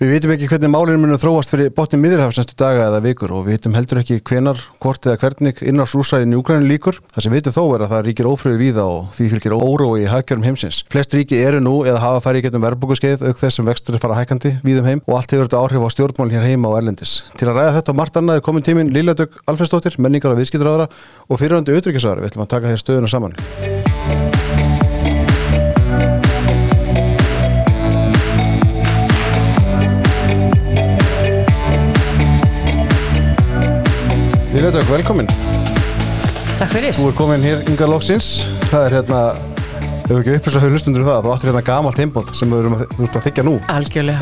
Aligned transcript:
Við 0.00 0.14
vitum 0.14 0.30
ekki 0.32 0.46
hvernig 0.48 0.70
málinu 0.72 0.96
munum 1.02 1.18
þróast 1.20 1.50
fyrir 1.52 1.74
botnið 1.76 2.00
miðurhafs 2.00 2.38
næstu 2.40 2.54
daga 2.56 2.86
eða 2.86 3.02
vikur 3.04 3.34
og 3.36 3.42
við 3.44 3.58
vitum 3.58 3.74
heldur 3.76 3.98
ekki 4.00 4.16
hvenar, 4.24 4.62
hvort 4.80 5.04
eða 5.04 5.18
hvernig 5.20 5.58
innars 5.60 5.92
rúsæðin 5.92 6.32
í 6.32 6.38
Úgrænu 6.38 6.64
líkur. 6.70 6.96
Það 7.12 7.26
sem 7.26 7.34
vitum 7.36 7.52
þó 7.52 7.60
er 7.74 7.84
að 7.84 7.90
það 7.92 8.06
ríkir 8.06 8.28
ófröðu 8.30 8.60
víða 8.62 8.86
og 8.88 9.10
því 9.18 9.26
fylgir 9.34 9.56
órói 9.58 9.98
í 10.00 10.08
hagkjörum 10.08 10.46
heimsins. 10.48 10.78
Flest 10.88 11.12
ríki 11.12 11.42
eru 11.44 11.60
nú 11.60 11.74
eða 11.84 12.00
hafa 12.00 12.24
færið 12.24 12.46
getum 12.46 12.64
verbúkuskeið 12.64 13.26
auk 13.28 13.42
þess 13.42 13.60
sem 13.60 13.68
vextur 13.68 14.00
fara 14.00 14.16
hækandi 14.22 14.54
víðum 14.64 14.88
heim 14.88 15.04
og 15.04 15.18
allt 15.18 15.36
hefur 15.36 15.50
þetta 15.50 15.60
áhrif 15.60 15.84
á 15.84 15.88
stjórnmálin 15.92 16.38
hér 16.38 16.48
heima 16.48 16.72
og 16.72 16.80
erlendis. 16.80 17.18
Til 17.36 17.50
að 17.50 17.60
ræða 17.60 17.76
þetta 17.76 17.92
og 17.92 18.00
margt 18.00 18.16
annað 18.22 18.40
er 18.40 18.46
komin 18.48 18.64
tímin 18.64 18.94
Líladök 18.96 19.36
Alfredsdóttir, 19.44 20.00
menningar 20.00 20.32
og 20.32 20.40
viðskiptaráðara 20.40 20.88
og 21.28 21.44
fyrirhandi 21.44 21.76
auðryggisari. 21.76 22.24
Við 22.24 22.32
ætlum 22.32 22.48
að 22.48 22.54
taka 22.56 22.72
hér 22.72 22.80
stöðuna 22.80 23.12
saman. 23.12 23.36
Liljaðök, 34.60 34.90
velkomin. 34.92 35.28
Takk 36.58 36.74
fyrir. 36.74 36.92
Þú 36.92 37.06
er 37.08 37.14
komin 37.16 37.40
hér 37.40 37.62
yngar 37.70 37.88
loksins. 37.88 38.26
Það 38.68 38.82
er 38.84 38.92
hérna, 38.98 39.20
ef 39.86 40.10
við 40.10 40.18
ekki 40.18 40.34
upplýsa 40.36 40.60
höfðu 40.60 40.74
hlustundur 40.74 41.00
um 41.00 41.06
það, 41.08 41.20
þú 41.24 41.30
áttur 41.32 41.48
hérna 41.48 41.62
gamalt 41.64 41.96
heimbóð 42.02 42.28
sem 42.36 42.50
við 42.52 42.60
erum 42.60 42.74
að, 42.76 42.82
þú 42.90 43.00
ert 43.06 43.16
að 43.16 43.24
þykja 43.24 43.44
nú. 43.48 43.54
Algjörlega. 43.72 44.20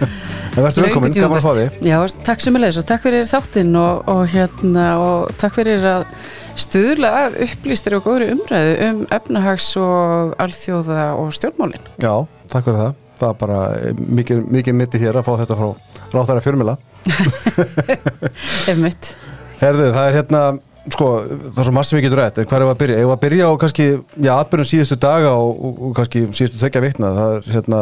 En 0.54 0.62
verður 0.62 0.86
velkomin, 0.86 1.12
gaman 1.18 1.36
að 1.36 1.44
fá 1.44 1.52
því. 1.58 1.66
Já, 1.84 1.98
takk 2.30 2.40
sem 2.46 2.56
ég 2.56 2.62
leiðis 2.62 2.78
og 2.80 2.86
takk 2.88 3.02
fyrir 3.04 3.28
þáttinn 3.28 3.76
og, 3.76 3.94
og 4.14 4.22
hérna 4.30 4.84
og 5.02 5.34
takk 5.42 5.52
fyrir 5.58 5.80
að 5.90 6.06
stuðla 6.64 7.10
að 7.24 7.36
upplýstir 7.48 7.96
og 7.98 8.02
góðri 8.06 8.30
umræðu 8.38 8.72
um 8.86 9.02
efnahags 9.18 9.66
og 9.82 10.32
alþjóða 10.46 11.02
og 11.18 11.28
stjórnmálinn. 11.34 11.84
Já, 11.98 12.14
takk 12.54 12.64
fyrir 12.70 12.80
það. 12.86 12.94
Það 13.18 13.28
er 13.28 13.36
bara 13.42 13.58
mikið, 14.22 14.38
mikið 14.56 14.74
mitti 14.78 15.02
hér 15.04 15.14
að 15.20 15.26
fá 15.28 15.34
þetta 15.42 15.58
frá 15.60 15.68
ráþæra 16.14 16.46
fjörmila. 16.46 16.74
Herðu, 19.60 19.90
það 19.94 20.06
er 20.08 20.16
hérna, 20.18 20.40
sko, 20.92 21.08
það 21.26 21.60
er 21.60 21.68
svo 21.68 21.74
margt 21.76 21.88
sem 21.90 21.98
við 21.98 22.06
getum 22.06 22.20
rætt, 22.20 22.40
en 22.40 22.48
hvað 22.48 22.58
er 22.58 22.64
það 22.64 22.72
að 22.72 22.80
byrja? 22.82 22.98
Ég 23.00 23.08
var 23.10 23.18
að 23.18 23.22
byrja 23.24 23.46
á 23.46 23.52
kannski, 23.62 23.86
já, 24.26 24.32
atbyrjum 24.34 24.68
síðustu 24.70 24.98
daga 25.04 25.32
og, 25.40 25.52
og, 25.54 25.78
og 25.88 25.94
kannski 25.98 26.24
síðustu 26.30 26.60
þekja 26.62 26.82
vikna, 26.84 27.12
það 27.18 27.36
er 27.36 27.48
hérna, 27.54 27.80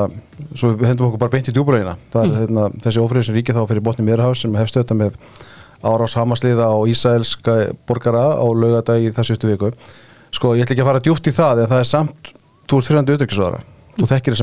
svo 0.52 0.72
hendum 0.82 1.08
okkur 1.08 1.22
bara 1.22 1.34
beint 1.34 1.50
í 1.50 1.56
djúbræðina, 1.56 1.96
það 2.12 2.28
er 2.28 2.38
hérna, 2.42 2.68
þessi 2.84 3.02
ofrið 3.02 3.26
sem 3.28 3.38
ríkið 3.38 3.58
þá 3.58 3.62
fyrir 3.72 3.86
botni 3.88 4.06
Mérhás 4.06 4.44
sem 4.44 4.60
hefst 4.60 4.78
auðvitað 4.78 5.00
með 5.00 5.18
árás 5.82 6.14
hamasliða 6.18 6.68
og 6.76 6.92
Ísælska 6.92 7.56
borgara 7.88 8.22
á 8.38 8.46
laugadag 8.46 9.02
í 9.02 9.10
þessu 9.16 9.34
stu 9.38 9.50
viku. 9.50 9.72
Sko, 10.32 10.54
ég 10.56 10.64
ætla 10.64 10.76
ekki 10.76 10.84
að 10.84 10.90
fara 10.92 11.02
djúpt 11.02 11.28
í 11.28 11.34
það, 11.34 11.64
en 11.64 11.72
það 11.72 11.82
er 11.82 11.88
samt, 11.90 12.30
þú 12.70 12.78
ert 12.78 12.88
fyrirhandi 12.88 13.16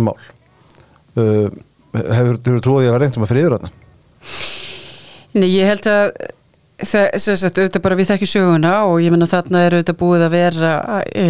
mál. 0.04 0.18
Uh? 1.18 1.48
Nei, 5.34 5.48
ég 5.50 5.70
held 5.70 5.88
að 5.90 6.12
auðvitað 6.80 7.84
bara 7.84 7.98
við 8.00 8.10
þekkjum 8.14 8.30
söguna 8.32 8.74
og 8.88 9.02
ég 9.04 9.12
menna 9.12 9.28
þarna 9.28 9.64
er 9.66 9.76
auðvitað 9.76 9.98
búið 10.00 10.26
að 10.26 10.36
vera 10.36 10.72
e, 11.12 11.26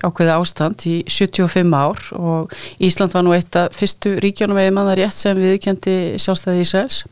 ákveða 0.00 0.36
ástand 0.40 0.84
í 0.88 0.94
75 1.04 1.74
ár 1.76 2.00
og 2.16 2.54
Ísland 2.80 3.12
var 3.12 3.26
nú 3.26 3.34
eitt 3.36 3.58
af 3.60 3.76
fyrstu 3.76 4.16
ríkjónum 4.24 4.60
eða 4.60 4.74
manna 4.78 4.96
rétt 4.96 5.16
sem 5.16 5.36
viðkendi 5.36 5.96
sjálfstæði 6.22 6.64
Ísraels. 6.64 7.02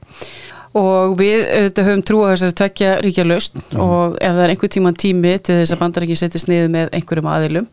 Og 0.78 1.16
við 1.18 1.44
auðvitað 1.44 1.88
höfum 1.88 2.04
trú 2.08 2.24
að 2.24 2.34
þess 2.34 2.48
að 2.48 2.58
tvekja 2.62 2.90
ríkja 3.04 3.28
löst 3.28 3.56
mm. 3.60 3.80
og 3.84 4.18
ef 4.20 4.36
það 4.36 4.44
er 4.44 4.54
einhver 4.54 4.74
tíman 4.74 5.00
tími 5.04 5.34
til 5.40 5.60
þess 5.60 5.74
að 5.74 5.82
bandarækinn 5.82 6.22
setjast 6.22 6.50
niður 6.50 6.74
með 6.74 6.92
einhverjum 6.96 7.32
aðilum 7.32 7.72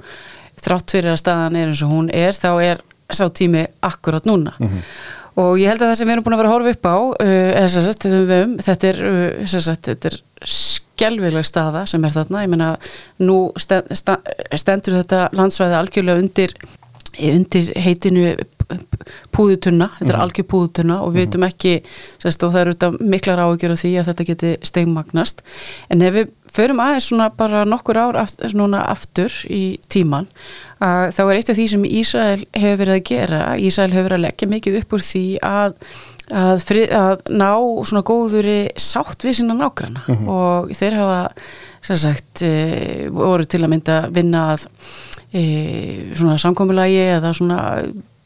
þrátt 0.65 0.95
fyrir 0.95 1.13
að 1.13 1.21
staðan 1.21 1.59
er 1.59 1.71
eins 1.71 1.83
og 1.85 1.91
hún 1.91 2.07
er 2.15 2.35
þá 2.35 2.49
er 2.63 2.81
sá 3.13 3.27
tími 3.29 3.67
akkurát 3.85 4.25
núna. 4.27 4.55
Mm 4.59 4.67
-hmm 4.67 5.23
og 5.41 5.59
ég 5.59 5.71
held 5.71 5.83
að 5.83 5.91
það 5.91 5.97
sem 5.99 6.07
við 6.07 6.15
erum 6.15 6.25
búin 6.25 6.37
að 6.37 6.41
vera 6.41 6.51
að 6.51 6.55
horfa 6.55 6.73
upp 6.75 6.87
á 6.87 6.97
uh, 7.25 7.67
sagt, 7.75 8.07
við, 8.07 8.55
þetta 8.65 8.89
er, 8.91 9.01
uh, 9.09 9.55
sagt, 9.67 9.91
er 10.09 10.17
skjálfileg 10.55 11.45
staða 11.47 11.83
sem 11.89 12.07
er 12.07 12.15
þarna, 12.15 12.43
ég 12.45 12.51
menna 12.53 12.71
nú 13.23 13.39
stend, 13.59 13.91
stendur 13.95 14.99
þetta 15.01 15.27
landsvæði 15.35 15.79
algjörlega 15.79 16.23
undir, 16.23 16.55
undir 17.19 17.71
heitinu 17.83 18.29
púðutunna, 19.35 19.89
þetta 19.99 20.09
er 20.09 20.15
mhm. 20.15 20.23
algjör 20.23 20.47
púðutunna 20.49 21.01
og 21.05 21.13
við 21.13 21.25
veitum 21.25 21.45
ekki, 21.45 21.75
sérst, 22.21 22.45
og 22.47 22.55
það 22.55 22.63
eru 22.63 22.91
miklar 23.03 23.43
áhugjur 23.43 23.75
á 23.75 23.81
því 23.81 23.91
að 23.99 24.09
þetta 24.09 24.27
geti 24.31 24.53
steigmagnast 24.65 25.43
en 25.93 26.05
ef 26.05 26.15
við 26.15 26.31
förum 26.55 26.81
aðeins 26.83 27.09
svona 27.09 27.29
bara 27.37 27.65
nokkur 27.67 27.99
ár 27.99 28.19
aftur, 28.23 28.65
aftur 28.79 29.37
í 29.51 29.77
tíman 29.91 30.27
að 30.83 31.13
þá 31.15 31.21
er 31.25 31.37
eitt 31.37 31.51
af 31.51 31.57
því 31.59 31.67
sem 31.71 31.85
Ísrael 31.87 32.41
hefur 32.55 32.81
verið 32.83 32.97
að 32.97 33.05
gera, 33.09 33.39
Ísrael 33.57 33.93
hefur 33.93 34.09
verið 34.09 34.19
að 34.19 34.25
leggja 34.27 34.51
mikið 34.51 34.79
upp 34.81 34.97
úr 34.97 35.05
því 35.05 35.25
að 35.45 35.77
að, 36.33 36.63
frið, 36.65 36.93
að 36.97 37.31
ná 37.37 37.51
svona 37.85 38.03
góðuri 38.05 38.59
sátt 38.81 39.25
við 39.25 39.39
sína 39.39 39.55
nágrana 39.57 40.03
mm 40.07 40.15
-hmm. 40.15 40.29
og 40.29 40.71
þeir 40.73 40.97
hafa 40.99 41.29
sem 41.81 41.97
sagt 41.97 42.41
e, 42.41 43.09
voru 43.11 43.45
til 43.45 43.63
að 43.63 43.69
mynda 43.69 43.97
vinna 44.09 44.53
að 44.53 44.67
e, 45.33 45.43
svona 46.15 46.37
samkommulagi 46.37 47.03
eða 47.17 47.33
svona 47.33 47.59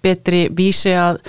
betri 0.01 0.47
vísi 0.50 0.95
að 0.95 1.19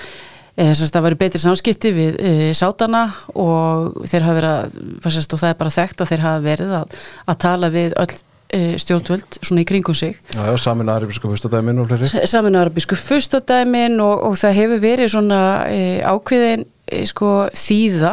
sem 0.69 0.85
sagt 0.85 0.95
það 0.95 1.05
væri 1.07 1.19
betri 1.21 1.41
samskipti 1.41 1.91
við 1.95 2.17
e, 2.21 2.33
sátana 2.57 3.05
og 3.33 4.01
þeir 4.09 4.27
hafa 4.27 4.37
verið 4.39 4.51
að, 4.51 4.75
og 5.05 5.39
það 5.41 5.47
er 5.49 5.61
bara 5.61 5.77
þekkt 5.77 6.03
að 6.03 6.11
þeir 6.11 6.25
hafa 6.25 6.43
verið 6.45 6.75
að, 6.81 6.99
að 7.27 7.41
tala 7.47 7.71
við 7.73 7.97
öll 8.01 8.19
E, 8.51 8.73
stjórnvöld 8.83 9.37
svona 9.39 9.61
í 9.63 9.67
kringum 9.69 9.95
sig 9.95 10.17
Já, 10.33 10.41
já 10.43 10.57
samin 10.59 10.89
arabísku 10.91 11.29
fyrstadæmin 11.31 11.77
og 11.79 11.85
fleiri 11.87 12.27
Samin 12.27 12.57
arabísku 12.59 12.97
fyrstadæmin 12.99 13.95
og, 14.03 14.25
og 14.27 14.35
það 14.41 14.57
hefur 14.57 14.81
verið 14.83 15.11
svona 15.13 15.37
e, 15.71 15.77
ákveðin 16.03 16.65
sko 17.07 17.29
þýða 17.55 18.11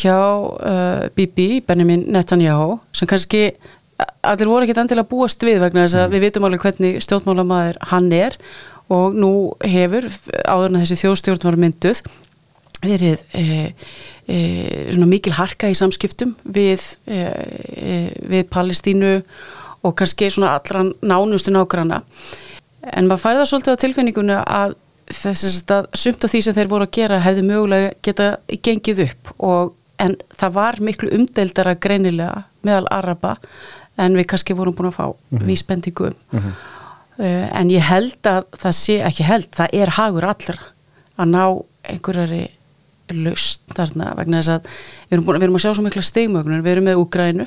hjá 0.00 0.16
Bibi, 1.12 1.60
Benjamin 1.68 2.06
Netanyahu 2.08 2.78
sem 2.96 3.10
kannski 3.10 3.50
allir 4.24 4.48
voru 4.48 4.64
ekkit 4.66 4.80
endilega 4.82 5.10
búast 5.10 5.42
við 5.44 5.60
vegna 5.62 5.84
þess 5.84 5.98
að 5.98 6.06
mm. 6.06 6.14
við 6.14 6.24
vitum 6.26 6.48
alveg 6.48 6.64
hvernig 6.64 7.04
stjórnmálamæður 7.04 7.80
hann 7.92 8.10
er 8.14 8.38
og 8.88 9.14
nú 9.14 9.32
hefur 9.64 10.08
áður 10.48 10.72
en 10.72 10.80
þessi 10.82 11.00
þjóðstjórn 11.02 11.44
var 11.44 11.60
mynduð 11.60 12.02
verið 12.82 13.22
e, 13.34 13.44
e, 14.30 14.36
svona 14.92 15.08
mikil 15.10 15.34
harka 15.34 15.70
í 15.70 15.76
samskiptum 15.76 16.36
við, 16.44 16.84
e, 17.10 17.24
við 18.22 18.44
Palestínu 18.52 19.16
og 19.82 19.96
kannski 19.98 20.30
svona 20.30 20.54
allra 20.56 20.84
nánustu 21.02 21.54
nágrana 21.54 22.02
en 22.94 23.08
maður 23.10 23.24
það 23.24 23.48
svolítið 23.50 23.74
á 23.74 23.82
tilfinningunni 23.82 24.38
að 24.44 24.76
þess 25.08 25.64
að 25.72 25.88
sumt 25.96 26.24
af 26.24 26.32
því 26.32 26.40
sem 26.44 26.56
þeir 26.56 26.70
voru 26.70 26.86
að 26.86 26.94
gera 26.98 27.20
hefði 27.24 27.44
mögulega 27.48 27.92
geta 28.04 28.30
gengið 28.64 29.04
upp 29.08 29.34
og 29.38 29.74
en 29.98 30.14
það 30.38 30.54
var 30.54 30.80
miklu 30.84 31.10
umdeildara 31.16 31.74
greinilega 31.80 32.44
meðal 32.66 32.86
Araba 32.94 33.36
en 33.98 34.14
við 34.18 34.28
kannski 34.30 34.56
vorum 34.56 34.76
búin 34.76 34.92
að 34.92 34.98
fá 34.98 35.06
mm 35.08 35.38
-hmm. 35.38 35.46
vísbendingu 35.46 36.06
um 36.06 36.14
mm 36.30 36.38
-hmm. 36.38 36.52
En 37.18 37.70
ég 37.70 37.82
held 37.82 38.28
að 38.30 38.44
það 38.60 38.74
sé 38.78 39.00
ekki 39.02 39.26
held, 39.26 39.48
það 39.56 39.74
er 39.74 39.94
hagur 39.96 40.28
allra 40.28 40.58
að 41.18 41.32
ná 41.32 41.44
einhverjari 41.88 42.44
laust 43.16 43.64
þarna 43.74 44.12
vegna 44.18 44.42
þess 44.42 44.54
að 44.54 44.68
við 44.68 45.16
erum, 45.16 45.24
búin, 45.26 45.38
við 45.38 45.46
erum 45.48 45.58
að 45.58 45.64
sjá 45.64 45.72
svo 45.72 45.84
mikla 45.86 46.04
stegmögnur, 46.04 46.64
við 46.64 46.74
erum 46.74 46.88
með 46.88 47.02
Úgrænu 47.02 47.46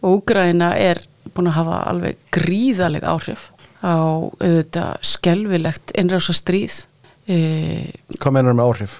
og 0.00 0.14
Úgræna 0.16 0.72
er 0.80 1.02
búin 1.34 1.50
að 1.50 1.58
hafa 1.58 1.80
alveg 1.90 2.20
gríðaleg 2.34 3.04
áhrif 3.06 3.48
á 3.84 3.94
auðvitað 3.94 5.04
skelvilegt 5.06 5.92
innrása 5.98 6.34
stríð 6.34 6.80
e, 7.28 7.36
Hvað 8.16 8.34
meinar 8.34 8.56
með 8.56 8.72
áhrif? 8.72 8.96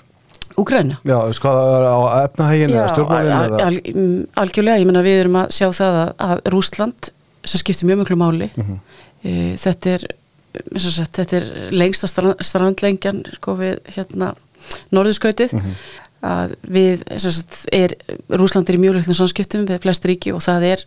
Úgræna 0.59 0.99
Já, 1.07 1.19
hvað 1.41 1.61
er 1.65 1.89
á 1.89 1.99
efnahægin 2.25 2.75
eða 2.75 2.89
stjórnmálinu? 2.93 3.39
Al, 3.39 3.63
al, 3.69 3.81
mm, 3.95 4.19
algjörlega, 4.43 4.83
ég 4.83 4.91
menna 4.91 5.07
við 5.07 5.23
erum 5.25 5.41
að 5.43 5.55
sjá 5.57 5.69
það 5.71 6.01
að, 6.03 6.13
að 6.29 6.53
Rúsland 6.55 7.11
sem 7.49 7.63
skiptir 7.63 7.89
mjög 7.89 8.03
mjög 8.03 8.21
máli 8.21 8.51
mm 8.53 8.65
-hmm. 8.65 8.79
E, 9.23 9.55
þetta 9.61 9.95
er 9.97 10.07
sagt, 10.81 11.17
þetta 11.19 11.39
er 11.39 11.49
lengsta 11.75 12.09
strandlengjan 12.11 13.23
sko 13.37 13.57
við 13.59 13.79
hérna 13.95 14.33
norðurskautið 14.95 15.55
mm 15.55 15.65
-hmm. 15.65 15.89
að 16.29 16.55
við, 16.63 17.05
sagt, 17.23 17.65
er 17.73 17.95
Rúsland 18.29 18.69
er 18.69 18.79
í 18.79 18.83
mjög 18.83 18.99
lögðum 18.99 19.19
samskiptum 19.21 19.67
við 19.69 19.83
flest 19.85 20.07
ríki 20.09 20.33
og 20.35 20.43
það 20.43 20.71
er 20.73 20.85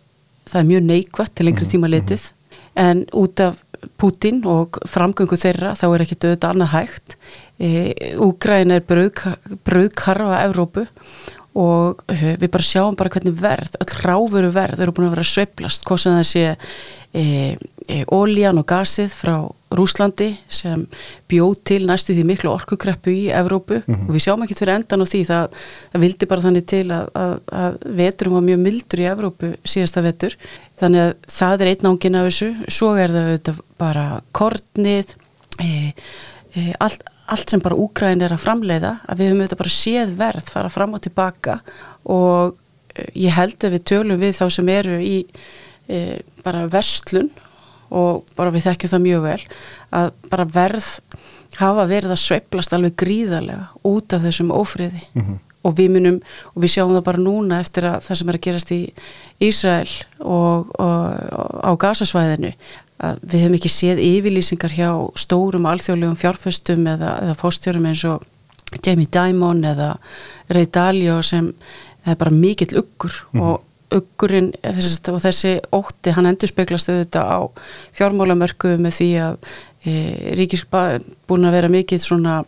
það 0.50 0.60
er 0.60 0.70
mjög 0.70 0.82
neikvægt 0.88 1.34
til 1.34 1.46
lengri 1.46 1.64
mhm, 1.64 1.72
tíma 1.72 1.88
letið 1.88 2.22
mhm. 2.22 2.86
en 2.86 3.06
út 3.12 3.40
af 3.40 3.62
Putin 3.98 4.44
og 4.46 4.78
framgöngu 4.86 5.36
þeirra 5.36 5.74
þá 5.74 5.86
er 5.90 6.02
ekki 6.04 6.20
döðt 6.22 6.44
annað 6.46 6.74
hægt 6.76 7.16
Úgræn 8.22 8.70
e, 8.70 8.78
er 8.78 8.82
bröðkarfa 9.66 10.42
Evrópu 10.46 10.86
og 11.58 12.00
uh, 12.08 12.24
við 12.40 12.48
bara 12.48 12.64
sjáum 12.64 12.96
bara 12.96 13.12
hvernig 13.12 13.36
verð, 13.40 13.76
öll 13.82 13.96
ráfuru 14.00 14.50
verð 14.54 14.80
eru 14.80 14.94
búin 14.96 15.10
að 15.10 15.16
vera 15.18 15.28
sveiplast, 15.28 15.84
hvað 15.88 16.00
sem 16.00 16.16
það 16.16 16.28
sé 16.30 16.44
e, 16.48 16.56
e, 17.12 17.24
ólíjan 17.88 18.60
og 18.60 18.66
gasið 18.68 19.14
frá 19.14 19.36
Rúslandi 19.72 20.28
sem 20.52 20.84
bjóð 21.30 21.54
til 21.64 21.86
næstu 21.88 22.14
því 22.14 22.24
miklu 22.28 22.50
orkukreppu 22.52 23.12
í 23.12 23.22
Evrópu. 23.32 23.80
Mm 23.86 23.94
-hmm. 23.94 24.08
og 24.08 24.14
við 24.14 24.24
sjáum 24.24 24.42
ekki 24.44 24.58
fyrir 24.58 24.74
endan 24.74 25.02
á 25.02 25.06
því. 25.06 25.22
Það, 25.30 25.48
það 25.92 26.00
vildi 26.00 26.26
bara 26.26 26.42
þannig 26.42 26.66
til 26.66 26.86
að, 26.90 27.06
að, 27.14 27.34
að 27.52 27.78
veturum 28.00 28.34
var 28.34 28.44
mjög 28.48 28.58
mildur 28.58 29.00
í 29.00 29.08
Evrópu 29.12 29.54
síðasta 29.64 30.02
vetur, 30.02 30.36
þannig 30.80 31.00
að 31.00 31.14
það 31.28 31.60
er 31.60 31.66
einn 31.66 31.88
ángin 31.90 32.18
af 32.18 32.26
þessu, 32.28 32.50
svo 32.68 32.94
er 32.96 33.10
það 33.10 33.56
bara 33.78 34.20
kortnið 34.32 35.06
e, 35.60 35.92
e, 36.54 36.72
allt 36.78 37.02
allt 37.32 37.50
sem 37.50 37.60
bara 37.62 37.78
Úgræn 37.78 38.22
er 38.24 38.34
að 38.34 38.44
framleiða. 38.44 38.96
Að 39.08 39.20
við 39.20 39.30
höfum 39.30 39.40
auðvitað 39.40 39.62
bara 39.62 39.76
séð 39.76 40.16
verð 40.18 40.50
fara 40.52 40.72
fram 40.72 40.96
og 40.96 41.02
tilbaka. 41.04 41.60
Og 42.12 42.56
eh, 42.94 43.08
ég 43.14 43.36
held 43.36 43.64
að 43.64 43.76
við 43.76 43.86
tölum 43.92 44.20
við 44.20 44.36
þá 44.36 44.44
sem 44.50 44.68
eru 44.68 44.98
í 45.00 45.16
e, 45.88 46.20
bara 46.44 46.66
verslun 46.72 47.30
og 47.92 48.26
bara 48.38 48.52
við 48.54 48.66
þekkjum 48.68 48.92
það 48.94 49.06
mjög 49.06 49.24
vel 49.26 49.40
að 50.00 50.10
bara 50.32 50.48
verð 50.56 50.90
hafa 51.60 51.86
verið 51.90 52.14
að 52.14 52.22
sveiplast 52.22 52.72
alveg 52.72 52.94
gríðarlega 53.02 53.66
út 53.88 54.14
af 54.16 54.22
þessum 54.24 54.52
ófriði. 54.56 55.02
Og 55.62 55.76
við 55.78 55.92
munum 55.94 56.16
og 56.56 56.62
við 56.64 56.72
sjáum 56.72 56.94
það 56.96 57.04
bara 57.06 57.22
núna 57.22 57.60
eftir 57.62 57.86
að 57.86 58.00
það 58.02 58.18
sem 58.18 58.30
er 58.32 58.38
að 58.38 58.46
gerast 58.46 58.72
í 58.74 58.80
Ísrael 59.46 59.92
og, 60.18 60.72
og, 60.74 61.04
og 61.38 61.60
á 61.62 61.72
gasasvæðinu 61.84 62.50
að 63.02 63.22
við 63.22 63.44
hefum 63.44 63.56
ekki 63.58 63.70
séð 63.70 64.02
yfirlýsingar 64.02 64.74
hjá 64.74 64.90
stórum 65.18 65.68
alþjóðlegum 65.70 66.18
fjárföstum 66.18 66.86
eða, 66.90 67.16
eða 67.26 67.38
fórstjórum 67.38 67.86
eins 67.90 68.04
og 68.10 68.26
Jamie 68.82 69.10
Dimon 69.10 69.64
eða 69.66 69.96
Ray 70.50 70.68
Dalio 70.72 71.20
sem 71.26 71.50
er 72.06 72.18
bara 72.18 72.34
mikill 72.34 72.72
uggur 72.80 73.14
og 73.38 73.62
uggurinn 73.98 74.52
þessi, 74.62 74.96
og 75.12 75.20
þessi 75.24 75.52
ótti 75.74 76.14
hann 76.16 76.30
endur 76.30 76.50
speglast 76.50 76.90
auðvitað 76.92 77.30
á 77.32 77.40
fjármálamörku 77.98 78.76
með 78.80 78.98
því 78.98 79.10
að 79.26 79.52
e, 79.84 79.94
ríkis 80.38 80.66
búin 80.70 81.48
að 81.48 81.56
vera 81.56 81.70
mikill 81.72 82.00
svona 82.02 82.40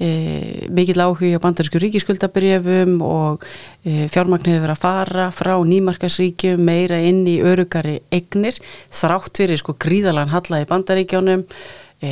e, 0.00 0.66
mikill 0.72 1.00
áhuga 1.00 1.40
á 1.40 1.44
bandarísku 1.44 1.80
ríkiskuldabrjöfum 1.80 2.98
og 3.04 3.44
e, 3.84 4.06
fjármagnir 4.12 4.60
verið 4.60 4.76
að 4.76 4.84
fara 4.84 5.28
frá 5.34 5.54
nýmarkasríkjum 5.70 6.62
meira 6.66 7.00
inn 7.00 7.24
í 7.28 7.38
örugari 7.44 7.98
egnir 8.14 8.58
þrátt 8.92 9.42
fyrir 9.42 9.60
sko 9.60 9.76
gríðalan 9.80 10.32
halla 10.34 10.62
í 10.62 10.68
bandaríkjónum 10.68 11.46
e, 12.02 12.10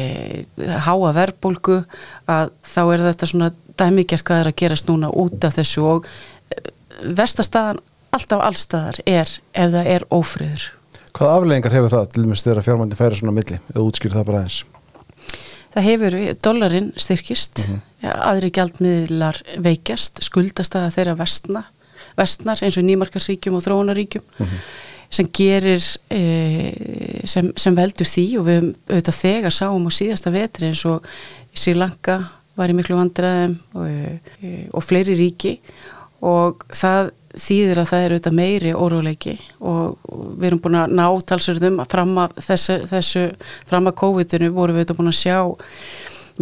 háa 0.56 1.12
verbulgu 1.16 1.82
að 2.30 2.54
þá 2.64 2.82
er 2.86 3.08
þetta 3.10 3.30
svona 3.30 3.52
dæmigjart 3.74 4.26
hvað 4.26 4.44
er 4.44 4.52
að 4.52 4.60
gerast 4.62 4.88
núna 4.88 5.10
út 5.10 5.44
af 5.44 5.58
þessu 5.58 5.88
og 5.96 6.08
e, 6.54 6.62
vestastaðan 7.04 7.82
alltaf 8.14 8.40
allstaðar 8.46 9.02
er 9.06 9.28
ef 9.52 9.70
það 9.74 9.92
er 9.96 10.08
ófriður 10.14 10.70
Hvaða 11.14 11.34
afleggingar 11.38 11.74
hefur 11.76 11.92
það 11.92 12.06
til 12.10 12.22
dæmis 12.24 12.42
þegar 12.42 12.66
fjármændi 12.66 12.96
færi 12.98 13.18
svona 13.20 13.34
milli 13.36 13.58
eða 13.70 13.84
útskýr 13.84 14.14
það 14.16 14.24
bara 14.30 14.40
aðeins? 14.40 14.64
Það 15.74 15.86
hefur, 15.88 16.16
dollarin 16.42 16.88
styrkist, 16.98 17.60
mm 17.60 17.74
-hmm. 17.74 18.16
aðri 18.30 18.50
gjaldmiðlar 18.54 19.38
veikjast, 19.62 20.22
skuldastæða 20.26 20.90
þeirra 20.94 21.14
vestna, 21.18 21.64
vestnar 22.18 22.62
eins 22.62 22.78
og 22.78 22.86
nýmarkarsríkjum 22.86 23.58
og 23.58 23.62
þróunaríkjum 23.62 24.22
mm 24.26 24.46
-hmm. 24.46 24.60
sem 25.10 25.30
gerir, 25.38 25.82
e, 26.10 27.22
sem, 27.24 27.52
sem 27.56 27.76
veldur 27.76 28.06
því 28.06 28.26
og 28.38 28.46
við 28.46 28.74
auðvitað 28.90 29.20
þegar 29.22 29.52
sáum 29.52 29.86
á 29.86 29.90
síðasta 29.94 30.30
vetri 30.30 30.66
eins 30.66 30.84
og 30.84 31.02
Sri 31.54 31.74
Lanka 31.74 32.24
var 32.56 32.70
í 32.70 32.74
miklu 32.74 32.96
vandræðum 32.96 33.58
og, 33.74 33.86
e, 34.42 34.66
og 34.72 34.82
fleiri 34.82 35.14
ríki 35.14 35.58
og 36.20 36.66
það 36.70 37.10
þýðir 37.40 37.80
að 37.82 37.90
það 37.90 38.04
er 38.04 38.14
auðvitað 38.14 38.38
meiri 38.38 38.72
óróleiki 38.74 39.34
og 39.60 39.98
við 40.38 40.48
erum 40.48 40.62
búin 40.64 40.78
að 40.80 40.94
ná 40.98 41.06
talsverðum 41.30 41.82
fram 41.90 42.14
að 42.22 42.38
þessu, 42.46 42.78
þessu 42.90 43.24
fram 43.68 43.90
að 43.90 43.98
COVID-inu 44.02 44.50
vorum 44.54 44.76
við 44.76 44.84
auðvitað 44.84 45.00
búin 45.00 45.12
að 45.12 45.20
sjá 45.20 45.38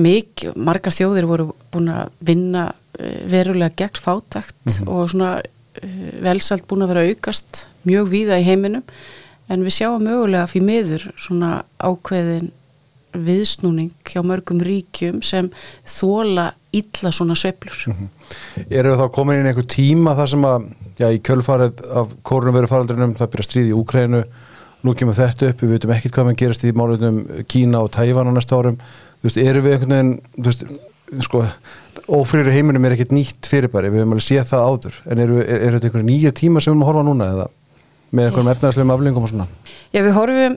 mikið, 0.03 0.55
margar 0.57 0.97
þjóðir 0.97 1.29
voru 1.29 1.49
búin 1.73 1.91
að 1.93 2.13
vinna 2.25 2.69
verulega 3.29 3.75
gegn 3.77 4.01
fátækt 4.05 4.65
mm 4.65 4.73
-hmm. 4.73 4.89
og 4.89 5.11
svona 5.11 5.43
velsalt 6.23 6.67
búin 6.69 6.85
að 6.85 6.93
vera 6.93 7.07
aukast 7.09 7.67
mjög 7.89 8.09
víða 8.13 8.41
í 8.41 8.47
heiminum 8.47 8.83
en 9.49 9.65
við 9.65 9.77
sjáum 9.79 10.05
mögulega 10.05 10.47
fyrir 10.47 10.67
miður 10.67 11.07
svona 11.17 11.65
ákveðin 11.79 12.51
viðsnúning 13.13 13.93
hjá 14.09 14.23
mörgum 14.25 14.61
ríkjum 14.65 15.23
sem 15.23 15.51
þóla 15.85 16.53
illa 16.73 17.13
svona 17.13 17.37
sveplur 17.37 17.85
mm 17.87 17.95
-hmm. 17.95 18.09
Eru 18.71 18.97
þá 18.97 19.11
komin 19.13 19.41
inn 19.41 19.47
einhver 19.47 19.67
tíma 19.67 20.17
þar 20.17 20.29
sem 20.29 20.43
að 20.45 20.67
já, 20.99 21.07
í 21.13 21.21
kjölfarið 21.21 21.85
af 22.01 22.09
kórnumveru 22.23 22.69
faraldrinum 22.69 23.15
það 23.15 23.31
byrja 23.33 23.49
stríð 23.49 23.71
í 23.71 23.77
Úkrænu 23.77 24.25
nú 24.83 24.95
kemur 24.95 25.15
þetta 25.15 25.51
upp, 25.53 25.63
við 25.63 25.75
veitum 25.77 25.91
ekkert 25.95 26.15
hvað 26.15 26.25
mann 26.25 26.37
gerast 26.37 26.65
í 26.65 26.73
málunum 26.73 27.45
Kína 27.47 27.83
og 27.83 27.91
Tævan 27.95 28.29
á 28.29 28.33
næsta 28.35 28.57
árum 28.57 28.77
þú 28.77 29.29
veist, 29.29 29.37
eru 29.37 29.63
við 29.63 29.73
einhvern 29.73 29.95
veginn 29.95 30.21
þú 30.39 30.45
veist, 30.49 30.65
sko 31.23 31.45
ófrýri 32.09 32.53
heiminum 32.53 32.85
er 32.85 32.97
ekkert 32.97 33.13
nýtt 33.13 33.47
fyrirbæri, 33.47 33.93
við 33.93 34.03
hefum 34.03 34.15
alveg 34.17 34.27
séð 34.27 34.49
það 34.51 34.69
áður 34.69 34.95
en 35.07 35.19
eru, 35.23 35.43
er, 35.43 35.59
er 35.69 35.77
þetta 35.77 35.91
einhverja 35.91 36.09
nýja 36.09 36.33
tíma 36.33 36.61
sem 36.61 36.73
við 36.73 36.75
erum 36.75 36.83
að 36.83 36.91
horfa 36.91 37.05
núna 37.07 37.29
eða 37.35 37.47
með 38.13 38.27
einhverjum 38.27 38.53
efnaðslegum 38.53 38.95
aflengum 38.97 39.27
og 39.27 39.31
svona? 39.33 39.47
Já, 39.93 40.01
við 40.03 40.17
horfum 40.17 40.57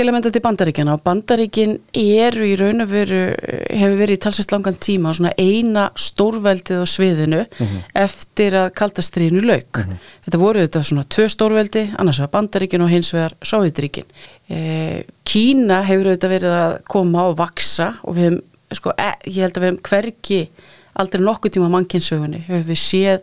til 0.00 0.08
að 0.08 0.14
mynda 0.16 0.30
til 0.32 0.40
bandaríkjana 0.44 0.94
og 0.96 1.02
bandaríkin 1.04 1.74
eru 2.00 2.46
í 2.48 2.54
raun 2.56 2.84
og 2.84 2.88
veru 2.88 3.18
hefur 3.36 3.98
verið 3.98 4.16
í 4.16 4.20
talsvægt 4.24 4.54
langan 4.54 4.78
tíma 4.80 5.12
svona 5.16 5.32
eina 5.36 5.90
stórveldið 5.98 6.80
á 6.80 6.86
sviðinu 6.88 7.40
mm 7.42 7.66
-hmm. 7.66 7.82
eftir 7.94 8.56
að 8.56 8.70
kaldastriðinu 8.80 9.42
lauk. 9.44 9.76
Mm 9.76 9.82
-hmm. 9.82 9.98
Þetta 10.24 10.38
voru 10.38 10.60
þetta 10.60 10.82
svona 10.82 11.04
tvö 11.04 11.28
stórveldi, 11.28 11.82
annars 11.98 12.20
var 12.20 12.28
bandaríkin 12.28 12.82
og 12.82 12.88
hins 12.90 13.12
vegar 13.14 13.32
Sovjetríkin. 13.42 14.04
E, 14.48 15.04
Kína 15.24 15.82
hefur 15.82 16.06
auðvitað 16.06 16.34
verið 16.36 16.52
að 16.64 16.78
koma 16.88 17.22
og 17.28 17.38
vaksa 17.38 17.94
og 18.02 18.16
við 18.16 18.22
hefum, 18.22 18.40
sko, 18.72 18.92
e, 18.98 19.12
ég 19.26 19.42
held 19.42 19.56
að 19.56 19.62
við 19.62 19.68
hefum 19.68 19.82
hverki 19.82 20.48
aldrei 20.94 21.20
nokkuð 21.22 21.50
tíma 21.50 21.68
mannkynsögunni 21.68 22.40
hefur 22.48 22.70
við 22.72 22.78
séð 22.78 23.20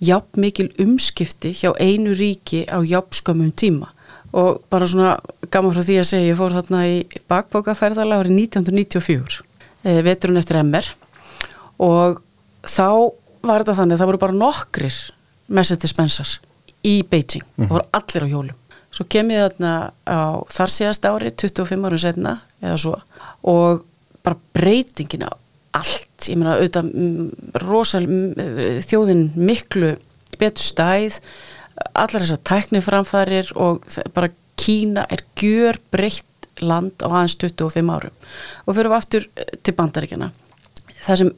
jafn 0.00 0.40
mikil 0.40 0.70
umskipti 0.78 1.50
hjá 1.52 1.72
einu 1.80 2.14
ríki 2.14 2.66
á 2.70 2.78
jafnskamum 2.82 3.52
tíma 3.52 3.88
og 4.32 4.62
bara 4.72 4.88
svona 4.88 5.16
gaman 5.52 5.74
frá 5.74 5.84
því 5.84 5.98
að 6.00 6.08
segja 6.08 6.30
ég 6.32 6.38
fór 6.38 6.54
þarna 6.56 6.82
í 6.88 6.98
bakbókaferðala 7.30 8.20
árið 8.22 8.36
1994 8.48 9.42
e, 9.84 9.98
veturinn 10.06 10.40
eftir 10.40 10.62
MR 10.62 10.88
og 11.82 12.22
þá 12.64 13.12
var 13.42 13.62
þetta 13.62 13.76
þannig 13.80 13.96
að 13.96 14.02
það 14.02 14.10
voru 14.12 14.22
bara 14.22 14.38
nokkrir 14.38 14.98
message 15.52 16.40
í 16.82 17.02
Beijing, 17.06 17.44
mm 17.44 17.64
-hmm. 17.64 17.68
það 17.68 17.74
voru 17.76 17.88
allir 17.92 18.24
á 18.26 18.32
hjólum. 18.32 18.58
Svo 18.92 19.06
kem 19.08 19.30
ég 19.30 19.40
þarna 19.46 19.92
á 20.04 20.20
þar 20.52 20.70
síðast 20.70 21.06
ári, 21.08 21.30
25 21.30 21.86
árum 21.86 21.98
setna 21.98 22.40
eða 22.60 22.76
svo. 22.76 22.96
Og 23.42 23.84
bara 24.22 24.36
breytingin 24.52 25.24
á 25.24 25.32
allt. 25.72 26.28
Ég 26.28 26.36
meina 26.36 26.58
auðvitað 26.58 26.90
rosal 27.62 28.04
þjóðin 28.84 29.30
miklu 29.34 29.96
betur 30.38 30.62
stæð 30.62 31.20
allar 31.94 32.20
þessar 32.20 32.42
tækniframfærir 32.50 33.52
og 33.56 33.84
bara 34.14 34.32
Kína 34.62 35.06
er 35.10 35.24
gjör 35.40 35.78
breytt 35.90 36.28
land 36.60 37.00
á 37.02 37.08
aðeins 37.08 37.34
25 37.40 37.90
árum. 37.90 38.14
Og 38.66 38.76
fyrir 38.76 38.92
við 38.92 38.98
aftur 38.98 39.24
eh, 39.34 39.56
til 39.64 39.74
bandaríkjana 39.74 40.30
það 41.02 41.20
sem 41.22 41.32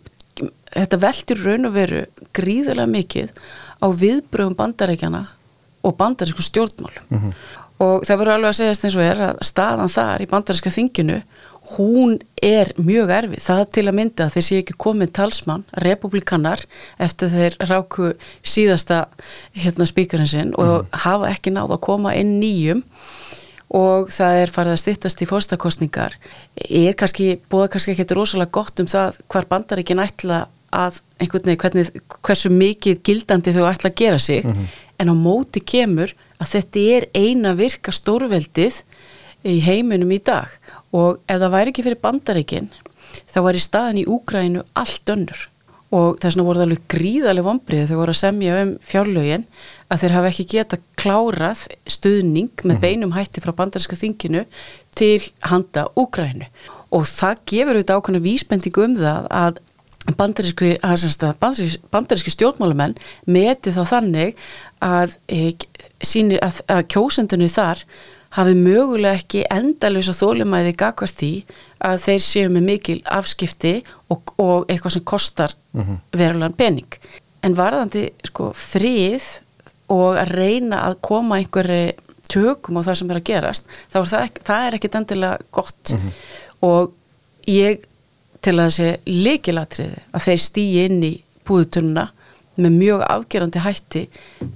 þetta 0.75 1.00
veldur 1.02 1.42
raun 1.46 1.69
og 1.69 1.76
veru 1.76 2.02
gríðilega 2.36 2.90
mikið 2.90 3.44
á 3.81 3.86
viðbröðum 3.94 4.56
bandaríkjana 4.58 5.22
og 5.84 5.96
bandarísku 5.98 6.43
stjórnmál 6.43 6.94
mm 7.08 7.19
-hmm. 7.19 7.34
Og 7.84 8.05
það 8.06 8.20
verður 8.20 8.34
alveg 8.34 8.53
að 8.53 8.58
segjast 8.60 8.86
eins 8.86 8.98
og 8.98 9.05
er 9.05 9.24
að 9.29 9.43
staðan 9.50 9.93
þar 9.93 10.24
í 10.24 10.31
bandaríska 10.31 10.72
þinginu 10.74 11.22
hún 11.74 12.19
er 12.43 12.70
mjög 12.76 13.10
erfið. 13.14 13.43
Það 13.43 13.62
til 13.76 13.84
að 13.88 13.96
mynda 13.98 14.26
að 14.26 14.36
þeir 14.36 14.46
sé 14.46 14.60
ekki 14.60 14.76
komið 14.84 15.12
talsmann, 15.17 15.64
republikanar, 15.84 16.62
eftir 17.03 17.32
þeir 17.32 17.56
ráku 17.70 18.12
síðasta 18.44 19.05
hérna 19.56 19.88
spíkurinn 19.88 20.31
sinn 20.31 20.53
og 20.60 20.84
mm. 20.84 20.98
hafa 21.06 21.31
ekki 21.32 21.55
náð 21.55 21.76
að 21.79 21.84
koma 21.88 22.14
inn 22.19 22.36
nýjum 22.43 22.84
og 23.74 24.10
það 24.12 24.41
er 24.43 24.53
farið 24.55 24.76
að 24.76 24.82
stittast 24.82 25.22
í 25.24 25.29
fórstakostningar. 25.29 26.19
Er 26.69 26.98
kannski, 26.98 27.38
búða 27.50 27.72
kannski 27.72 27.94
ekki 27.94 28.06
rosalega 28.12 28.55
gott 28.55 28.82
um 28.82 28.91
það 28.91 29.19
hvar 29.32 29.48
bandaríkin 29.50 30.03
ætla 30.05 30.44
að 30.74 31.00
einhvern 31.22 31.48
veginn, 31.48 31.60
hvernig, 31.62 31.91
hversu 32.26 32.50
mikið 32.53 33.03
gildandi 33.06 33.55
þau 33.55 33.67
ætla 33.70 33.91
að 33.91 33.98
gera 33.98 34.19
sig, 34.19 34.44
mm 34.44 34.53
-hmm. 34.53 34.81
En 35.05 35.13
á 35.13 35.17
móti 35.17 35.61
kemur 35.61 36.15
að 36.41 36.55
þetta 36.56 36.84
er 36.96 37.06
eina 37.15 37.55
virka 37.58 37.93
stórveldið 37.94 38.81
í 39.44 39.58
heiminum 39.65 40.13
í 40.15 40.20
dag. 40.25 40.49
Og 40.96 41.20
ef 41.29 41.41
það 41.41 41.55
væri 41.55 41.75
ekki 41.75 41.87
fyrir 41.87 42.03
bandaríkin 42.03 42.70
þá 43.31 43.41
var 43.46 43.58
í 43.58 43.63
staðin 43.63 44.01
í 44.03 44.08
Úgrænu 44.11 44.65
allt 44.79 45.13
önnur. 45.15 45.49
Og 45.94 46.17
þess 46.19 46.34
vegna 46.34 46.46
voru 46.49 46.58
það 46.61 46.67
alveg 46.67 46.87
gríðarlega 46.91 47.46
vonbrið 47.46 47.91
þau 47.91 47.99
voru 48.01 48.15
að 48.15 48.23
semja 48.23 48.55
um 48.65 48.73
fjárlögin 48.82 49.44
að 49.93 50.01
þeir 50.03 50.15
hafa 50.17 50.31
ekki 50.32 50.46
geta 50.51 50.79
klárað 50.99 51.67
stuðning 51.87 52.65
með 52.65 52.73
mhm. 52.75 52.82
beinum 52.82 53.15
hætti 53.15 53.44
frá 53.44 53.53
bandaríska 53.55 53.99
þinginu 54.01 54.43
til 54.99 55.20
handa 55.51 55.87
Úgrænu 55.99 56.49
og 56.94 57.06
það 57.11 57.44
gefur 57.51 57.79
auðvitað 57.79 58.01
ákvæmlega 58.01 58.27
vísbendingu 58.27 58.84
um 58.87 58.99
það 58.99 59.31
að 59.34 59.63
bandaríski, 60.13 60.75
bandaríski 61.93 62.32
stjórnmálumenn 62.34 62.96
meti 63.27 63.73
þá 63.73 63.82
þannig 63.89 64.37
að, 64.84 65.17
eh, 65.29 65.55
að, 66.43 66.61
að 66.69 66.82
kjósendunni 66.93 67.49
þar 67.49 67.84
hafi 68.34 68.55
mögulega 68.58 69.15
ekki 69.20 69.44
endalösa 69.53 70.15
þólumæði 70.17 70.75
gagvart 70.77 71.20
því 71.20 71.32
að 71.84 72.01
þeir 72.05 72.25
séu 72.27 72.51
með 72.51 72.67
mikil 72.69 72.99
afskipti 73.05 73.75
og, 74.11 74.34
og 74.41 74.67
eitthvað 74.69 74.96
sem 74.96 75.05
kostar 75.05 75.55
mm 75.73 75.82
-hmm. 75.82 76.01
verulegan 76.19 76.58
pening. 76.58 76.99
En 77.43 77.56
varðandi 77.56 78.08
sko, 78.25 78.53
frið 78.56 79.23
og 79.93 80.17
að 80.19 80.34
reyna 80.34 80.82
að 80.89 81.01
koma 81.01 81.39
einhverju 81.39 81.93
tökum 82.29 82.81
á 82.81 82.87
það 82.87 82.99
sem 82.99 83.11
er 83.11 83.20
að 83.20 83.29
gerast, 83.29 83.67
þá 83.93 83.99
er 84.01 84.08
það, 84.13 84.39
það 84.44 84.67
er 84.67 84.77
ekkit 84.79 84.94
endilega 84.94 85.39
gott 85.53 85.93
mm 85.93 85.99
-hmm. 85.99 86.13
og 86.61 86.93
ég 87.46 87.84
til 88.44 88.56
að 88.58 88.69
þessi 88.69 89.19
leikilatriði 89.24 90.05
að 90.13 90.27
þeir 90.29 90.43
stýi 90.44 90.84
inn 90.84 91.05
í 91.06 91.13
búðutununa 91.48 92.08
með 92.55 92.74
mjög 92.79 93.05
afgerandi 93.10 93.63
hætti 93.65 94.03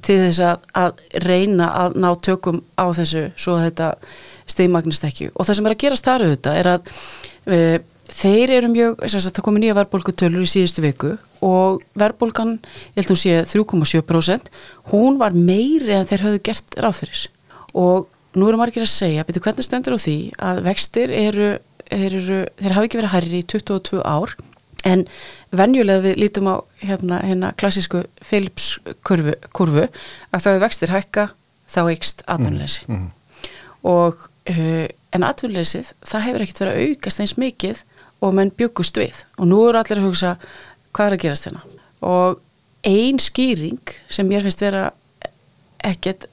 til 0.06 0.18
þess 0.22 0.42
að, 0.46 0.66
að 0.78 1.00
reyna 1.24 1.68
að 1.82 1.96
ná 1.98 2.08
tökum 2.22 2.60
á 2.78 2.86
þessu 2.94 3.24
svo 3.34 3.56
að 3.58 3.64
þetta 3.68 3.88
stegmagnist 4.48 5.06
ekki. 5.08 5.30
Og 5.34 5.46
það 5.46 5.58
sem 5.58 5.68
er 5.68 5.74
að 5.74 5.82
gerast 5.84 6.08
þar 6.08 6.24
auðvitað 6.26 6.58
er 6.60 6.70
að 6.72 6.92
e, 7.48 7.58
þeir 8.08 8.52
eru 8.58 8.70
mjög, 8.72 9.02
það 9.04 9.40
komi 9.44 9.62
nýja 9.62 9.76
verðbólkutölur 9.78 10.46
í 10.46 10.52
síðustu 10.52 10.84
viku 10.84 11.16
og 11.44 11.82
verðbólkan, 11.98 12.54
ég 12.94 13.00
held 13.00 13.10
að 13.10 13.14
hún 13.14 13.20
sé 13.22 13.34
3,7% 13.50 14.52
hún 14.92 15.18
var 15.20 15.36
meiri 15.36 15.98
en 15.98 16.08
þeir 16.08 16.24
höfðu 16.26 16.44
gert 16.48 16.78
ráðfyrir 16.80 17.26
og 17.78 18.08
nú 18.38 18.48
eru 18.48 18.60
margir 18.60 18.84
að 18.84 18.92
segja, 18.92 19.26
betur 19.26 19.44
hvernig 19.44 19.66
stendur 19.66 19.96
á 19.96 19.98
því 20.00 20.16
að 20.48 20.62
vextir 20.66 21.12
eru, 21.14 21.50
eru 21.94 22.44
þeir 22.58 22.76
hafi 22.76 22.88
ekki 22.88 23.00
verið 23.00 23.14
hærri 23.14 23.42
í 23.42 23.48
22 23.48 24.02
ár 24.04 24.34
en 24.86 25.04
venjulega 25.56 26.04
við 26.04 26.18
lítum 26.22 26.50
á 26.52 26.56
hérna, 26.84 27.20
hérna 27.24 27.52
klassísku 27.58 28.04
Philips 28.22 28.76
kurvu, 29.06 29.34
kurvu 29.56 29.86
að 29.88 30.44
þá 30.44 30.50
er 30.52 30.62
vextir 30.64 30.94
hækka 30.94 31.28
þá 31.68 31.80
eikst 31.88 32.22
atvinnuleysi. 32.26 32.86
mm, 32.88 32.96
mm. 32.96 33.52
og 33.90 34.28
uh, 34.52 34.86
en 35.16 35.24
atvinnuleysið 35.24 35.92
það 36.06 36.26
hefur 36.26 36.44
ekkert 36.44 36.62
verið 36.62 36.74
að 36.74 36.92
aukast 36.92 37.22
eins 37.24 37.36
mikið 37.40 37.82
og 38.24 38.34
menn 38.34 38.52
byggust 38.58 38.98
við. 38.98 39.22
Og 39.38 39.48
nú 39.50 39.60
eru 39.68 39.80
allir 39.80 40.00
að 40.00 40.08
hugsa 40.08 40.34
hvað 40.92 41.06
er 41.06 41.16
að 41.16 41.22
gerast 41.24 41.48
hérna? 41.48 41.62
Og 42.04 42.40
ein 42.86 43.20
skýring 43.22 43.94
sem 44.10 44.30
ég 44.32 44.44
finnst 44.44 44.62
vera 44.64 44.88
ekkert 45.86 46.28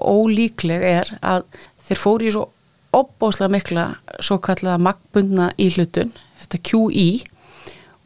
ólíkleg 0.00 0.84
er 0.86 1.12
að 1.20 1.44
þeir 1.86 2.00
fóri 2.00 2.30
í 2.30 2.34
svo 2.34 2.48
opbóslega 2.96 3.52
mikla 3.54 3.84
svo 4.22 4.38
kallaða 4.42 4.80
magbundna 4.82 5.50
í 5.60 5.68
hlutun 5.74 6.12
þetta 6.42 6.62
QI 6.70 7.10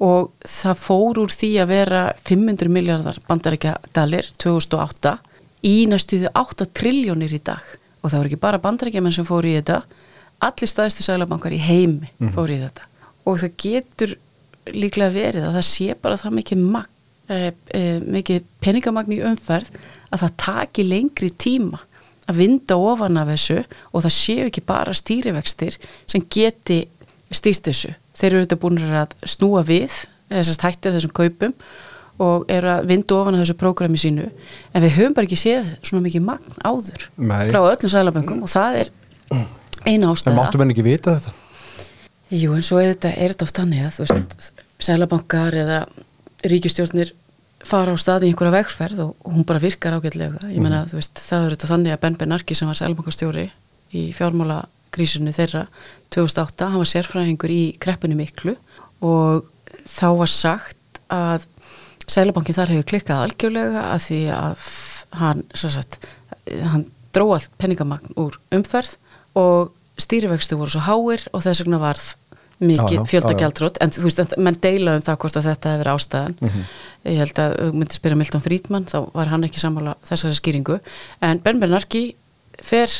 og 0.05 0.33
það 0.43 0.81
fór 0.83 1.21
úr 1.23 1.33
því 1.33 1.51
að 1.63 1.71
vera 1.71 2.03
500 2.27 2.73
miljardar 2.73 3.21
bandarækja 3.29 3.77
dalir 3.97 4.29
2008 4.43 5.15
í 5.65 5.77
næstuðu 5.89 6.33
8 6.35 6.69
triljónir 6.77 7.33
í 7.33 7.41
dag 7.45 7.63
og 8.03 8.11
það 8.11 8.19
voru 8.19 8.33
ekki 8.33 8.43
bara 8.43 8.61
bandarækja 8.61 9.05
menn 9.05 9.15
sem 9.17 9.29
fór 9.29 9.47
í 9.49 9.55
þetta 9.57 9.81
allir 10.45 10.71
staðistu 10.71 11.07
sælabankar 11.07 11.55
í 11.55 11.63
heimi 11.63 12.11
mm 12.11 12.11
-hmm. 12.19 12.35
fór 12.35 12.53
í 12.53 12.61
þetta 12.61 12.89
og 13.25 13.41
það 13.41 13.57
getur 13.65 14.17
líklega 14.73 15.15
verið 15.15 15.47
að 15.47 15.57
það 15.59 15.67
sé 15.69 15.97
bara 16.03 16.17
það 16.21 16.37
mikið, 16.39 16.59
e, 17.29 17.53
e, 17.73 17.83
mikið 18.01 18.45
peningamagn 18.61 19.13
í 19.13 19.23
umferð 19.25 19.71
að 20.11 20.21
það 20.25 20.37
taki 20.37 20.85
lengri 20.89 21.31
tíma 21.31 21.81
að 22.31 22.41
vinda 22.41 22.77
ofan 22.81 23.21
af 23.21 23.31
þessu 23.33 23.61
og 23.65 24.05
það 24.05 24.15
séu 24.17 24.47
ekki 24.49 24.65
bara 24.67 24.95
stýrivextir 24.97 25.79
sem 26.11 26.25
geti 26.37 26.85
stýst 27.35 27.69
þessu 27.69 27.95
þeir 28.15 28.31
eru 28.31 28.45
þetta 28.45 28.61
búin 28.63 28.81
að 28.85 29.17
snúa 29.29 29.65
við 29.67 29.99
þessast 30.31 30.65
hættir 30.65 30.95
þessum 30.97 31.15
kaupum 31.15 31.55
og 32.23 32.45
eru 32.53 32.71
að 32.71 32.89
vindu 32.93 33.17
ofan 33.19 33.41
þessu 33.41 33.57
prógrami 33.59 33.99
sínu 33.99 34.29
en 34.29 34.85
við 34.85 34.97
höfum 34.99 35.17
bara 35.17 35.27
ekki 35.27 35.39
séð 35.41 35.73
svona 35.83 36.05
mikið 36.05 36.27
magn 36.29 36.61
áður 36.63 37.09
Nei. 37.19 37.49
frá 37.51 37.61
öllum 37.61 37.91
sæðlaböngum 37.91 38.45
og 38.47 38.53
það 38.53 38.85
er 38.85 38.93
eina 39.85 40.13
ástæða 40.13 40.35
En 40.35 40.39
máttu 40.39 40.61
menn 40.61 40.75
ekki 40.75 40.87
vita 40.87 41.17
þetta? 41.17 41.35
Jú 42.35 42.55
en 42.55 42.65
svo 42.67 42.79
er 42.81 42.95
þetta, 42.95 43.11
er 43.19 43.35
þetta 43.35 43.49
oft 43.49 43.59
þannig 43.59 43.83
að 43.85 43.97
þú 43.97 44.07
veist, 44.07 44.63
sæðlabankar 44.87 45.59
eða 45.65 45.81
ríkistjórnir 46.47 47.13
fara 47.65 47.95
á 47.95 47.97
staði 48.01 48.29
í 48.29 48.33
einhverja 48.33 48.55
vegferð 48.59 49.03
og 49.07 49.31
hún 49.33 49.47
bara 49.49 49.63
virkar 49.63 49.97
ágætlega 49.97 50.51
ég 50.51 50.61
menna 50.61 50.85
mm. 50.85 50.93
þú 50.93 51.01
veist, 51.01 51.21
það 51.25 51.47
er 51.47 51.57
þetta 51.57 51.71
þannig 51.73 51.95
að 51.95 52.03
Ben 52.05 52.19
Benarki 52.21 52.57
sem 52.59 52.71
var 52.71 52.79
sæðlabankastjóri 52.81 53.47
í 53.95 54.05
fjármála 54.17 54.61
krísunni 54.95 55.35
þeirra 55.35 55.65
2008, 56.15 56.71
hann 56.71 56.83
var 56.83 56.91
sérfræðingur 56.91 57.55
í 57.55 57.63
kreppinu 57.83 58.19
miklu 58.19 58.57
og 59.05 59.49
þá 59.91 60.09
var 60.21 60.31
sagt 60.31 61.03
að 61.13 61.49
Sælabankin 62.05 62.57
þar 62.57 62.75
hefur 62.75 62.89
klikkað 62.91 63.23
algjörlega 63.25 63.87
að 63.95 64.03
því 64.05 64.19
að 64.37 64.65
hann, 65.17 65.39
sagt, 65.57 65.97
hann 66.45 66.85
dró 67.17 67.31
allt 67.33 67.55
penningamagn 67.61 68.13
úr 68.21 68.37
umferð 68.53 68.99
og 69.41 69.73
stýrivextu 70.01 70.59
voru 70.59 70.75
svo 70.75 70.83
háir 70.85 71.25
og 71.33 71.45
þess 71.47 71.63
vegna 71.63 71.81
varð 71.81 72.11
mikið 72.69 73.07
fjöldagjaldrótt 73.11 73.81
en 73.83 73.93
þú 73.95 74.05
veist, 74.07 74.37
menn 74.37 74.59
deila 74.63 74.97
um 74.99 75.05
það 75.05 75.19
hvort 75.23 75.39
að 75.41 75.49
þetta 75.51 75.73
hefur 75.75 75.91
ástæðan. 75.95 76.37
Mm 76.41 76.49
-hmm. 76.49 76.65
ég 77.13 77.19
held 77.23 77.39
að, 77.39 77.57
þú 77.61 77.73
myndir 77.73 77.99
spyrja 77.99 78.17
Milton 78.21 78.45
Friedman 78.45 78.87
þá 78.87 78.99
var 79.15 79.33
hann 79.33 79.45
ekki 79.45 79.61
sammála 79.61 79.97
þessari 80.05 80.35
skýringu. 80.35 80.79
En 81.21 81.39
Ben 81.39 81.61
Bernarki 81.61 82.15
fer 82.63 82.91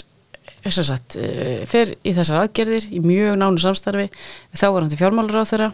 sagt, 0.71 1.17
eh, 1.17 1.65
fer 1.67 1.95
í 2.05 2.15
þessar 2.15 2.45
aðgerðir 2.45 2.89
í 2.91 3.01
mjög 3.01 3.37
nánu 3.37 3.59
samstarfi 3.61 4.09
þá 4.55 4.67
var 4.73 4.81
hann 4.81 4.91
til 4.91 4.99
fjármálur 4.99 5.41
á 5.41 5.45
þeirra 5.45 5.73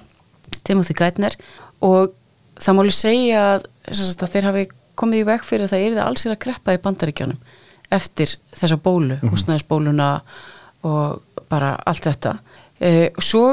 Timothy 0.65 0.95
Geithner. 0.95 1.37
Og 1.81 2.13
það 2.59 2.77
máli 2.77 2.91
segja 2.91 3.41
að, 3.55 3.67
sagt, 3.93 4.23
að 4.23 4.33
þeir 4.35 4.45
hafi 4.45 4.69
komið 4.95 5.23
í 5.23 5.27
veg 5.31 5.45
fyrir 5.47 5.65
að 5.65 5.73
það 5.75 5.85
er 5.85 5.97
það 5.97 6.07
alls 6.07 6.27
er 6.27 6.35
að 6.35 6.43
greppa 6.45 6.75
í 6.75 6.83
bandaríkjónum 6.85 7.39
eftir 7.91 8.37
þessa 8.55 8.77
bólu, 8.77 9.17
mm 9.17 9.21
-hmm. 9.21 9.33
húsnæðisbóluna 9.33 10.11
og 10.87 11.23
bara 11.51 11.75
allt 11.87 12.07
þetta. 12.07 12.37
E, 12.81 13.11
og 13.17 13.23
svo 13.23 13.45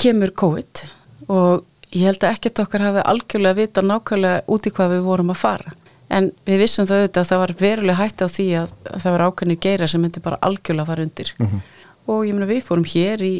kemur 0.00 0.32
COVID 0.42 0.82
og 1.30 1.66
ég 1.94 2.06
held 2.08 2.24
að 2.24 2.34
ekkert 2.34 2.62
okkar 2.64 2.86
hafi 2.86 3.04
algjörlega 3.12 3.58
vita 3.58 3.84
nákvæmlega 3.84 4.44
út 4.50 4.66
í 4.66 4.72
hvað 4.74 4.94
við 4.94 5.06
vorum 5.06 5.32
að 5.34 5.40
fara. 5.42 5.74
En 6.10 6.32
við 6.46 6.64
vissum 6.64 6.88
þau 6.88 6.96
auðvitað 6.96 7.22
að 7.22 7.28
það 7.30 7.42
var 7.42 7.52
veruleg 7.60 7.98
hætti 8.00 8.26
á 8.26 8.28
því 8.34 8.46
að, 8.60 8.72
að 8.90 9.02
það 9.04 9.14
var 9.14 9.24
ákveðinir 9.26 9.60
geira 9.66 9.88
sem 9.90 10.02
myndi 10.02 10.22
bara 10.24 10.40
algjörlega 10.46 10.90
fara 10.90 11.06
undir. 11.06 11.34
Mm 11.38 11.46
-hmm. 11.46 11.60
og 12.06 12.24
ég 12.26 12.34
meina 12.34 12.50
við 12.50 12.64
fórum 12.66 12.88
hér 12.94 13.22
í 13.22 13.34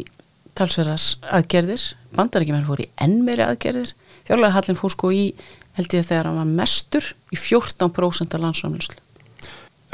talsverðars 0.55 1.17
aðgerðir. 1.31 1.83
Bandarækjumenn 2.15 2.67
fór 2.67 2.83
í 2.83 2.89
enn 2.95 3.23
meiri 3.25 3.43
aðgerðir. 3.43 3.93
Fjárlega 4.27 4.55
hallin 4.55 4.79
fór 4.79 4.91
sko 4.91 5.11
í 5.11 5.33
held 5.77 5.93
ég 5.95 6.07
þegar 6.07 6.29
hann 6.29 6.41
var 6.41 6.51
mestur 6.59 7.13
í 7.31 7.39
14% 7.39 8.35
af 8.35 8.43
landsframlöslu 8.43 8.99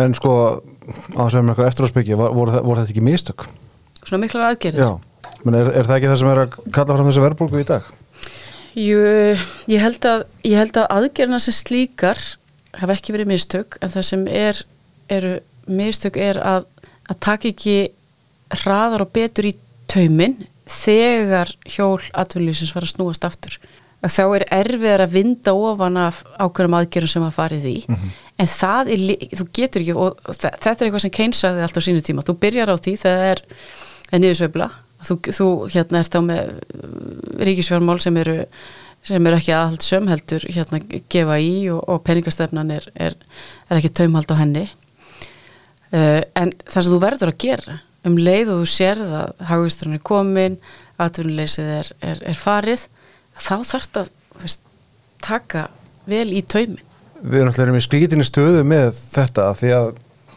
En 0.01 0.13
sko 0.17 0.31
á 1.17 1.21
að 1.25 1.31
segja 1.33 1.43
mér 1.43 1.55
eitthvað 1.55 1.69
eftir 1.71 1.87
áspeki 1.87 2.17
voru, 2.17 2.53
voru 2.61 2.81
þetta 2.81 2.93
ekki 2.93 3.05
mistök? 3.05 3.47
Svona 4.03 4.21
miklar 4.21 4.51
aðgerðir? 4.51 4.83
Já, 4.83 5.16
menn 5.47 5.59
er, 5.59 5.71
er 5.71 5.87
það 5.87 5.99
ekki 5.99 6.11
það 6.11 6.19
sem 6.21 6.31
er 6.31 6.41
að 6.43 6.57
kalla 6.75 6.97
fram 6.97 7.09
þessu 7.09 7.23
verðbólku 7.25 7.61
í 7.61 7.67
dag? 7.67 7.87
Jú, 8.77 8.97
ég 9.71 9.81
held 9.81 10.05
að, 10.05 10.25
að 10.45 10.81
aðgerðina 10.85 11.39
sem 11.41 11.55
slíkar 11.57 12.19
hafa 12.77 12.97
ekki 12.97 13.15
verið 13.15 13.31
mistök 13.31 13.79
en 13.81 13.93
það 13.93 14.09
sem 14.11 14.27
er, 14.29 14.59
eru 15.09 15.37
mistök 15.67 16.19
er 16.21 16.39
að, 16.43 16.67
að 17.09 17.23
taka 17.25 17.49
ekki 17.51 17.77
hraðar 18.61 19.07
og 19.07 19.11
betur 19.15 19.49
í 19.49 19.55
taumin 19.89 20.37
þegar 20.67 21.51
hjól 21.67 22.03
atvinnlýsins 22.13 22.75
var 22.75 22.85
að 22.85 22.93
snúast 22.93 23.25
aftur 23.27 23.57
að 24.05 24.13
þá 24.13 24.23
er 24.37 24.45
erfiðar 24.59 25.03
að 25.07 25.13
vinda 25.15 25.53
ofan 25.57 25.97
af 25.99 26.19
ákveðum 26.37 26.75
aðgerðum 26.77 27.11
sem 27.11 27.25
að 27.25 27.37
farið 27.37 27.65
í 27.65 27.77
mm 27.87 27.95
-hmm. 27.95 28.11
en 28.43 28.49
það 28.51 28.91
er, 28.93 29.05
þú 29.39 29.45
getur 29.59 29.83
ekki 29.83 29.95
og 29.95 30.19
þetta 30.27 30.71
er 30.71 30.85
eitthvað 30.87 31.05
sem 31.05 31.15
keinsaði 31.17 31.63
allt 31.65 31.79
á 31.81 31.87
sínu 31.87 32.03
tíma 32.05 32.25
þú 32.27 32.37
byrjar 32.43 32.73
á 32.73 32.75
því 32.77 32.93
það 33.01 33.23
er, 33.31 33.41
er 34.11 34.21
niðursveifla, 34.21 34.69
þú, 35.05 35.19
þú 35.29 35.47
hérna 35.73 36.01
er 36.01 36.11
þá 36.11 36.19
með 36.25 36.51
ríkisfjármál 37.47 37.99
sem 38.03 38.17
eru 38.23 38.41
sem 39.07 39.29
eru 39.29 39.37
ekki 39.37 39.53
aðhaldsum 39.55 40.09
heldur 40.11 40.43
hérna 40.51 40.81
gefa 41.07 41.37
í 41.39 41.69
og, 41.71 41.79
og 41.87 42.01
peningastefnan 42.07 42.73
er, 42.75 42.87
er, 42.95 43.15
er 43.69 43.79
ekki 43.79 43.93
taumhald 43.95 44.31
á 44.33 44.41
henni 44.41 44.65
uh, 45.93 46.21
en 46.35 46.51
það 46.65 46.81
sem 46.81 46.93
þú 46.95 47.01
verður 47.03 47.31
að 47.31 47.39
gera 47.45 47.77
um 48.07 48.17
leið 48.19 48.53
og 48.53 48.63
þú 48.63 48.71
sérð 48.71 49.13
að 49.21 49.45
hagustrann 49.49 49.97
er 49.97 50.03
komin, 50.05 50.57
atvinnuleysið 51.01 51.71
er, 51.77 51.91
er, 52.01 52.39
farið, 52.39 52.87
þá 53.35 53.55
þarf 53.67 53.87
þetta 53.87 54.03
að 54.03 54.57
taka 55.23 55.63
vel 56.07 56.27
í 56.31 56.43
taumin. 56.45 56.83
Við 57.17 57.39
erum 57.41 57.51
alltaf 57.51 57.71
með 57.73 57.85
skrítinni 57.87 58.27
stöðu 58.27 58.63
með 58.67 58.91
þetta 58.95 59.49
því 59.57 59.71
að 59.75 59.89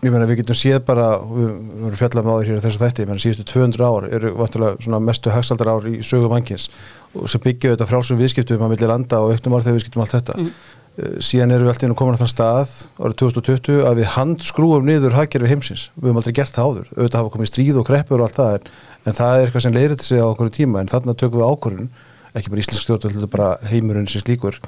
meina, 0.08 0.26
við 0.30 0.40
getum 0.40 0.56
séð 0.56 0.80
bara, 0.88 1.10
við 1.28 1.48
vorum 1.84 2.00
fjallað 2.00 2.26
með 2.26 2.36
áður 2.36 2.50
hér 2.50 2.62
þessu 2.64 2.80
þætti, 2.80 3.06
menn 3.10 3.20
síðustu 3.20 3.46
200 3.50 3.84
ár 3.84 4.06
eru 4.08 4.32
vantilega 4.38 5.00
mestu 5.04 5.32
hagsaldar 5.34 5.72
ár 5.74 5.88
í 5.90 5.98
sögum 6.06 6.32
vangins 6.32 6.70
og 7.12 7.28
sem 7.28 7.42
byggja 7.44 7.74
þetta 7.74 7.88
frálsum 7.90 8.20
viðskiptum 8.20 8.64
að 8.64 8.72
milli 8.72 8.88
landa 8.88 9.20
og 9.20 9.34
auknum 9.34 9.58
ár 9.58 9.66
þegar 9.66 9.76
við 9.76 9.84
skiptum 9.84 10.04
allt 10.06 10.14
þetta. 10.14 10.36
Mm. 10.40 10.52
Eh, 11.00 11.18
síðan 11.22 11.52
erum 11.54 11.68
við 11.68 11.72
alltaf 11.74 11.86
inn 11.86 11.94
og 11.94 11.98
komin 12.00 12.16
á 12.18 12.20
þann 12.20 12.32
stað 12.32 12.72
árið 12.98 13.16
2020 13.22 13.82
að 13.86 14.00
við 14.00 14.08
handskrúum 14.16 14.88
niður 14.88 15.14
hagkerfi 15.18 15.50
heimsins, 15.52 15.84
við 15.94 16.08
hefum 16.08 16.20
aldrei 16.22 16.36
gert 16.40 16.56
það 16.56 16.70
áður 16.70 16.88
auðvitað 16.96 17.20
hafa 17.20 17.32
komið 17.36 17.50
stríð 17.52 17.78
og 17.80 17.86
kreppur 17.86 18.20
og 18.20 18.26
allt 18.26 18.40
það 18.40 18.56
en, 18.56 18.70
en 19.04 19.18
það 19.20 19.34
er 19.36 19.44
eitthvað 19.44 19.64
sem 19.66 19.76
leirir 19.76 20.02
sig 20.02 20.24
á 20.24 20.26
okkur 20.26 20.50
tíma 20.56 20.82
en 20.82 20.90
þarna 20.90 21.14
tökum 21.14 21.40
við 21.40 21.52
ákvörðun, 21.54 21.92
ekki 22.34 22.52
bara 22.52 22.64
íslensk 22.64 22.84
stjórn 22.88 23.30
bara 23.30 23.52
heimurinn 23.70 24.10
sem 24.10 24.24
slíkur 24.24 24.58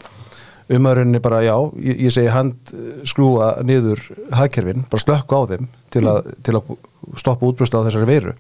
umhverjunni 0.71 1.23
bara 1.25 1.43
já, 1.45 1.55
ég, 1.83 2.05
ég 2.07 2.15
segi 2.15 2.33
handskrúa 2.33 3.55
niður 3.67 4.03
hagkerfin, 4.37 4.87
bara 4.91 5.05
slökku 5.05 5.39
á 5.39 5.43
þeim 5.51 5.69
til 5.93 6.05
að, 6.07 6.23
mm. 6.23 6.41
til 6.47 6.57
að 6.59 6.73
stoppa 7.21 7.49
útbrösta 7.49 7.83
á 7.83 7.87
þessari 7.89 8.09
veiru. 8.09 8.37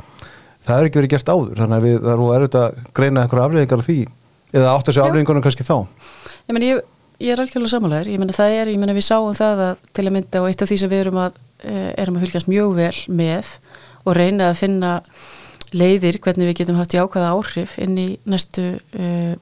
Það 0.63 0.79
er 0.79 0.89
ekki 0.89 1.01
verið 1.01 1.15
gert 1.17 1.33
áður, 1.33 1.59
þannig 1.59 1.79
að 1.79 1.87
við, 1.89 2.01
það 2.05 2.13
er 2.13 2.25
auðvitað 2.27 2.67
að 2.69 2.91
greina 2.95 3.25
einhverja 3.25 3.47
afleggingar 3.49 3.83
af 3.83 3.89
því 3.89 4.01
eða 4.53 4.73
átt 4.77 4.91
að 4.91 4.97
sé 4.97 5.03
afleggingunum 5.03 5.45
kannski 5.45 5.67
þá. 5.67 5.77
Ég 6.47 6.55
menn, 6.55 6.67
ég 6.69 6.83
ég 7.23 7.33
er 7.35 7.43
algjörlega 7.43 7.71
samanlegar, 7.71 8.11
ég 8.11 8.21
menna 8.21 8.35
það 8.35 8.57
er, 8.57 8.71
ég 8.73 8.81
menna 8.81 8.97
við 8.97 9.07
sáum 9.07 9.37
það 9.37 9.63
að 9.67 9.85
til 9.95 10.05
að 10.07 10.15
mynda 10.17 10.43
og 10.43 10.49
eitt 10.49 10.65
af 10.65 10.71
því 10.71 10.79
sem 10.81 10.91
við 10.91 11.05
erum 11.05 11.21
að, 11.23 11.39
eh, 11.63 11.91
erum 12.03 12.19
að 12.19 12.27
fylgjast 12.27 12.51
mjög 12.51 12.75
vel 12.79 12.99
með 13.21 13.53
og 14.03 14.17
reyna 14.19 14.51
að 14.51 14.59
finna 14.59 14.93
leiðir 15.73 16.19
hvernig 16.21 16.51
við 16.51 16.59
getum 16.61 16.81
haft 16.81 16.97
jákvæða 16.97 17.31
áhrif 17.33 17.79
inn 17.81 17.95
í 17.97 18.09
næstu 18.29 18.65
uh, 18.77 19.35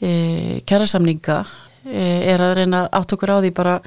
uh, 0.00 0.54
kjærasamninga 0.66 1.36
uh, 1.44 1.65
er 1.86 2.42
að 2.42 2.54
reyna 2.60 2.86
átt 2.90 3.16
okkur 3.16 3.34
á 3.34 3.38
því 3.40 3.50
bara 3.56 3.80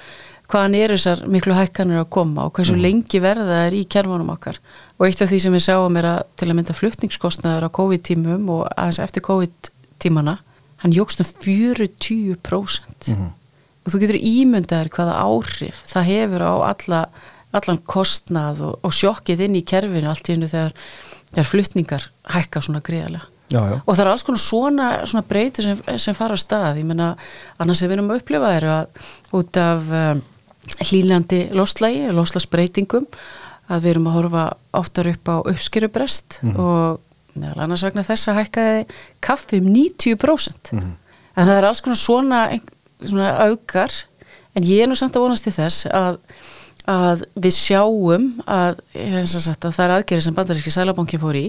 hvaðan 0.50 0.75
er 0.79 0.94
þessar 0.96 1.24
miklu 1.29 1.53
hækkanir 1.53 2.01
að 2.01 2.12
koma 2.15 2.48
og 2.48 2.56
hversu 2.58 2.77
lengi 2.79 3.22
verða 3.22 3.46
það 3.50 3.65
er 3.68 3.75
í 3.77 3.84
kjærmánum 3.86 4.32
okkar. 4.34 4.58
Og 4.98 5.08
eitt 5.08 5.22
af 5.22 5.29
því 5.29 5.39
sem 5.44 5.56
við 5.56 5.65
sáum 5.68 6.00
er 6.00 6.08
að 6.10 6.22
til 6.39 6.50
að 6.50 6.58
mynda 6.58 6.75
flutningskostnaður 6.77 7.68
á 7.70 7.75
COVID-tímum 7.77 8.50
og 8.56 8.63
aðeins 8.74 9.01
eftir 9.03 9.25
COVID-tímana 9.29 10.39
hann 10.84 10.96
jógst 10.96 11.22
um 11.24 11.27
40% 11.44 13.10
og 13.20 13.94
þú 13.94 14.01
getur 14.03 14.20
ímyndaður 14.20 14.91
hvaða 14.96 15.18
áhrif 15.24 15.82
það 15.89 16.10
hefur 16.12 16.46
á 16.46 16.53
alla, 16.70 17.01
allan 17.56 17.82
kostnað 17.89 18.63
og, 18.68 18.79
og 18.86 18.96
sjokkið 18.96 19.46
inn 19.48 19.60
í 19.60 19.65
kerfinu 19.68 20.12
allt 20.12 20.29
í 20.29 20.36
hennu 20.36 20.50
þegar, 20.51 20.75
þegar 21.34 21.51
flutningar 21.51 22.08
hækka 22.36 22.63
svona 22.63 22.84
greiðlega 22.86 23.27
Já, 23.50 23.62
já. 23.65 23.75
og 23.82 23.96
það 23.96 24.03
er 24.03 24.12
alls 24.12 24.25
konar 24.27 24.41
svona, 24.44 24.88
svona 25.10 25.25
breyti 25.25 25.63
sem, 25.65 25.79
sem 25.98 26.18
fara 26.18 26.38
á 26.38 26.39
stað, 26.39 26.82
ég 26.84 26.86
menna 26.86 27.15
annars 27.58 27.82
sem 27.82 27.89
við 27.89 27.98
erum 27.98 28.12
að 28.13 28.22
upplifa 28.22 28.51
er 28.60 28.68
að 28.70 29.03
út 29.39 29.58
af 29.58 29.89
um, 29.89 30.22
hlýlandi 30.86 31.39
loslægi, 31.58 32.12
loslasbreytingum 32.13 33.08
að 33.70 33.84
við 33.84 33.91
erum 33.96 34.10
að 34.10 34.18
horfa 34.20 34.44
oftar 34.77 35.10
upp 35.12 35.29
á 35.29 35.36
uppskerubrest 35.50 36.39
og 36.58 37.00
meðal 37.39 37.63
annars 37.65 37.84
vegna 37.86 38.06
þess 38.06 38.29
að 38.29 38.39
hækkaði 38.44 38.86
kaffi 39.25 39.60
um 39.62 39.70
90% 39.74 40.72
en 40.74 40.96
það 41.36 41.56
er 41.56 41.68
alls 41.70 41.82
konar 41.86 42.00
svona, 42.01 42.39
svona 43.01 43.34
aukar 43.50 43.94
en 44.58 44.65
ég 44.65 44.84
er 44.84 44.89
nú 44.89 44.98
samt 44.98 45.15
að 45.15 45.25
vonast 45.25 45.46
til 45.46 45.53
þess 45.56 45.86
að, 45.94 46.18
að 46.89 47.24
við 47.36 47.56
sjáum 47.56 48.29
að, 48.46 48.82
sagt, 49.29 49.65
að 49.65 49.75
það 49.77 49.86
er 49.86 49.96
aðgerið 49.98 50.25
sem 50.25 50.38
bandaríski 50.38 50.74
sælabanki 50.74 51.22
fór 51.22 51.38
í 51.38 51.46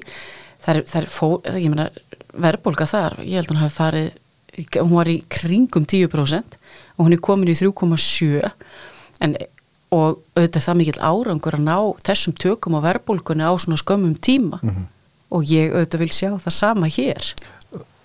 það 0.65 0.75
er, 0.75 0.83
er 1.01 1.09
fór, 1.11 1.39
ég 1.57 1.71
meina 1.73 1.91
verðbólka 2.31 2.87
þar, 2.89 3.21
ég 3.25 3.41
held 3.41 3.51
að 3.51 3.55
hún 3.55 3.63
hafi 3.65 3.77
farið 3.77 4.11
hún 4.81 4.97
var 4.99 5.09
í 5.09 5.21
kringum 5.31 5.87
10% 5.89 6.59
og 6.99 7.07
hún 7.07 7.15
er 7.15 7.23
komin 7.23 7.53
í 7.53 7.57
3,7 7.57 8.51
en 9.25 9.37
og 9.91 10.21
auðvitað 10.39 10.65
það 10.65 10.77
mikill 10.79 11.01
árangur 11.03 11.57
að 11.59 11.65
ná 11.67 11.77
þessum 12.07 12.35
tökum 12.39 12.77
á 12.79 12.81
verðbólkunni 12.85 13.47
á 13.47 13.53
svona 13.59 13.79
skömmum 13.81 14.15
tíma. 14.23 14.61
Og 15.35 15.47
ég 15.51 15.75
auðvitað 15.75 16.05
vil 16.05 16.13
sjá 16.15 16.31
það 16.39 16.55
sama 16.55 16.91
hér. 16.91 17.31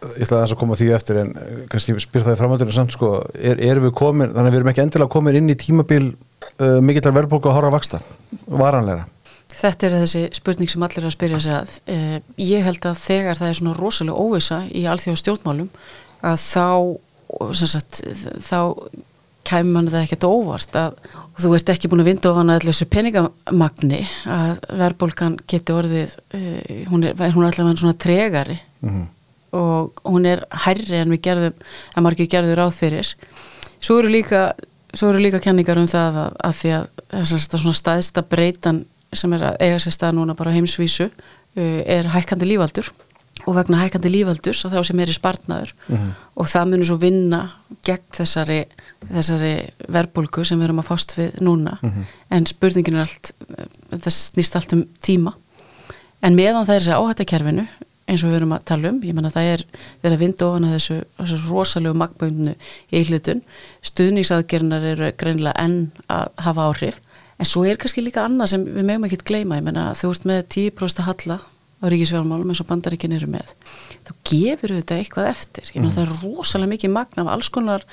Ég 0.06 0.26
ætla 0.26 0.44
að 0.44 0.54
að 0.54 0.60
koma 0.62 0.78
því 0.78 0.88
eftir 0.94 1.18
en 1.22 1.32
eh, 1.40 1.62
kannski 1.70 1.96
spyr 2.02 2.26
það 2.26 2.36
í 2.36 2.40
framöndunum 2.42 2.74
samt 2.76 2.94
sko, 2.94 3.12
er, 3.34 3.62
erum 3.64 3.88
við 3.88 3.94
komin, 3.98 4.34
þannig 4.34 4.50
að 4.50 4.54
við 4.54 4.60
erum 4.60 4.70
ekki 4.70 4.84
endilega 4.84 5.14
komin 5.16 5.38
inn 5.40 5.50
í 5.50 5.56
tímabil 5.58 6.04
uh, 6.12 6.82
mikillar 6.86 7.16
verðbólku 7.16 7.50
að 7.50 7.58
horfa 7.58 7.72
að 7.72 7.78
vaksta, 7.80 8.02
varanlega 8.46 9.08
Þetta 9.56 9.88
er 9.88 9.94
þessi 10.02 10.22
spurning 10.36 10.70
sem 10.72 10.84
allir 10.84 11.04
er 11.04 11.08
að 11.10 11.16
spyrja 11.16 11.40
sig 11.46 11.54
að 11.56 11.76
eh, 11.88 12.18
ég 12.44 12.64
held 12.68 12.86
að 12.90 12.98
þegar 13.06 13.38
það 13.40 13.50
er 13.54 13.60
svona 13.60 13.76
rosalega 13.80 14.20
óvisa 14.26 14.58
í 14.76 14.84
alþjóða 14.92 15.22
stjórnmálum 15.22 15.70
að 16.26 16.40
þá 16.44 16.66
sagt, 17.56 18.02
þá 18.46 18.60
kæmi 19.46 19.72
mann 19.76 19.88
það 19.94 20.04
ekkert 20.08 20.26
óvart 20.26 20.76
að 20.80 20.96
þú 21.38 21.52
ert 21.56 21.70
ekki 21.76 21.90
búin 21.92 22.02
að 22.02 22.08
vinda 22.10 22.32
ofan 22.32 22.50
að 22.54 22.64
þessu 22.66 22.88
peningamagni 22.90 24.00
að 24.34 24.64
verðbólkan 24.80 25.36
geti 25.52 25.76
orðið 25.76 26.16
eh, 26.34 26.86
hún 26.90 27.06
er, 27.06 27.14
hún 27.36 27.46
er 27.46 27.52
allavega 27.54 27.82
svona 27.84 28.00
tregari 28.02 28.60
Mhm. 28.86 29.06
og 29.56 30.02
hún 30.06 30.26
er 30.30 30.42
hærri 30.66 30.98
en 31.00 31.10
við 31.14 31.22
gerðum 31.26 31.54
að 31.96 32.04
margir 32.06 32.28
gerður 32.30 32.60
ráð 32.60 32.74
fyrir 32.76 33.14
svo 33.80 33.96
eru 34.02 34.12
líka 34.12 34.42
svo 34.94 35.10
eru 35.14 35.22
líka 35.24 35.40
kenningar 35.42 35.80
um 35.82 35.88
það 35.90 36.20
að, 36.26 36.36
að 36.50 36.58
því 36.60 36.74
að 36.76 36.84
þess 37.16 37.48
að 37.56 37.64
svona 37.64 37.80
staðista 37.80 38.22
breytan 38.30 38.84
sem 39.20 39.34
er 39.38 39.50
að 39.50 39.58
eiga 39.66 39.82
sér 39.84 39.96
stað 39.96 40.16
núna 40.20 40.36
bara 40.38 40.54
heimsvísu 40.56 41.10
uh, 41.10 41.82
er 41.86 42.12
hækkandi 42.14 42.50
lífaldur. 42.50 42.92
Og 43.46 43.54
vegna 43.58 43.82
hækkandi 43.82 44.10
lífaldurs 44.10 44.64
og 44.66 44.72
þá 44.74 44.80
sem 44.88 45.00
er 45.04 45.12
í 45.12 45.14
spartnaður 45.14 45.74
og 46.40 46.48
það 46.48 46.70
munur 46.72 46.88
svo 46.88 46.96
vinna 47.02 47.42
gegn 47.86 48.06
þessari, 48.16 48.62
þessari 49.12 49.52
verbulgu 49.92 50.46
sem 50.48 50.58
við 50.58 50.70
erum 50.70 50.80
að 50.80 50.88
fást 50.88 51.18
við 51.18 51.36
núna. 51.44 51.76
En 52.32 52.48
spurningin 52.48 52.96
er 52.96 53.04
allt 53.04 53.34
þetta 53.92 54.14
snýst 54.16 54.56
allt 54.56 54.78
um 54.78 54.86
tíma. 55.04 55.36
En 56.24 56.40
meðan 56.40 56.66
það 56.66 56.76
er 56.78 56.86
þessi 56.86 56.96
áhættakerfinu 56.96 57.68
eins 58.06 58.24
og 58.24 58.30
við 58.32 58.40
erum 58.40 58.54
að 58.54 58.66
tala 58.70 58.92
um, 58.92 59.00
ég 59.04 59.16
menna 59.18 59.32
það 59.34 59.52
er 59.52 59.64
verið 60.04 60.16
að 60.16 60.22
vinda 60.22 60.48
ofan 60.48 60.68
að 60.68 60.76
þessu, 60.76 60.98
þessu 61.20 61.40
rosalegu 61.50 61.98
magböndinu 61.98 62.54
í 62.94 63.02
hlutun 63.10 63.42
stuðningsaðgernar 63.90 64.86
eru 64.92 65.12
greinilega 65.18 65.66
enn 65.66 65.80
að 66.14 66.28
hafa 66.46 66.68
áhrif, 66.70 67.00
en 67.40 67.50
svo 67.50 67.66
er 67.68 67.80
kannski 67.82 68.04
líka 68.04 68.24
annað 68.26 68.54
sem 68.54 68.64
við 68.66 68.88
meðum 68.88 69.08
ekki 69.10 69.22
gleyma, 69.28 69.60
ég 69.60 69.66
menna 69.68 69.90
þú 69.98 70.12
ert 70.14 70.28
með 70.30 70.44
10% 70.56 71.06
halla 71.08 71.40
á 71.84 71.86
ríkisfjármálum 71.92 72.52
eins 72.52 72.62
og 72.64 72.70
bandaríkin 72.70 73.16
eru 73.16 73.28
með. 73.30 73.50
Þá 74.06 74.12
gefur 74.30 74.76
þetta 74.78 75.00
eitthvað 75.00 75.32
eftir. 75.32 75.72
Ég 75.74 75.82
menna 75.82 75.96
það 75.96 76.06
er 76.06 76.22
rosalega 76.24 76.72
mikið 76.72 76.94
magna 76.96 77.26
af 77.26 77.34
alls 77.34 77.50
konar 77.54 77.84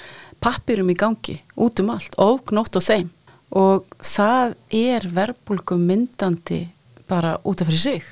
pappirum 0.43 0.93
í 0.93 0.97
gangi 0.99 1.41
út 1.57 1.83
um 1.83 1.91
allt, 1.95 2.15
ofgnótt 2.21 2.79
og 2.79 2.87
þeim. 2.87 3.11
Og 3.59 3.99
það 3.99 4.55
er 4.79 5.09
verbulgum 5.13 5.83
myndandi 5.91 6.63
bara 7.11 7.37
út 7.45 7.61
af 7.61 7.69
fyrir 7.69 7.83
sig. 7.83 8.07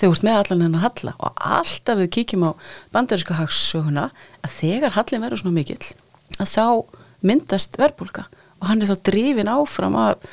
Þegar 0.00 0.06
þú 0.06 0.12
ert 0.16 0.26
með 0.26 0.38
allan 0.38 0.64
hennar 0.66 0.84
halla. 0.86 1.16
Og 1.18 1.42
alltaf 1.58 1.98
við 2.00 2.12
kíkjum 2.16 2.46
á 2.48 2.50
bandaríska 2.94 3.36
hagsöguna 3.36 4.08
að 4.40 4.56
þegar 4.60 4.96
hallin 4.96 5.24
verður 5.26 5.42
svona 5.42 5.58
mikill 5.58 5.92
að 6.40 6.48
þá 6.48 6.66
myndast 7.22 7.76
verbulga 7.78 8.24
og 8.62 8.68
hann 8.70 8.82
er 8.82 8.90
þá 8.90 9.04
drifin 9.10 9.50
áfram 9.50 9.98
af 9.98 10.32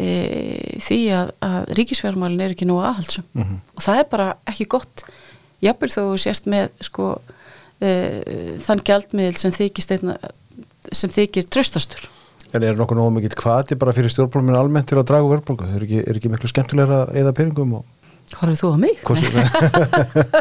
e, 0.00 0.78
því 0.82 1.00
að, 1.16 1.32
að 1.46 1.74
ríkisfjármálin 1.78 2.44
er 2.44 2.54
ekki 2.54 2.68
nú 2.68 2.78
aðhaldsum 2.82 3.26
og 3.76 3.84
það 3.84 4.02
er 4.02 4.08
bara 4.12 4.30
ekki 4.50 4.68
gott 4.76 5.04
jafnvel 5.64 5.90
þó 5.92 6.00
þú 6.00 6.16
sést 6.24 6.48
með 6.50 6.70
sko 6.86 7.10
e, 7.80 7.92
þann 8.64 8.84
gjaldmiðl 8.86 9.36
sem 9.40 9.54
þykist 9.54 9.94
einna, 9.96 10.16
sem 10.92 11.12
þykir 11.12 11.48
tröstastur 11.52 12.08
En 12.50 12.64
er 12.66 12.74
nokkuð 12.74 12.98
nógu 12.98 13.12
mikill 13.14 13.36
kvati 13.38 13.76
bara 13.78 13.92
fyrir 13.94 14.10
stjórnbólminn 14.10 14.58
almennt 14.58 14.88
til 14.90 14.96
að 14.98 15.06
draga 15.06 15.22
úr 15.22 15.36
verðbólgu? 15.36 15.68
Er 15.70 15.84
er 16.02 16.16
ekki 16.18 16.32
miklu 16.32 16.50
skemmtilegra 16.50 17.04
að 17.04 17.20
eða 17.20 17.34
peningum 17.38 17.76
og 17.78 17.84
Horfðu 18.40 18.56
þú 18.58 18.68
á 18.74 18.76
mig? 18.78 18.96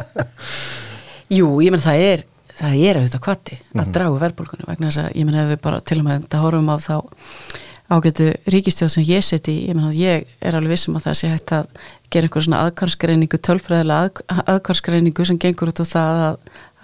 Jú, 1.37 1.47
ég 1.61 1.73
menn 1.73 1.81
það 1.81 2.03
er 2.05 2.23
það 2.59 2.75
er 2.83 2.99
auðvitað 2.99 3.23
kvati 3.23 3.57
að 3.77 3.91
draga 3.95 4.13
úr 4.13 4.23
verðbólkunni 4.23 4.67
vegna 4.67 4.89
þess 4.89 5.01
að 5.03 5.17
ég 5.19 5.27
menn 5.27 5.39
ef 5.39 5.51
við 5.53 5.61
bara 5.63 5.81
til 5.85 5.99
og 5.99 6.05
með 6.07 6.15
þetta 6.17 6.41
horfum 6.43 6.71
á 6.73 6.75
þá 6.83 6.95
ágætu 7.89 8.27
ríkistjóð 8.53 8.91
sem 8.93 9.03
ég 9.07 9.23
seti 9.25 9.51
í, 9.55 9.61
ég 9.69 9.75
menn 9.77 9.89
að 9.89 9.99
ég 9.99 10.27
er 10.45 10.55
alveg 10.57 10.75
vissum 10.75 10.97
að 10.99 11.07
það 11.07 11.17
sé 11.19 11.29
hægt 11.31 11.53
að 11.57 11.69
gera 12.13 12.27
einhver 12.27 12.45
svona 12.45 12.59
aðkvarsgreiningu, 12.67 13.39
tölfræðilega 13.47 14.23
að, 14.29 14.41
aðkvarsgreiningu 14.53 15.25
sem 15.25 15.39
gengur 15.41 15.71
út 15.71 15.81
á 15.81 15.85
það 15.89 16.19
að, 16.25 16.37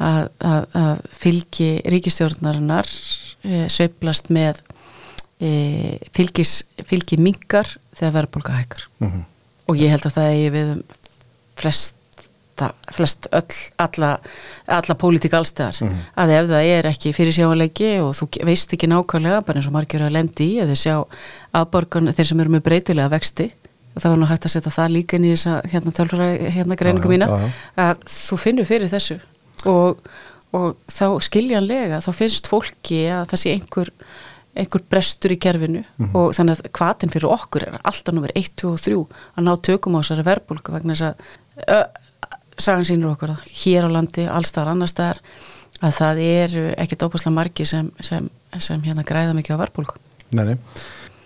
að, 0.09 0.29
að, 0.51 0.65
að 0.81 1.03
fylgi 1.21 1.69
ríkistjórnarinnar 1.93 2.89
e, 3.45 3.65
sveiflast 3.69 4.31
með 4.33 4.61
e, 5.41 5.51
fylgis, 6.17 6.55
fylgi 6.89 7.19
mingar 7.21 7.69
þegar 7.95 8.17
verðbólka 8.19 8.57
hækkar 8.57 8.87
Mhm. 9.05 9.25
og 9.69 9.77
ég 9.81 9.93
held 9.93 10.05
að 10.09 10.17
það 10.17 10.31
eigi 10.33 10.49
við 10.57 10.73
um 10.75 10.83
flesta, 12.55 12.73
flest 12.91 13.27
öll, 13.31 13.55
alla, 13.77 14.19
alla 14.67 14.95
pólitík 14.95 15.33
allstæðar 15.33 15.91
að 16.15 16.31
ef 16.31 16.49
það 16.49 16.69
er 16.71 16.87
ekki 16.89 17.13
fyrir 17.13 17.33
sjáanleiki 17.35 17.99
og 18.01 18.15
þú 18.15 18.27
veist 18.45 18.73
ekki 18.73 18.87
nákvæmlega 18.87 19.43
bara 19.45 19.59
eins 19.59 19.67
og 19.67 19.73
margir 19.75 20.01
að 20.01 20.15
lendi 20.15 20.55
í 20.55 20.59
að 20.61 20.71
þeir 20.71 20.81
sjá 20.81 20.95
afborgun, 21.53 22.13
þeir 22.13 22.27
sem 22.27 22.39
eru 22.39 22.53
með 22.55 22.65
breytilega 22.65 23.11
vexti 23.11 23.49
og 23.95 24.01
það 24.01 24.11
var 24.11 24.19
nú 24.19 24.29
hægt 24.29 24.45
að 24.45 24.53
setja 24.55 24.75
það 24.75 24.93
líka 24.95 25.17
inn 25.17 25.25
í 25.25 25.33
þessa 25.33 25.57
hérna 25.71 25.95
tölfra 25.95 26.29
hérna 26.51 26.75
greiningu 26.79 27.11
mína 27.11 27.27
já, 27.27 27.35
já. 27.35 27.49
að 27.87 28.07
þú 28.11 28.39
finnur 28.39 28.67
fyrir 28.67 28.91
þessu. 28.91 29.19
Og, 29.71 29.99
og 30.55 30.71
þá 30.91 31.05
skiljanlega 31.23 32.01
þá 32.03 32.11
finnst 32.15 32.49
fólki 32.51 33.05
að 33.07 33.29
það 33.31 33.43
sé 33.43 33.53
einhver 33.55 33.91
einhver 34.55 34.83
brestur 34.87 35.33
í 35.35 35.39
kerfinu. 35.39 35.81
Og 36.15 36.31
þannig 36.35 36.59
að 36.59 36.69
hvatin 36.75 37.11
fyrir 37.11 37.31
okkur 37.35 37.65
er 37.67 37.79
alltaf 37.83 38.15
nummer 38.15 38.31
1, 38.35 38.53
2 38.61 38.69
og 38.71 38.83
3 38.83 38.99
að 39.35 39.47
ná 39.47 39.51
tökum 39.67 39.95
á 39.95 39.99
þessari 39.99 40.27
verbulgu 40.27 40.75
vegna 40.75 40.95
þess 40.95 41.09
að 41.11 42.03
sagan 42.61 42.87
sínur 42.87 43.13
okkur 43.15 43.35
að 43.35 43.45
hér 43.63 43.87
á 43.87 43.89
landi, 43.91 44.25
allstaðar 44.29 44.73
annar 44.73 44.91
staðar 44.91 45.21
að 45.83 45.95
það 45.97 46.21
eru 46.25 46.65
ekkert 46.79 47.07
óbúslega 47.07 47.35
margi 47.35 47.65
sem, 47.67 47.89
sem, 47.99 48.29
sem 48.63 48.83
hérna 48.85 49.03
græða 49.07 49.35
mikið 49.35 49.59
á 49.59 49.63
verbulgu 49.65 49.99
Nei, 50.35 50.45
nei. 50.51 50.57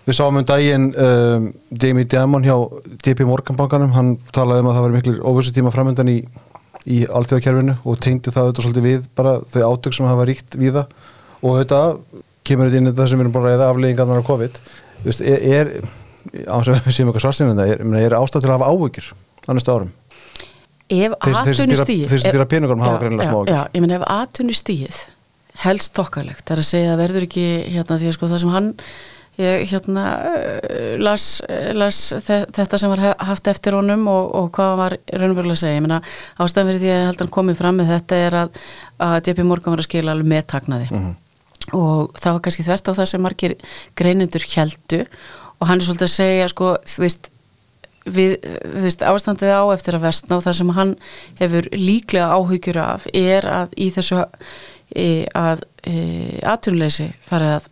Við 0.06 0.16
sáum 0.16 0.38
um 0.40 0.46
daginn 0.46 0.90
um, 0.98 1.50
Jamie 1.70 2.08
Dimon 2.08 2.44
hjá 2.44 2.54
DP 3.04 3.24
Morganbankanum, 3.28 3.92
hann 3.94 4.14
talaði 4.34 4.64
um 4.64 4.70
að 4.70 4.76
það 4.76 4.84
var 4.86 4.94
miklu 4.96 5.14
óvissu 5.28 5.54
tíma 5.54 5.72
framöndan 5.74 6.10
í, 6.10 6.16
í 6.90 7.02
alþjóðakerfinu 7.06 7.76
og 7.84 8.00
tengdi 8.02 8.32
það 8.32 8.48
auðvitað 8.48 8.66
svolítið 8.66 8.86
við 8.88 9.06
bara 9.18 9.36
þau 9.52 9.62
átök 9.68 9.96
sem 9.96 10.08
hafa 10.08 10.26
ríkt 10.28 10.58
við 10.58 10.80
það 10.80 10.96
og 11.40 11.48
auðvitað 11.54 11.94
kemur 12.48 12.70
þetta 12.70 12.80
inn 12.80 12.90
í 12.90 12.94
það 12.96 13.10
sem 13.12 13.20
við 13.20 13.26
erum 13.26 13.36
bara 13.36 13.52
ræða 13.52 13.70
afleggingarnar 13.70 14.24
á 14.24 14.30
COVID. 14.30 14.60
Þú 15.00 15.08
veist, 15.10 15.24
er, 15.28 15.72
á 16.48 16.56
þess 16.58 16.72
að 16.72 16.88
við 16.88 16.96
séum 16.96 17.10
eitthvað 17.12 17.26
svarsinn 17.26 17.52
en 17.52 17.60
það 17.60 17.74
er, 17.76 17.84
er 18.00 18.18
ástæð 18.18 18.44
til 18.44 18.50
að 18.50 18.56
hafa 18.56 18.72
áhyggjur 18.72 19.10
á 19.46 19.50
næsta 19.52 19.76
árum 19.76 19.92
ef 20.90 21.14
Þeir- 21.14 21.38
þeir 22.10 22.18
sem 22.18 22.32
stýra 22.32 22.46
peningunum 22.50 22.84
hafa 22.84 22.98
greinilega 23.04 23.30
smá 23.30 23.40
já, 23.48 23.60
ég 23.74 23.80
menn 23.84 23.96
ef 23.98 24.04
atvinnustíð 24.06 25.00
helst 25.64 25.94
tokkalegt, 25.94 26.44
það 26.46 26.56
er 26.56 26.62
að 26.62 26.68
segja 26.72 26.92
að 26.94 27.00
verður 27.04 27.26
ekki 27.26 27.46
hérna 27.74 27.98
því 28.00 28.10
að 28.10 28.14
sko 28.16 28.28
það 28.30 28.42
sem 28.44 28.52
hann 28.54 28.68
ég 29.40 29.64
hérna 29.70 30.04
uh, 30.26 30.98
las, 31.00 31.24
las 31.76 31.98
þetta 32.26 32.78
sem 32.80 32.92
var 32.92 33.02
haft 33.24 33.46
eftir 33.48 33.76
honum 33.78 34.06
og, 34.10 34.28
og 34.36 34.50
hvað 34.56 34.76
var 34.80 34.96
raunverulega 35.12 35.56
að 35.56 35.62
segja, 35.62 35.78
ég 35.78 35.84
meina 35.86 36.00
ástæðan 36.36 36.70
fyrir 36.70 36.82
því 36.82 36.90
að 36.90 36.98
ég 36.98 37.06
held 37.08 37.16
að 37.18 37.24
hann 37.24 37.34
komið 37.38 37.60
fram 37.62 37.80
með 37.80 37.92
þetta 37.94 38.20
er 38.26 38.38
að, 38.42 38.62
að 39.06 39.30
JP 39.30 39.46
Morgan 39.48 39.74
var 39.76 39.82
að 39.84 39.88
skila 39.88 40.14
alveg 40.16 40.30
meðtaknaði 40.34 40.88
mm 40.90 41.02
-hmm. 41.04 41.14
og 41.80 42.18
það 42.20 42.32
var 42.36 42.44
kannski 42.46 42.66
þvert 42.68 42.90
á 42.90 42.98
það 43.00 43.10
sem 43.12 43.24
margir 43.24 43.56
greinundur 43.96 44.46
heldu 44.54 45.02
og 45.60 45.68
hann 45.68 45.78
er 45.80 45.84
svolítið 45.88 46.08
að 46.08 46.16
segja 46.16 46.48
sko, 46.48 46.76
þú 46.84 47.04
veist 47.06 47.30
við, 48.04 48.36
þú 48.64 48.84
veist, 48.86 49.04
ástandið 49.06 49.54
á 49.54 49.62
eftir 49.74 49.98
að 49.98 50.06
vestna 50.08 50.38
og 50.38 50.44
það 50.46 50.58
sem 50.60 50.74
hann 50.76 50.92
hefur 51.40 51.70
líklega 51.74 52.36
áhugjur 52.36 52.80
af 52.82 53.08
er 53.12 53.48
að 53.48 53.74
í 53.76 53.90
þessu 53.94 54.22
e, 54.94 55.26
að 55.36 55.64
e, 55.84 55.94
atvinnuleysi 56.46 57.10
farið 57.28 57.58
að, 57.58 57.68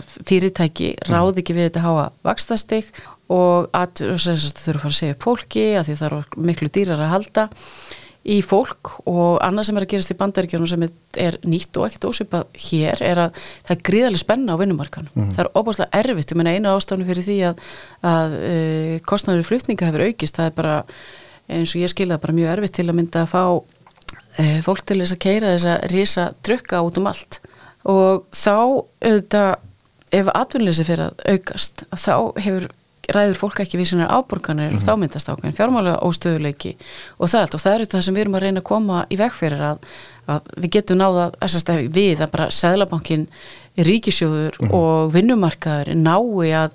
að 0.00 0.10
fyrirtæki 0.28 0.90
mm. 0.96 1.12
ráði 1.12 1.44
ekki 1.44 1.56
við 1.56 1.70
þetta 1.70 1.86
háa 1.86 2.10
vakstastig 2.26 2.90
og 3.28 3.68
að 3.76 4.04
þurfa 4.08 4.88
að 4.88 4.96
segja 4.96 5.14
upp 5.16 5.24
fólki 5.26 5.64
að 5.76 5.88
því 5.90 5.96
það 6.00 6.10
eru 6.10 6.44
miklu 6.48 6.70
dýrar 6.72 7.02
að 7.04 7.14
halda 7.14 7.48
í 8.28 8.38
fólk 8.44 8.90
og 9.08 9.38
annað 9.44 9.68
sem 9.68 9.78
er 9.78 9.86
að 9.86 9.92
gerast 9.94 10.12
í 10.12 10.16
bandaríkjónum 10.18 10.68
sem 10.68 10.84
er 11.18 11.38
nýtt 11.48 11.78
og 11.80 11.86
ekkert 11.88 12.08
ósipað 12.10 12.58
hér 12.68 13.02
er 13.04 13.22
að 13.24 13.38
það 13.38 13.72
er 13.74 13.84
gríðarlega 13.88 14.22
spenna 14.22 14.56
á 14.56 14.60
vinnumarkanum. 14.60 15.14
Mm. 15.14 15.30
Það 15.36 15.44
er 15.44 15.50
óbúslega 15.54 16.02
erfitt, 16.02 16.34
ég 16.34 16.40
menna 16.40 16.54
einu 16.56 16.74
ástafnu 16.74 17.08
fyrir 17.08 17.24
því 17.24 17.38
að, 17.48 17.62
að 18.12 18.36
uh, 18.38 18.92
kostnæður 19.08 19.48
flutninga 19.48 19.88
hefur 19.88 20.04
aukist, 20.08 20.36
það 20.36 20.50
er 20.50 20.56
bara 20.58 20.76
eins 21.48 21.72
og 21.72 21.82
ég 21.82 21.92
skilða 21.92 22.20
bara 22.20 22.36
mjög 22.36 22.52
erfitt 22.56 22.76
til 22.76 22.88
að 22.88 22.98
mynda 22.98 23.24
að 23.24 23.32
fá 23.32 23.42
uh, 23.48 24.58
fólk 24.66 24.84
til 24.84 25.00
þess 25.00 25.16
að 25.16 25.22
keira 25.24 25.54
þess 25.54 25.70
að 25.72 25.86
risa 25.94 26.28
trukka 26.44 26.82
út 26.84 27.00
um 27.00 27.08
allt 27.08 27.40
og 27.88 28.26
þá 28.36 28.56
auðvitað 28.58 29.54
ef 30.18 30.30
atvinnleysi 30.32 30.86
fyrir 30.88 31.08
að 31.08 31.24
aukast 31.32 31.84
þá 31.92 32.14
hefur 32.40 32.68
ræður 33.08 33.38
fólk 33.40 33.60
ekki 33.64 33.78
við 33.80 33.90
sínar 33.92 34.12
áborganir 34.12 34.68
mm 34.68 34.76
-hmm. 34.76 34.82
og 34.82 34.88
þá 34.88 35.00
myndast 35.00 35.28
ákveðin 35.28 35.56
fjármálega 35.56 36.02
óstöðuleiki 36.04 36.76
og 37.18 37.30
það 37.32 37.54
og 37.54 37.60
það 37.62 37.74
eru 37.74 37.84
það 37.84 38.04
sem 38.04 38.14
við 38.14 38.20
erum 38.20 38.34
að 38.34 38.44
reyna 38.44 38.60
að 38.60 38.70
koma 38.70 39.06
í 39.08 39.16
vegferðir 39.16 39.64
að, 39.70 39.78
að 40.26 40.40
við 40.56 40.70
getum 40.76 40.98
náða 40.98 41.30
að 41.40 41.92
við 41.94 42.22
að 42.22 42.30
bara 42.30 42.50
Sæðlabankin 42.50 43.28
ríkisjóður 43.76 44.56
mm 44.58 44.68
-hmm. 44.68 44.74
og 44.74 45.12
vinnumarkaður 45.12 45.94
nái 45.94 46.52
að, 46.52 46.70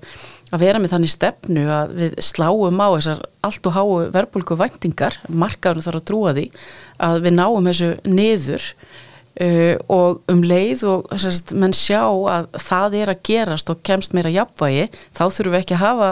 að 0.52 0.60
vera 0.60 0.80
með 0.80 0.94
þannig 0.94 1.12
stefnu 1.12 1.64
að 1.70 1.94
við 2.00 2.16
sláum 2.20 2.82
á 2.82 2.88
þessar 2.96 3.22
allt 3.42 3.68
og 3.68 3.74
háu 3.74 4.12
verbulgu 4.12 4.56
væntingar 4.56 5.20
markaðurinn 5.28 5.86
þarf 5.86 6.02
að 6.02 6.08
trúa 6.08 6.34
því 6.34 6.52
að 6.98 7.22
við 7.22 7.34
náum 7.34 7.66
þessu 7.68 7.90
niður 8.06 8.74
Uh, 9.34 9.80
og 9.90 10.20
um 10.30 10.44
leið 10.46 10.84
og 10.86 11.08
sérst, 11.18 11.56
menn 11.58 11.72
sjá 11.74 12.04
að 12.06 12.52
það 12.62 12.98
er 13.00 13.12
að 13.16 13.24
gerast 13.26 13.72
og 13.74 13.80
kemst 13.82 14.14
meira 14.14 14.30
jafnvægi 14.30 14.84
þá 15.10 15.24
þurfum 15.24 15.56
við 15.56 15.58
ekki 15.64 15.74
að 15.74 15.82
hafa 15.82 16.10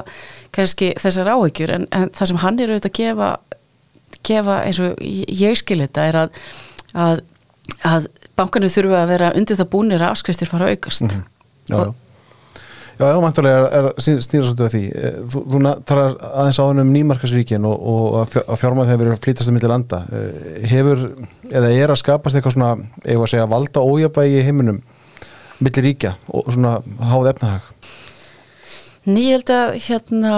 kannski 0.57 0.89
þessar 0.97 1.29
áhyggjur. 1.35 1.75
En, 1.75 1.85
en 1.93 2.09
það 2.17 2.31
sem 2.31 2.41
hann 2.41 2.57
er 2.57 2.73
auðvitað 2.73 2.89
að 2.89 2.97
gefa, 2.97 3.29
gefa 4.25 4.55
eins 4.65 4.81
og 4.81 5.05
ég 5.05 5.59
skil 5.61 5.83
þetta 5.83 6.07
er 6.09 6.19
að, 6.23 6.41
að, 7.05 7.21
að 7.91 8.09
bankanir 8.41 8.73
þurfa 8.73 9.03
að 9.03 9.13
vera 9.13 9.33
undir 9.37 9.61
það 9.61 9.71
búinir 9.75 10.01
að 10.01 10.15
afskriftir 10.15 10.49
fara 10.49 10.71
að 10.71 10.79
aukast. 10.79 11.05
Mm 11.05 11.13
-hmm. 11.13 11.29
Já, 11.69 11.77
já. 11.77 11.85
Já, 11.85 11.93
já, 12.99 13.19
mæntalega 13.21 13.67
er, 13.67 13.89
er 13.91 14.21
stýra 14.21 14.45
svolítið 14.47 14.65
af 14.65 14.73
því. 14.73 14.83
Eh, 14.91 15.19
þú, 15.33 15.43
þú 15.53 15.61
talar 15.89 16.15
aðeins 16.31 16.59
á 16.59 16.63
hann 16.65 16.83
um 16.83 16.93
nýmarkasríkin 16.95 17.67
og, 17.69 17.85
og 17.93 18.17
að 18.21 18.59
fjármæð 18.61 18.91
hefur 18.91 19.03
verið 19.03 19.17
að 19.17 19.23
flýtast 19.25 19.51
um 19.51 19.57
millir 19.57 19.71
landa. 19.71 20.01
Eh, 20.11 20.65
hefur, 20.71 21.05
eða 21.51 21.71
er 21.75 21.93
að 21.93 22.01
skapast 22.01 22.37
eitthvað 22.37 22.57
svona, 22.57 22.73
eða 23.05 23.27
að 23.27 23.31
segja, 23.33 23.49
valda 23.51 23.85
ójabægi 23.85 24.41
í 24.41 24.45
heiminum 24.47 24.81
millir 25.61 25.87
ríkja 25.87 26.15
og 26.33 26.49
svona 26.51 26.79
háð 27.11 27.31
efnahag? 27.35 27.69
Ný, 29.05 29.21
ég 29.31 29.39
held 29.39 29.51
að 29.55 29.71
hérna, 29.87 30.33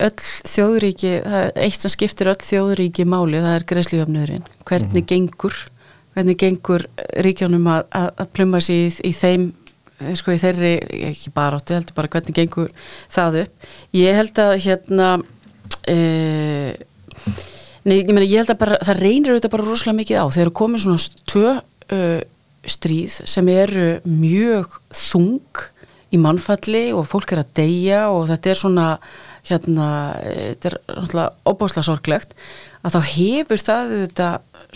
öll 0.00 0.12
þjóðuríki, 0.48 1.12
það 1.24 1.42
er 1.42 1.50
eitt 1.66 1.84
sem 1.84 1.92
skiptir 1.92 2.30
öll 2.32 2.40
þjóðuríki 2.40 3.04
máli, 3.08 3.42
það 3.44 3.56
er 3.58 3.66
greiðslujöfnurinn. 3.72 4.46
Hvernig 4.64 4.88
mm 4.88 5.00
-hmm. 5.00 5.08
gengur, 5.10 5.58
hvernig 6.14 6.38
gengur 6.40 6.86
ríkjónum 7.26 7.66
að, 7.68 7.82
að, 7.90 8.08
að 8.16 8.32
pluma 8.32 8.60
sér 8.60 8.86
í, 8.86 8.94
í 9.10 9.12
þeim 9.12 9.52
sko 10.18 10.34
í 10.34 10.40
þeirri, 10.40 10.72
ekki 11.10 11.32
bara 11.34 11.58
áttu, 11.60 11.76
heldur 11.76 11.96
bara 11.96 12.10
hvernig 12.12 12.36
gengur 12.36 12.72
það 13.12 13.42
upp. 13.44 13.68
Ég 13.96 14.18
held 14.18 14.42
að 14.42 14.54
hérna 14.66 15.08
e, 15.88 15.96
nei, 17.86 17.96
ég 18.00 18.12
meina, 18.12 18.26
ég 18.26 18.42
held 18.42 18.54
að 18.54 18.62
bara 18.62 18.80
það 18.84 19.02
reynir 19.02 19.34
auðvitað 19.34 19.54
bara 19.56 19.68
rosalega 19.68 20.00
mikið 20.00 20.22
á. 20.22 20.26
Þeir 20.34 20.44
eru 20.46 20.54
komið 20.62 20.84
svona 20.84 21.24
tvö 21.32 21.54
uh, 21.56 22.20
stríð 22.62 23.18
sem 23.30 23.50
eru 23.52 23.88
mjög 24.06 24.78
þung 24.94 25.66
í 26.12 26.20
mannfalli 26.20 26.90
og 26.94 27.08
fólk 27.08 27.32
er 27.32 27.42
að 27.42 27.54
deyja 27.58 28.02
og 28.12 28.26
þetta 28.30 28.52
er 28.52 28.60
svona 28.60 28.88
hérna, 29.48 29.86
þetta 30.20 30.70
er 30.70 30.76
náttúrulega 30.86 31.30
óbáslega 31.48 31.86
sorglegt 31.88 32.36
að 32.82 32.96
þá 32.96 33.00
hefur 33.14 33.62
það 33.62 33.94
svona 34.02 34.28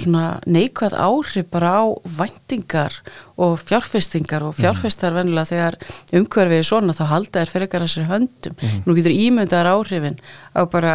neikvæð 0.05 0.93
áhrif 0.93 1.49
bara 1.51 1.71
á 1.81 1.85
vendingar 2.19 2.93
og 3.41 3.57
fjárfestingar 3.65 4.45
og 4.45 4.53
mhm. 4.53 4.61
fjárfestar 4.61 5.15
mm. 5.15 5.17
vennilega 5.17 5.51
þegar 5.53 5.79
umhverfið 6.13 6.61
er 6.61 6.69
svona 6.69 6.97
þá 6.97 7.05
halda 7.15 7.41
er 7.41 7.53
fyrir 7.53 7.69
ykkar 7.71 7.87
að 7.87 7.95
sér 7.95 8.11
höndum 8.11 8.61
mm. 8.61 8.85
nú 8.85 8.97
getur 8.99 9.17
ímyndaðar 9.17 9.73
áhrifin 9.73 10.21
á 10.53 10.61
bara 10.69 10.95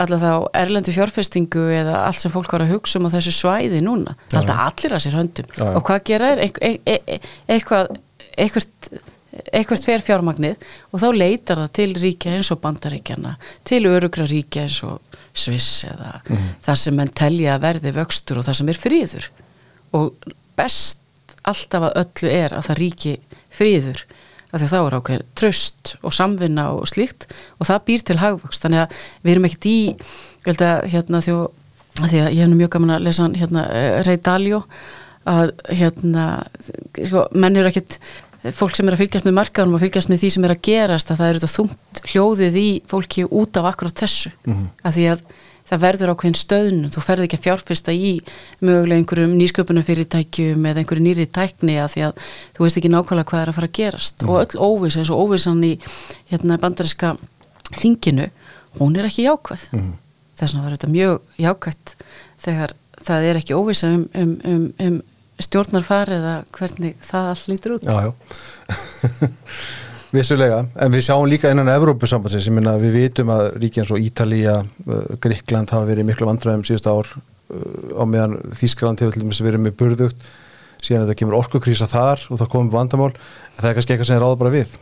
alltaf 0.00 0.22
þá 0.22 0.32
erlendu 0.56 0.92
fjárfestingu 0.96 1.66
eða 1.76 1.98
allt 2.06 2.22
sem 2.22 2.32
fólk 2.32 2.52
var 2.54 2.64
að 2.64 2.72
hugsa 2.78 2.98
um 2.98 3.10
á 3.12 3.14
þessu 3.14 3.34
svæði 3.36 3.82
núna, 3.84 4.16
ja. 4.30 4.40
alltaf 4.40 4.62
allir 4.64 4.96
að 4.96 5.04
sér 5.04 5.18
höndum 5.20 5.50
ja. 5.58 5.72
og 5.76 5.84
hvað 5.88 6.04
gera 6.08 6.30
er 6.32 6.46
e 6.46 6.76
e 6.88 6.96
e 7.04 7.18
eitthvað 7.52 7.92
eitthvað 8.40 8.68
eitthvað 9.52 9.84
fer 9.84 10.04
fjármagnið 10.04 10.64
og 10.92 11.00
þá 11.02 11.08
leitar 11.16 11.60
það 11.62 11.74
til 11.78 11.90
ríkja 11.96 12.34
eins 12.36 12.50
og 12.52 12.60
bandaríkjana 12.64 13.36
til 13.68 13.84
örugra 13.88 14.26
ríkja 14.28 14.66
eins 14.66 14.80
og 14.88 15.00
Sviss 15.32 15.84
eða 15.88 16.18
mm 16.28 16.48
það 16.62 16.78
sem 16.78 16.94
menn 16.96 17.12
telja 17.16 17.54
að 17.56 17.62
verði 17.66 17.92
vöxtur 17.96 18.38
og 18.38 18.44
það 18.46 18.58
sem 18.58 18.68
er 18.72 18.78
fríður 18.78 19.28
og 19.96 20.26
best 20.56 21.00
alltaf 21.48 21.88
að 21.88 21.96
öllu 22.02 22.30
er 22.30 22.54
að 22.54 22.68
það 22.68 22.78
ríki 22.78 23.14
fríður 23.52 24.04
að 24.52 24.60
því 24.60 24.66
að 24.66 24.72
þá 24.72 24.78
er 24.78 24.96
ákveð 24.98 25.22
tröst 25.40 25.94
og 26.04 26.14
samvinna 26.14 26.66
og 26.76 26.88
slíkt 26.90 27.26
og 27.58 27.68
það 27.68 27.84
býr 27.88 28.04
til 28.04 28.18
hagvöxt. 28.20 28.64
Þannig 28.64 28.82
að 28.82 28.96
við 29.22 29.32
erum 29.32 29.46
ekkert 29.48 29.68
í 29.70 29.76
ég 29.92 30.50
held 30.50 30.64
að 30.66 30.82
hérna 30.92 31.22
þjó 31.24 31.36
því 32.02 32.20
að 32.20 32.34
ég 32.36 32.42
hef 32.42 32.52
mjög 32.56 32.72
gaman 32.74 32.94
að 32.96 33.06
lesa 33.06 33.28
hérna 33.36 33.64
Rey 34.06 34.20
Dalio 34.20 34.62
að 35.28 35.52
hérna 35.70 36.26
sko, 36.98 37.26
menn 37.32 37.56
eru 37.56 37.70
ekkert 37.70 37.98
fólk 38.50 38.74
sem 38.76 38.88
er 38.88 38.96
að 38.96 39.02
fylgjast 39.04 39.28
með 39.28 39.38
markaðunum 39.38 39.78
og 39.78 39.84
fylgjast 39.84 40.10
með 40.10 40.22
því 40.22 40.30
sem 40.34 40.44
er 40.44 40.54
að 40.56 40.64
gerast 40.66 41.10
að 41.12 41.20
það 41.20 41.28
eru 41.28 41.42
þetta 41.42 41.56
þungt 41.56 42.02
hljóðið 42.10 42.58
í 42.58 42.68
fólki 42.90 43.24
út 43.28 43.56
af 43.60 43.68
akkurat 43.70 44.02
þessu 44.02 44.32
mm 44.32 44.52
-hmm. 44.52 44.68
að 44.82 44.96
því 44.96 45.06
að 45.12 45.22
það 45.72 45.82
verður 45.82 46.12
ákveðin 46.12 46.36
stöðn 46.36 46.80
þú 46.92 47.02
ferði 47.04 47.26
ekki 47.28 47.38
að 47.38 47.44
fjárfesta 47.46 47.94
í 47.94 48.10
mögulega 48.60 48.98
einhverjum 48.98 49.36
nýsköpunafyrirtækjum 49.38 50.66
eða 50.68 50.82
einhverju 50.82 51.04
nýri 51.06 51.26
tækni 51.30 51.78
að 51.80 51.94
því 51.94 52.04
að 52.08 52.26
þú 52.56 52.66
veist 52.66 52.80
ekki 52.80 52.92
nákvæmlega 52.92 53.30
hvað 53.30 53.42
er 53.42 53.52
að 53.52 53.58
fara 53.58 53.70
að 53.70 53.78
gerast 53.78 54.22
mm 54.22 54.28
-hmm. 54.28 54.32
og 54.32 54.42
öll 54.42 54.58
óviss 54.58 54.96
eins 54.98 55.10
og 55.10 55.20
óvissan 55.22 55.64
í 55.64 55.78
hérna, 56.30 56.58
bandariska 56.58 57.16
þinginu 57.78 58.28
hún 58.78 58.98
er 58.98 59.06
ekki 59.06 59.28
jákvæð 59.28 59.62
mm 59.72 59.80
-hmm. 59.80 59.94
þess 60.36 60.52
vegna 60.52 60.64
var 60.64 60.76
þetta 60.76 60.88
mjög 60.96 61.20
jákvæð 61.38 61.94
þegar 62.38 62.70
það 63.02 63.22
er 63.22 63.36
ekki 63.36 63.54
óvissa 63.54 63.86
um, 63.86 64.08
um, 64.14 64.40
um, 64.44 64.72
um 64.80 65.02
stjórnar 65.46 65.86
farið 65.86 66.18
eða 66.20 66.34
hvernig 66.56 66.98
það 67.06 67.30
all 67.32 67.46
lítur 67.52 67.74
út? 67.76 67.88
Já, 67.88 67.96
já. 68.06 68.12
Vissulega, 70.12 70.58
en 70.76 70.92
við 70.92 71.06
sjáum 71.06 71.24
líka 71.24 71.50
innan 71.52 71.70
Evrópusambansins, 71.72 72.44
ég 72.50 72.52
minna 72.52 72.74
við 72.80 72.98
vitum 72.98 73.30
að 73.32 73.46
ríkja 73.62 73.80
eins 73.80 73.92
og 73.94 74.02
Ítalija, 74.04 74.58
uh, 74.60 74.98
Gríkland 75.24 75.72
hafa 75.72 75.88
verið 75.88 76.04
miklu 76.10 76.28
vandræðum 76.28 76.66
síðust 76.68 76.88
ár 76.90 77.08
uh, 77.08 77.22
á 77.96 78.04
meðan 78.04 78.36
Þískland 78.58 79.00
hefur 79.00 79.16
til 79.16 79.22
dæmis 79.24 79.40
verið 79.40 79.64
með 79.64 79.78
burðugt, 79.80 80.26
síðan 80.84 81.06
þetta 81.06 81.16
kemur 81.22 81.38
orkukrísa 81.38 81.88
þar 81.88 82.26
og 82.28 82.42
það 82.42 82.52
komur 82.52 82.76
vandamál 82.76 83.08
en 83.14 83.62
það 83.62 83.70
er 83.70 83.78
kannski 83.78 83.96
eitthvað 83.96 84.10
sem 84.10 84.18
er 84.18 84.24
ráða 84.26 84.40
bara 84.42 84.52
við. 84.52 84.76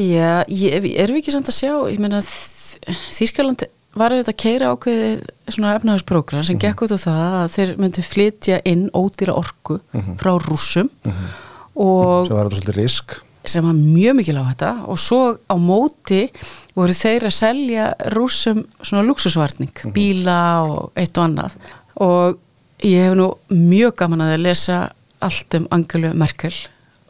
Já, 0.00 0.32
ég, 0.48 0.88
erum 1.02 1.18
við 1.18 1.20
ekki 1.20 1.36
samt 1.36 1.52
að 1.52 1.58
sjá 1.58 1.74
ég 1.90 2.00
menna 2.00 2.22
Þískland 2.24 3.68
var 3.98 4.14
auðvitað 4.14 4.34
að 4.34 4.42
keira 4.44 4.70
ákveðið 4.74 5.22
svona 5.50 5.74
efnahagsprogram 5.78 6.44
sem 6.46 6.56
-hmm. 6.56 6.62
gekk 6.62 6.82
út 6.86 6.94
á 6.94 6.98
það 7.00 7.34
að 7.40 7.48
þeir 7.56 7.72
myndu 7.82 8.02
flytja 8.06 8.60
inn 8.64 8.84
ódýra 8.94 9.34
orku 9.34 9.80
-hmm. 9.80 10.16
frá 10.20 10.32
rúsum 10.38 10.90
-hmm. 11.02 11.26
og 11.74 12.26
sem 12.26 12.36
var 12.36 12.46
þetta 12.46 12.56
svolítið 12.56 12.76
risk 12.76 13.16
sem 13.44 13.64
var 13.64 13.74
mjög 13.74 14.14
mikil 14.16 14.36
á 14.36 14.44
þetta 14.50 14.70
og 14.86 14.98
svo 14.98 15.38
á 15.48 15.56
móti 15.56 16.28
voru 16.76 16.92
þeir 16.92 17.26
að 17.26 17.34
selja 17.34 17.94
rúsum 18.14 18.64
svona 18.82 19.06
luxusvarning 19.06 19.72
mhm. 19.72 19.92
bíla 19.92 20.62
og 20.62 20.92
eitt 20.94 21.18
og 21.18 21.24
annað 21.24 21.52
og 21.96 22.38
ég 22.84 23.08
hef 23.08 23.16
nú 23.16 23.34
mjög 23.48 23.96
gaman 23.96 24.20
að 24.20 24.40
lesa 24.44 24.90
allt 25.20 25.54
um 25.54 25.66
Angelu 25.70 26.12
Merkel 26.14 26.54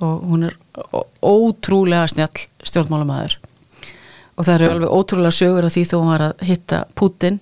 og 0.01 0.25
hún 0.25 0.49
er 0.49 0.57
ótrúlega 1.23 2.09
snjall 2.09 2.47
stjórnmálamæður 2.65 3.39
og 4.37 4.47
það 4.47 4.55
eru 4.55 4.71
alveg 4.75 4.95
ótrúlega 4.97 5.37
sögur 5.37 5.67
af 5.67 5.75
því 5.75 5.85
þó 5.91 5.97
hún 5.99 6.11
var 6.13 6.27
að 6.29 6.45
hitta 6.49 6.85
Putin 6.99 7.41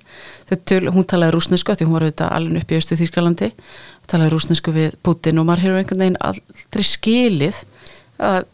töl, 0.49 0.89
hún 0.95 1.07
talaði 1.07 1.35
rúsnesku 1.37 1.77
því 1.77 1.89
hún 1.89 1.97
var 1.99 2.07
auðvitað 2.07 2.37
alveg 2.39 2.63
upp 2.63 2.73
í 2.73 2.79
Östu 2.79 2.99
Þýrskalandi 2.99 3.51
talaði 4.09 4.35
rúsnesku 4.35 4.75
við 4.75 4.97
Putin 5.05 5.41
og 5.41 5.49
maður 5.49 5.67
hefur 5.67 5.83
einhvern 5.83 6.05
veginn 6.05 6.23
aldrei 6.31 6.87
skilið 6.87 7.61
að 8.19 8.47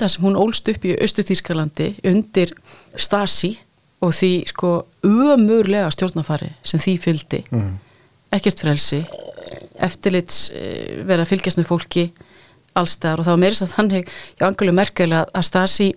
það 0.00 0.12
sem 0.14 0.24
hún 0.24 0.38
ólst 0.40 0.70
upp 0.72 0.86
í 0.86 0.96
Östu-Þýskalandi 1.04 1.90
undir 2.08 2.54
Stasi 2.96 3.54
og 4.00 4.14
því 4.16 4.30
sko 4.48 4.72
ömurlega 5.04 5.90
stjórnafari 5.92 6.50
sem 6.64 6.80
því 6.80 6.96
fylgdi. 7.04 7.44
Mhm. 7.50 7.78
ekkert 8.30 8.60
frelsi 8.62 9.00
eftirlits 9.82 10.52
eh, 10.54 11.00
vera 11.02 11.24
fylgjast 11.26 11.58
með 11.58 11.66
fólki 11.66 12.04
allstaðar 12.78 13.22
og 13.22 13.26
það 13.26 13.34
var 13.34 13.42
meirist 13.44 13.64
að 13.66 13.74
þannig 13.74 14.12
hjá 14.12 14.44
Angelu 14.48 14.74
Merkel 14.76 15.10
að, 15.16 15.32
Stasi 15.46 15.88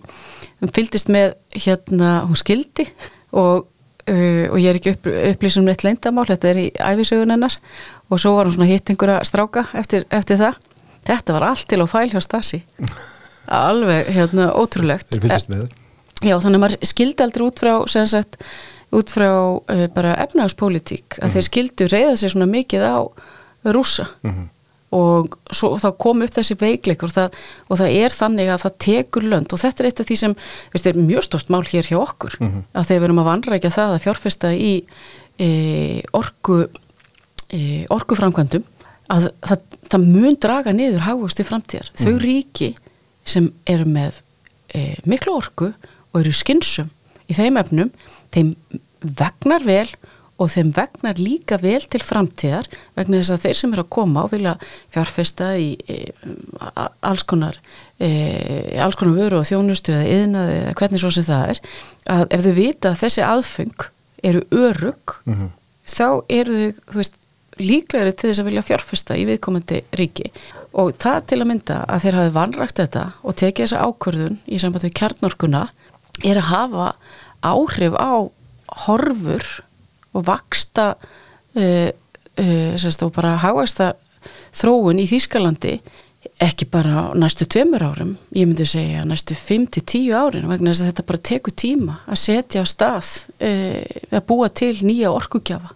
um 0.62 0.72
fylgdist 0.74 1.12
með 1.12 1.36
hérna 1.54 2.16
hún 2.28 2.40
skildi 2.40 2.88
og, 3.34 3.66
uh, 4.10 4.44
og 4.50 4.58
ég 4.60 4.70
er 4.70 4.80
ekki 4.80 4.94
upp, 4.96 5.08
upplýsum 5.34 5.68
neitt 5.68 5.84
leyndamál, 5.86 6.26
þetta 6.30 6.52
er 6.52 6.62
í 6.64 6.68
æfisögun 6.74 7.34
hennar 7.36 7.58
og 8.10 8.20
svo 8.20 8.34
var 8.38 8.48
hún 8.48 8.56
svona 8.56 8.70
hitt 8.70 8.90
einhverja 8.90 9.22
stráka 9.28 9.68
eftir, 9.78 10.08
eftir 10.14 10.40
það. 10.40 10.60
Þetta 11.04 11.36
var 11.36 11.44
allt 11.50 11.66
til 11.68 11.82
á 11.84 11.86
fæl 11.88 12.08
hjá 12.12 12.20
Stasi. 12.24 12.62
Alveg 13.68 14.08
hérna 14.14 14.52
ótrúlegt. 14.56 15.10
Þeir 15.12 15.26
fylgist 15.26 15.50
með. 15.52 15.66
Þér 15.68 15.80
Já, 16.24 16.38
þannig 16.40 16.56
að 16.56 16.62
maður 16.62 16.88
skildi 16.88 17.24
aldrei 17.24 17.44
út 17.44 17.60
frá 17.60 17.72
sem 17.90 18.06
sagt, 18.08 18.38
út 18.94 19.10
frá 19.12 19.28
uh, 19.34 19.86
bara 19.92 20.14
efnagspólitík 20.24 21.18
að 21.20 21.36
þeir 21.36 21.46
skildu 21.48 21.88
reyða 21.90 22.14
sér 22.20 22.34
svona 22.34 22.48
mikið 22.48 22.86
á 22.86 22.96
rússa 23.74 24.06
og 24.94 25.34
svo, 25.50 25.74
þá 25.82 25.88
kom 26.00 26.22
upp 26.24 26.36
þessi 26.36 26.56
veikleikur 26.60 27.10
og 27.10 27.14
það, 27.16 27.38
og 27.68 27.80
það 27.80 27.96
er 28.04 28.14
þannig 28.14 28.52
að 28.52 28.62
það 28.64 28.76
tekur 28.86 29.26
lönd 29.32 29.54
og 29.54 29.62
þetta 29.62 29.82
er 29.82 29.88
eitt 29.88 30.02
af 30.02 30.08
því 30.10 30.18
sem 30.20 30.36
veist, 30.74 30.86
er 30.86 31.00
mjög 31.00 31.26
stort 31.26 31.50
mál 31.52 31.64
hér 31.66 31.88
hjá 31.90 31.98
okkur 31.98 32.38
að 32.44 32.88
þeir 32.90 33.02
verum 33.04 33.22
að 33.22 33.30
vanrækja 33.30 33.74
það 33.74 33.96
að 33.96 34.04
fjárfesta 34.06 34.52
í 34.54 34.72
e, 35.38 35.48
orku 36.14 36.60
e, 37.50 37.84
orkuframkvæmdum 37.94 38.64
að 39.12 39.28
það, 39.44 39.66
það 39.92 40.06
mun 40.14 40.38
draga 40.40 40.72
niður 40.72 41.04
hagvöxt 41.04 41.42
í 41.42 41.48
framtíðar. 41.48 41.90
Þau 41.98 42.14
ríki 42.22 42.70
sem 43.28 43.50
eru 43.68 43.86
með 43.88 44.20
e, 44.72 44.94
miklu 45.08 45.36
orku 45.36 45.72
og 46.14 46.20
eru 46.22 46.32
skynsum 46.32 46.90
í 47.28 47.36
þeim 47.36 47.58
efnum, 47.60 47.92
þeim 48.34 48.54
vegnar 49.04 49.64
vel 49.66 49.88
og 49.88 50.13
þeim 50.50 50.72
vegnar 50.74 51.20
líka 51.20 51.58
vel 51.62 51.82
til 51.90 52.02
framtíðar 52.02 52.68
vegna 52.96 53.20
þess 53.20 53.34
að 53.34 53.44
þeir 53.44 53.58
sem 53.60 53.74
eru 53.74 53.84
að 53.84 53.92
koma 53.96 54.24
og 54.26 54.32
vilja 54.34 54.54
fjárfesta 54.94 55.50
í 55.60 55.68
e, 55.86 55.98
alls 57.06 57.22
konar 57.30 57.58
e, 58.02 58.10
alls 58.82 58.98
konar 58.98 59.18
vöru 59.18 59.40
og 59.40 59.48
þjónustu 59.48 59.94
eða 59.94 60.14
yðnaði 60.18 60.56
eða 60.60 60.78
hvernig 60.80 61.04
svo 61.04 61.12
sem 61.14 61.28
það 61.28 61.52
er 61.52 61.60
að 62.16 62.24
ef 62.34 62.46
þau 62.46 62.54
vita 62.58 62.90
að 62.90 63.02
þessi 63.04 63.26
aðfeng 63.28 63.86
eru 64.24 64.42
örug 64.50 65.18
þá 65.84 66.08
eru 66.32 66.58
þau, 66.58 66.82
þú 66.90 67.00
veist, 67.00 67.20
líklegri 67.60 68.14
til 68.14 68.30
þess 68.30 68.42
að 68.42 68.48
vilja 68.48 68.66
fjárfesta 68.66 69.16
í 69.18 69.26
viðkomandi 69.28 69.82
ríki. 69.98 70.30
Og 70.74 70.90
það 70.98 71.20
til 71.30 71.38
að 71.38 71.48
mynda 71.52 71.76
að 71.86 72.00
þeir 72.02 72.16
hafi 72.18 72.32
vanrækt 72.34 72.80
þetta 72.80 73.04
og 73.22 73.36
tekið 73.38 73.68
þessa 73.68 73.84
ákvörðun 73.86 74.40
í 74.46 74.58
samband 74.58 74.86
við 74.88 74.96
kjarnorkuna 74.98 75.60
er 76.24 76.40
að 76.40 76.50
hafa 76.50 76.88
áhrif 77.44 77.94
á 77.94 78.12
horfur 78.84 79.46
og 80.14 80.26
vaksta 80.28 80.94
uh, 80.94 81.90
uh, 81.90 82.72
sérst, 82.80 83.04
og 83.04 83.14
bara 83.16 83.36
hagasta 83.42 83.92
þróun 84.54 85.02
í 85.02 85.06
Þýskalandi 85.10 85.78
ekki 86.40 86.66
bara 86.72 87.10
næstu 87.18 87.46
tveimur 87.50 87.84
árum 87.84 88.14
ég 88.34 88.48
myndi 88.48 88.64
segja 88.66 89.04
næstu 89.06 89.36
5-10 89.36 90.14
árin 90.16 90.48
vegna 90.48 90.72
þess 90.72 90.82
að 90.82 90.90
þetta 90.90 91.06
bara 91.10 91.24
tekur 91.30 91.54
tíma 91.60 91.96
að 92.08 92.20
setja 92.22 92.64
á 92.64 92.66
stað 92.66 93.10
uh, 93.38 93.80
að 94.10 94.26
búa 94.30 94.50
til 94.50 94.74
nýja 94.82 95.12
orkugjafa. 95.14 95.74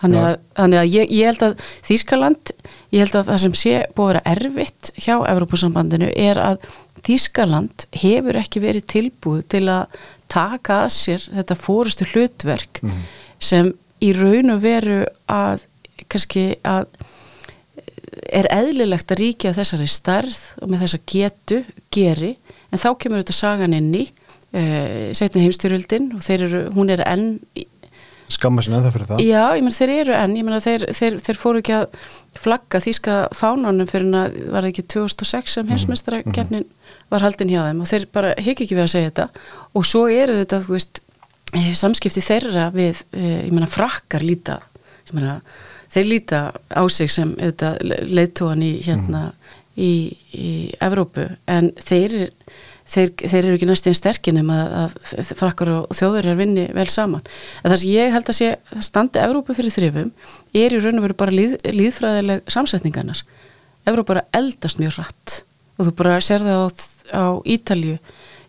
Þannig 0.00 0.22
að, 0.24 0.36
þannig 0.56 0.80
að 0.80 0.94
ég, 0.94 1.10
ég 1.12 1.26
held 1.28 1.42
að 1.44 1.64
Þýskaland, 1.84 2.52
ég 2.94 3.02
held 3.04 3.16
að 3.18 3.26
það 3.26 3.40
sem 3.42 3.56
sé 3.60 3.72
búið 3.96 4.06
að 4.06 4.14
vera 4.14 4.22
erfitt 4.32 4.92
hjá 4.96 5.14
Evrópusambandinu 5.28 6.08
er 6.16 6.40
að 6.40 6.62
Þýskaland 7.04 7.84
hefur 8.00 8.38
ekki 8.40 8.62
verið 8.64 8.86
tilbúið 8.94 9.42
til 9.52 9.66
að 9.68 9.98
taka 10.32 10.84
að 10.86 10.94
sér 10.96 11.26
þetta 11.34 11.58
fórustu 11.58 12.08
hlutverk 12.14 12.80
sem 13.40 13.72
í 14.00 14.12
raun 14.16 14.54
og 14.54 14.62
veru 14.64 15.02
að 15.30 15.66
kannski 16.10 16.54
að 16.66 16.86
er 18.30 18.46
eðlilegt 18.52 19.10
að 19.12 19.20
ríkja 19.22 19.54
þessari 19.56 19.88
stærð 19.90 20.38
og 20.62 20.70
með 20.70 20.84
þessa 20.84 21.00
getu 21.12 21.60
geri 21.94 22.34
en 22.70 22.80
þá 22.80 22.90
kemur 23.00 23.22
þetta 23.22 23.36
sagan 23.36 23.76
inn 23.76 23.90
í 23.96 24.06
uh, 24.06 25.10
setni 25.16 25.44
heimstyrjöldin 25.44 26.10
og 26.16 26.24
þeir 26.26 26.46
eru, 26.46 26.62
hún 26.76 26.92
er 26.94 27.04
enn 27.06 27.36
skamma 28.30 28.62
sinna 28.62 28.78
ennþá 28.78 28.92
fyrir 28.94 29.08
það. 29.08 29.22
Já, 29.26 29.42
ég 29.58 29.64
menn 29.66 29.74
þeir 29.74 29.92
eru 29.96 30.14
enn, 30.14 30.34
ég 30.38 30.46
menn 30.46 30.62
þeir, 30.62 30.86
þeir, 30.96 31.16
þeir 31.26 31.40
fóru 31.40 31.62
ekki 31.62 31.76
að 31.80 31.86
flagga 32.38 32.80
þýska 32.84 33.16
fánanum 33.36 33.88
fyrir 33.90 34.14
að 34.14 34.36
var 34.52 34.62
það 34.62 34.70
ekki 34.70 34.84
2006 34.94 35.56
sem 35.56 35.72
heimsmeistra 35.72 36.20
var 37.10 37.24
haldin 37.26 37.50
hjá 37.50 37.64
þeim 37.66 37.82
og 37.82 37.90
þeir 37.90 38.06
bara 38.14 38.34
higg 38.38 38.62
ekki 38.62 38.76
við 38.76 38.84
að 38.84 38.92
segja 38.92 39.10
þetta. 39.10 39.46
Og 39.74 39.86
svo 39.88 40.04
eru 40.12 40.36
þetta, 40.38 40.60
þú 40.66 40.76
veist, 40.76 41.02
eh, 41.02 41.09
samskipti 41.78 42.22
þeirra 42.22 42.70
við, 42.74 43.02
eh, 43.16 43.46
ég 43.46 43.52
menna 43.52 43.70
frakkar 43.70 44.22
líta, 44.22 44.60
ég 45.08 45.14
menna 45.16 45.40
þeir 45.90 46.06
líta 46.06 46.40
á 46.70 46.82
sig 46.88 47.10
sem 47.10 47.34
leiðtóan 47.36 48.62
í 48.62 48.72
hérna 48.84 49.32
í, 49.76 50.16
í 50.34 50.50
Evrópu 50.80 51.28
en 51.46 51.72
þeir 51.78 52.30
Þeir, 52.90 53.12
þeir 53.22 53.44
eru 53.44 53.54
ekki 53.54 53.66
næstum 53.68 53.94
sterkinum 53.94 54.48
að, 54.50 54.72
að 54.80 55.28
frakkar 55.38 55.68
og 55.76 55.92
þjóður 55.94 56.26
er 56.32 56.38
vinni 56.40 56.64
vel 56.74 56.88
saman. 56.90 57.22
En 57.62 57.70
það 57.70 57.76
sem 57.78 57.92
ég 57.92 58.14
held 58.16 58.30
að 58.32 58.36
sé 58.40 58.48
að 58.74 58.80
standi 58.82 59.20
Evrópu 59.22 59.54
fyrir 59.54 59.70
þrifum 59.70 60.08
er 60.58 60.74
í 60.74 60.80
raun 60.82 60.98
og 60.98 61.04
veru 61.04 61.16
bara 61.20 61.36
líð, 61.36 61.54
líðfræðileg 61.70 62.50
samsetningarnar. 62.50 63.22
Evrópa 63.86 64.16
bara 64.16 64.24
eldast 64.34 64.82
mjög 64.82 64.98
rætt 64.98 65.36
og 65.78 65.86
þú 65.86 65.94
bara 66.02 66.18
sér 66.24 66.42
það 66.42 66.64
á, 66.66 66.68
á 67.14 67.24
Ítalju, 67.54 68.00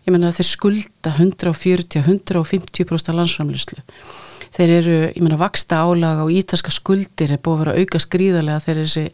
ég 0.06 0.12
menna 0.14 0.32
þeir 0.34 0.48
skulda 0.48 1.14
140-150% 1.18 3.16
landsframlýslu. 3.16 3.78
Þeir 4.52 4.70
eru, 4.80 4.96
ég 5.08 5.22
menna, 5.22 5.40
vaksta 5.40 5.80
álaga 5.86 6.26
og 6.26 6.32
ítalska 6.34 6.70
skuldir 6.74 7.32
er 7.32 7.40
búið 7.40 7.54
að 7.54 7.62
vera 7.62 7.76
auka 7.80 7.98
skrýðarlega 8.02 8.64
þegar 8.66 8.82
þessi 8.84 9.06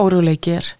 óróleiki 0.00 0.56
er 0.56 0.74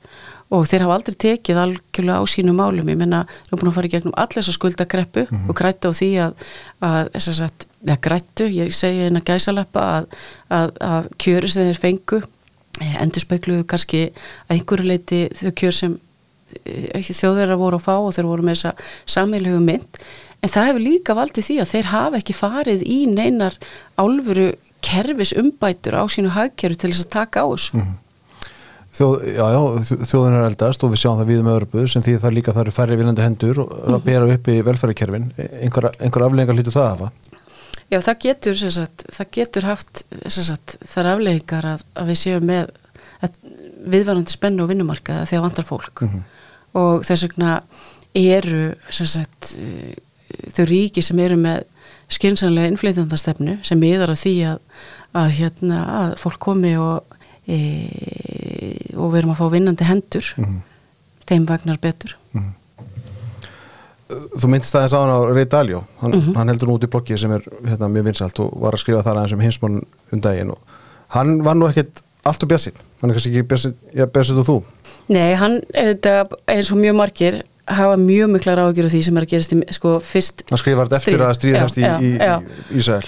og 0.51 0.67
þeir 0.67 0.83
hafa 0.83 0.97
aldrei 0.97 1.17
tekið 1.23 1.61
algjörlega 1.63 2.19
á 2.19 2.25
sínu 2.27 2.53
málum, 2.59 2.89
ég 2.91 2.99
menna, 2.99 3.23
þeir 3.29 3.53
hafa 3.53 3.61
búin 3.61 3.71
að 3.71 3.77
fara 3.77 3.87
í 3.87 3.93
gegnum 3.93 4.17
allir 4.19 4.41
þessa 4.41 4.57
skuldakreppu 4.57 5.23
mm 5.23 5.31
-hmm. 5.31 5.47
og 5.47 5.59
grættu 5.61 5.85
á 5.87 5.93
því 5.95 6.11
að, 6.25 6.33
að 6.89 7.11
þess 7.15 7.43
að, 7.47 7.67
ja, 7.87 7.97
grættu, 8.09 8.49
ég 8.51 8.75
segi 8.75 9.07
eina 9.07 9.23
gæsaleppa 9.23 9.87
að, 9.99 10.05
að, 10.49 10.73
að 10.91 11.11
kjöru 11.23 11.49
sem 11.49 11.71
þeir 11.71 11.83
fengu 11.85 12.23
endur 12.81 13.23
speikluðu 13.23 13.67
kannski 13.69 14.03
að 14.49 14.57
einhverju 14.57 14.87
leiti 14.87 15.21
þau 15.39 15.53
kjör 15.55 15.77
sem 15.77 15.99
þjóðverðar 17.11 17.61
voru 17.61 17.81
að 17.81 17.87
fá 17.87 17.95
og 17.99 18.13
þeir 18.17 18.29
voru 18.31 18.47
með 18.47 18.59
þessa 18.59 18.73
sammeilhegu 19.15 19.63
mynd, 19.65 20.03
en 20.41 20.53
það 20.53 20.69
hefur 20.71 20.85
líka 20.87 21.17
valdið 21.19 21.49
því 21.49 21.57
að 21.63 21.73
þeir 21.75 21.91
hafa 21.95 22.21
ekki 22.21 22.37
farið 22.37 22.85
í 22.87 23.01
neinar 23.11 23.57
álfuru 24.01 24.53
kerfis 24.85 25.35
umbætur 25.37 25.99
á 26.01 26.05
sínu 26.09 26.33
hagkerfi 26.35 26.81
til 26.81 26.93
þess 26.93 27.07
að 27.07 27.13
taka 27.17 27.45
á 27.45 27.47
þessu. 27.53 27.77
Mm 27.77 27.83
-hmm. 27.83 27.99
Þjóð, 28.91 29.13
já, 29.37 29.45
já, 29.55 29.61
þjóðin 30.11 30.35
er 30.35 30.45
eldast 30.49 30.83
og 30.83 30.91
við 30.91 30.99
sjáum 30.99 31.19
það 31.21 31.29
við 31.31 31.43
með 31.47 31.57
örbu 31.61 31.83
sem 31.89 32.03
því 32.03 32.15
það 32.19 32.35
líka 32.35 32.55
það 32.57 32.65
eru 32.65 32.73
færri 32.75 32.97
viljandi 32.99 33.23
hendur 33.23 33.61
að 33.63 34.01
bera 34.05 34.31
upp 34.35 34.49
í 34.51 34.57
velferðarkerfin. 34.67 35.29
Einhver, 35.63 35.87
einhver 36.01 36.25
afleggingar 36.27 36.59
lítur 36.59 36.75
það 36.75 36.87
að 36.87 36.91
hafa? 36.97 37.11
Já, 37.91 38.01
það 38.01 38.19
getur, 38.25 38.59
sagt, 38.75 39.05
það 39.15 39.31
getur 39.37 39.69
haft 39.69 40.03
sagt, 40.27 40.77
þar 40.91 41.13
afleggingar 41.15 41.69
að, 41.71 41.87
að 41.95 42.11
við 42.11 42.19
séum 42.25 42.51
með 42.51 42.75
viðvarandi 43.95 44.35
spennu 44.35 44.65
og 44.65 44.71
vinnumarka 44.73 45.23
þegar 45.29 45.47
vantar 45.47 45.69
fólk. 45.69 46.03
Mm 46.03 46.11
-hmm. 46.13 46.29
Og 46.79 47.05
þess 47.07 47.27
vegna 47.27 47.61
eru 48.15 48.75
sagt, 48.91 49.55
þau 50.55 50.65
ríki 50.69 51.03
sem 51.03 51.19
eru 51.23 51.39
með 51.41 51.65
skynsanlega 52.11 52.71
innflytjandastefnu 52.73 53.59
sem 53.67 53.81
miðar 53.81 54.15
að 54.15 54.23
því 54.25 54.35
að, 54.51 54.63
að, 55.21 55.29
hérna, 55.39 55.83
að 56.01 56.15
fólk 56.23 56.41
komi 56.43 56.73
og 56.81 57.19
e, 57.47 57.59
og 58.97 59.13
við 59.13 59.21
erum 59.23 59.35
að 59.35 59.43
fá 59.43 59.47
vinnandi 59.53 59.87
hendur 59.87 60.33
mm 60.37 60.45
-hmm. 60.45 60.59
þeim 61.31 61.47
vagnar 61.47 61.79
betur 61.79 62.17
mm 62.33 62.41
-hmm. 62.41 62.57
Þú 64.11 64.49
myndist 64.51 64.75
aðeins 64.75 64.95
á 64.95 64.99
hann 64.99 65.15
á 65.15 65.19
Rey 65.31 65.45
Dalio 65.47 65.85
hann, 66.01 66.11
mm 66.11 66.21
-hmm. 66.21 66.37
hann 66.37 66.49
heldur 66.49 66.69
nú 66.69 66.75
út 66.75 66.85
í 66.85 66.91
bloggi 66.91 67.19
sem 67.19 67.33
er 67.33 67.43
hérna, 67.65 67.89
mjög 67.89 68.05
vinsalt 68.05 68.41
og 68.41 68.61
var 68.61 68.75
að 68.75 68.81
skrifa 68.81 69.03
þar 69.03 69.17
aðeins 69.17 69.33
um 69.33 69.41
heimsmálun 69.41 69.83
um 70.13 70.21
daginn 70.21 70.51
og 70.51 70.59
hann 71.09 71.45
var 71.45 71.55
nú 71.55 71.69
ekkert 71.69 72.03
allt 72.25 72.43
og 72.43 72.49
bjassinn, 72.49 72.75
hann 73.01 73.11
er 73.11 73.15
kannski 73.15 73.31
ekki 73.31 73.49
bjassinn 74.13 74.39
og 74.39 74.47
þú 74.47 74.63
Nei, 75.11 75.33
hann 75.39 75.61
eins 75.75 76.71
og 76.71 76.79
mjög 76.79 76.99
margir 77.01 77.41
hafa 77.71 77.97
mjög 78.01 78.31
mikla 78.35 78.57
ráðgjur 78.59 78.89
af 78.89 78.95
því 78.95 79.01
sem 79.07 79.19
er 79.19 79.27
að 79.27 79.33
gerast 79.33 79.53
í 79.55 79.59
sko 79.75 79.97
fyrst 80.03 80.45
hann 80.49 80.59
skrifar 80.59 80.91
eftir 80.99 81.23
að 81.23 81.37
stríða 81.39 81.65
hefst 81.65 81.79
í, 81.79 81.85
í, 81.87 82.15
í 82.19 82.79
Ísæl 82.81 83.05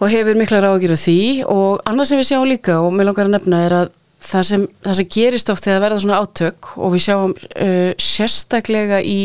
og 0.00 0.08
hefur 0.08 0.38
mikla 0.38 0.62
ráðgjur 0.64 0.94
af 0.96 1.02
því. 1.02 1.20
Og 1.52 1.80
annað 1.88 2.10
sem 2.10 2.20
við 2.20 2.28
sjáum 2.30 2.48
líka 2.48 2.80
og 2.80 2.92
mér 2.96 3.10
langar 3.10 3.28
að 3.28 3.34
nefna 3.36 3.64
er 3.66 3.76
að 3.82 3.96
það 4.30 4.44
sem, 4.50 4.66
það 4.84 4.98
sem 4.98 5.08
gerist 5.16 5.50
oft 5.52 5.66
þegar 5.66 5.82
verða 5.86 6.02
svona 6.04 6.20
átök 6.20 6.70
og 6.76 6.94
við 6.94 7.04
sjáum 7.06 7.34
uh, 7.36 7.90
sérstaklega 8.00 9.00
í 9.04 9.18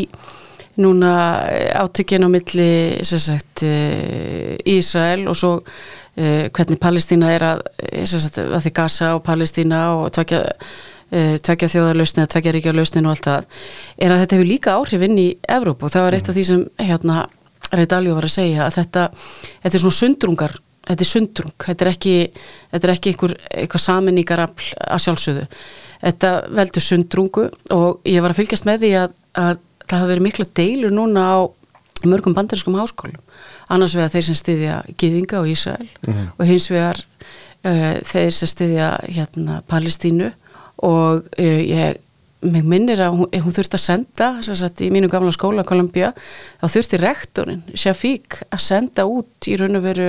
núna 0.80 1.12
átökin 1.80 2.24
á 2.24 2.28
milli 2.28 2.70
sagt, 3.08 3.64
uh, 3.64 4.56
Ísrael 4.68 5.24
og 5.28 5.36
svo 5.36 5.52
uh, 5.60 6.44
hvernig 6.52 6.80
Palestína 6.80 7.32
er 7.32 7.46
að, 7.54 7.64
sagt, 8.08 8.40
að 8.40 8.60
því 8.66 8.74
Gaza 8.76 9.14
og 9.16 9.24
Palestína 9.24 9.82
og 9.96 10.12
tvekja 10.16 10.42
uh, 10.44 10.76
tvekja 11.10 11.68
þjóðarlausni 11.70 12.22
eða 12.22 12.32
tvekja 12.34 12.52
ríkja 12.56 12.74
lausnin 12.74 13.06
og 13.06 13.14
allt 13.14 13.26
það 13.28 13.44
er 13.96 14.10
að 14.12 14.22
þetta 14.22 14.36
hefur 14.36 14.50
líka 14.50 14.76
áhrif 14.76 15.02
inn 15.06 15.18
í 15.22 15.28
Evróp 15.48 15.82
og 15.82 15.92
það 15.94 16.06
var 16.06 16.16
eitt 16.18 16.30
af 16.30 16.34
því 16.34 16.44
sem 16.44 16.64
hérna 16.82 17.26
Reit 17.72 17.92
Aljó 17.92 18.14
var 18.14 18.26
að 18.26 18.34
segja 18.34 18.66
að 18.66 18.74
þetta, 18.80 19.04
þetta 19.62 19.76
er 19.76 19.82
svona 19.84 19.98
sundrungar 20.00 20.56
þetta 20.86 21.02
er 21.02 21.10
sundrung, 21.10 21.54
þetta 21.66 21.84
er 21.84 21.90
ekki 21.90 22.14
þetta 22.36 22.88
er 22.88 22.94
ekki 22.94 23.12
einhver, 23.12 23.34
einhver 23.62 23.82
saminníkar 23.82 24.42
að 24.46 25.02
sjálfsögðu. 25.04 25.46
Þetta 25.96 26.32
veldur 26.60 26.84
sundrungu 26.84 27.46
og 27.74 28.06
ég 28.06 28.22
var 28.22 28.34
að 28.34 28.42
fylgjast 28.42 28.68
með 28.68 28.84
því 28.84 28.92
að, 29.00 29.16
að 29.42 29.52
það 29.86 29.98
hafa 29.98 30.10
verið 30.12 30.26
miklu 30.26 30.48
deilur 30.60 30.94
núna 30.94 31.26
á 31.26 31.38
mörgum 32.06 32.36
bandariskum 32.36 32.76
háskólum. 32.78 33.18
Annars 33.72 33.96
vegar 33.96 34.12
þeir 34.12 34.26
sem 34.28 34.38
styðja 34.38 34.80
Gýðinga 35.00 35.40
og 35.40 35.50
Ísrael 35.50 35.88
mm 35.88 36.12
-hmm. 36.12 36.26
og 36.38 36.46
hins 36.46 36.70
vegar 36.70 37.00
uh, 37.64 37.94
þeir 38.04 38.30
sem 38.30 38.50
styðja 38.52 38.90
hérna, 39.08 39.62
Palestínu 39.66 40.30
og 40.84 41.24
uh, 41.38 41.60
ég 41.62 41.96
mig 42.44 42.66
minnir 42.68 43.00
að 43.00 43.16
hún, 43.16 43.30
hún 43.42 43.54
þurfti 43.54 43.78
að 43.78 43.82
senda 43.82 44.28
sagt, 44.44 44.82
í 44.84 44.90
mínu 44.92 45.08
gamla 45.10 45.32
skóla 45.34 45.64
Kolumbia 45.66 46.12
þá 46.60 46.66
þurfti 46.68 47.00
rektorinn, 47.00 47.62
Shafík 47.74 48.42
að 48.50 48.62
senda 48.62 49.06
út 49.08 49.48
í 49.48 49.56
raun 49.58 49.78
og 49.78 49.86
veru 49.86 50.08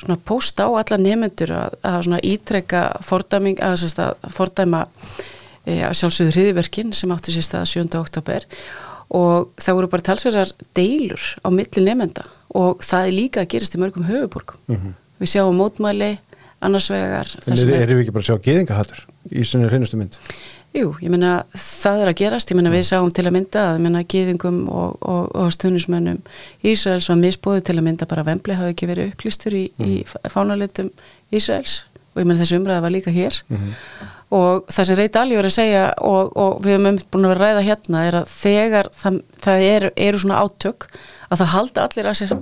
svona 0.00 0.18
post 0.28 0.60
á 0.62 0.68
alla 0.68 0.98
nefnendur 1.00 1.52
að, 1.56 1.78
að 1.82 2.02
svona 2.06 2.20
ítrekka 2.24 2.82
fordæming 3.04 3.62
að, 3.64 3.86
að 4.04 4.34
fordæma 4.36 4.82
e, 5.64 5.80
sjálfsögður 5.96 6.36
hriðiverkin 6.36 6.92
sem 6.96 7.14
átti 7.14 7.34
sérst 7.34 7.56
að 7.58 7.66
7. 7.72 7.86
oktober 7.98 8.46
og 9.16 9.50
það 9.62 9.78
voru 9.78 9.90
bara 9.90 10.06
talsverðar 10.10 10.52
deilur 10.76 11.26
á 11.42 11.48
milli 11.54 11.84
nefnda 11.86 12.26
og 12.56 12.84
það 12.84 13.08
er 13.08 13.18
líka 13.18 13.42
að 13.42 13.50
gerast 13.54 13.76
í 13.76 13.82
mörgum 13.82 14.06
höfuborgum 14.08 14.62
mm 14.66 14.76
-hmm. 14.76 14.96
við 15.22 15.32
sjáum 15.34 15.60
mótmæli 15.60 16.16
annars 16.60 16.90
vegar 16.90 17.28
En 17.46 17.52
erum 17.58 17.74
er 17.74 17.94
við 17.94 18.04
ekki 18.04 18.16
bara 18.16 18.24
að 18.24 18.30
sjá 18.30 18.46
geðingahattur 18.48 19.06
í 19.30 19.44
svona 19.44 19.70
hreinustu 19.70 19.98
mynd? 20.00 20.18
Jú, 20.76 20.90
ég 21.00 21.08
menna 21.08 21.38
það 21.56 22.02
er 22.02 22.10
að 22.10 22.18
gerast, 22.20 22.50
ég 22.52 22.58
menna 22.58 22.72
við 22.72 22.82
sáum 22.90 23.08
til 23.14 23.24
að 23.24 23.36
mynda 23.38 23.62
að 23.70 23.78
menna 23.86 24.02
geðingum 24.04 24.58
og, 24.68 24.96
og, 25.00 25.30
og 25.32 25.52
stuðnismönnum 25.54 26.18
Ísraels 26.66 27.08
var 27.08 27.20
misbóðu 27.20 27.62
til 27.64 27.78
að 27.78 27.86
mynda 27.86 28.08
bara 28.10 28.26
Vembli 28.26 28.56
hafi 28.58 28.74
ekki 28.74 28.88
verið 28.90 29.14
upplýstur 29.14 29.56
í, 29.56 29.62
mm. 29.78 29.86
í 29.88 30.32
fánalitum 30.32 30.90
Ísraels 31.32 31.78
og 32.12 32.20
ég 32.20 32.28
menna 32.28 32.42
þessu 32.42 32.60
umræða 32.60 32.84
var 32.84 32.92
líka 32.92 33.14
hér 33.14 33.40
mm 33.48 33.56
-hmm. 33.56 33.72
og 34.36 34.66
það 34.68 34.84
sem 34.84 34.96
Reit 34.96 35.16
Alí 35.16 35.36
var 35.36 35.48
að 35.48 35.56
segja 35.56 35.84
og, 35.96 36.36
og 36.36 36.60
við 36.64 36.76
hefum 36.76 36.98
búin 37.10 37.24
að 37.24 37.34
vera 37.34 37.44
ræða 37.44 37.66
hérna 37.70 38.04
er 38.06 38.14
að 38.20 38.28
þegar 38.36 38.90
það, 39.02 39.20
það 39.40 39.66
eru, 39.70 39.90
eru 39.96 40.18
svona 40.18 40.42
átök 40.44 40.88
að 41.30 41.38
það 41.38 41.52
halda 41.54 41.82
allir 41.82 42.06
að 42.06 42.18
sér 42.20 42.36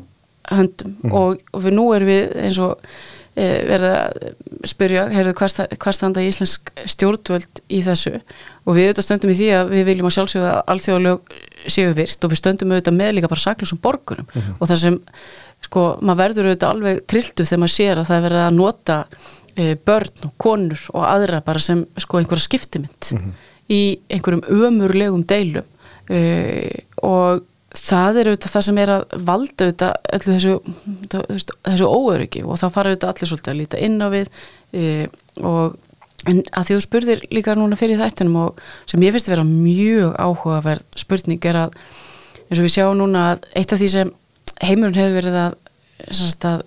höndum 0.50 0.90
mm 0.90 1.10
-hmm. 1.10 1.12
og, 1.12 1.38
og 1.52 1.62
við 1.64 1.72
nú 1.74 1.92
erum 1.94 2.08
við 2.08 2.36
eins 2.36 2.58
og 2.58 2.78
e, 3.34 3.46
verða 3.68 3.92
að 4.06 4.68
spyrja, 4.68 5.04
heyrðu, 5.12 5.34
hvað 5.36 5.96
standa 5.96 6.24
íslensk 6.24 6.70
stjórnvöld 6.94 7.62
í 7.68 7.80
þessu 7.84 8.14
og 8.64 8.76
við 8.76 8.88
auðvitað 8.88 9.06
stöndum 9.06 9.32
í 9.32 9.38
því 9.38 9.48
að 9.58 9.72
við 9.74 9.86
viljum 9.90 10.08
að 10.08 10.16
sjálfsögja 10.16 10.50
að 10.50 10.72
alþjóðalög 10.74 11.38
séu 11.74 11.94
virst 11.96 12.24
og 12.24 12.32
við 12.32 12.40
stöndum 12.40 12.74
auðvitað 12.74 12.98
með 12.98 13.14
líka 13.16 13.30
bara 13.32 13.44
saklusum 13.44 13.80
borgurum 13.84 14.28
mm 14.28 14.40
-hmm. 14.40 14.58
og 14.58 14.70
það 14.70 14.82
sem, 14.84 14.98
sko, 15.66 15.86
maður 16.00 16.22
verður 16.22 16.50
auðvitað 16.50 16.74
alveg 16.74 17.02
trilltu 17.10 17.44
þegar 17.44 17.62
maður 17.62 17.76
sér 17.76 17.98
að 17.98 18.08
það 18.10 18.16
er 18.16 18.26
verið 18.28 18.44
að 18.44 18.58
nota 18.58 18.98
e, 19.54 19.74
börn 19.74 20.28
og 20.28 20.34
konur 20.36 20.86
og 20.92 21.08
aðra 21.08 21.40
bara 21.44 21.58
sem, 21.58 21.86
sko, 21.98 22.18
einhverja 22.18 22.48
skiptimind 22.48 23.10
mm 23.12 23.18
-hmm. 23.18 23.32
í 23.68 23.82
einhverjum 24.08 24.44
ömurlegum 24.48 25.24
deilum 25.26 25.64
e, 26.08 26.84
og 27.02 27.42
það 27.74 28.20
er 28.20 28.30
auðvitað 28.30 28.54
það 28.54 28.66
sem 28.68 28.80
er 28.82 28.92
að 28.94 29.04
valda 29.30 29.66
auðvitað 29.66 30.10
öllu 30.16 30.36
þessu, 30.36 31.46
þessu 31.68 31.88
óöryggi 31.90 32.44
og 32.44 32.60
þá 32.60 32.66
fara 32.74 32.92
auðvitað 32.92 33.12
allir 33.12 33.30
svolítið 33.32 33.52
að 33.54 33.60
líta 33.60 33.82
inn 33.86 33.98
á 33.98 34.08
við 34.14 34.30
e, 34.74 34.84
og 35.42 35.76
en 36.30 36.40
að 36.56 36.70
þú 36.70 36.80
spurðir 36.84 37.24
líka 37.34 37.56
núna 37.58 37.76
fyrir 37.78 38.00
þættunum 38.00 38.40
og 38.46 38.62
sem 38.90 39.02
ég 39.04 39.14
finnst 39.14 39.28
að 39.28 39.36
vera 39.36 39.46
mjög 39.48 40.14
áhugaverð 40.22 41.00
spurning 41.02 41.48
er 41.50 41.60
að 41.66 41.78
eins 42.48 42.60
og 42.60 42.66
við 42.66 42.74
sjáum 42.76 43.00
núna 43.00 43.24
að 43.32 43.48
eitt 43.58 43.74
af 43.74 43.80
því 43.80 43.90
sem 43.92 44.12
heimurinn 44.62 44.98
hefur 44.98 45.16
verið 45.18 45.38
að, 45.40 45.56
að 46.50 46.62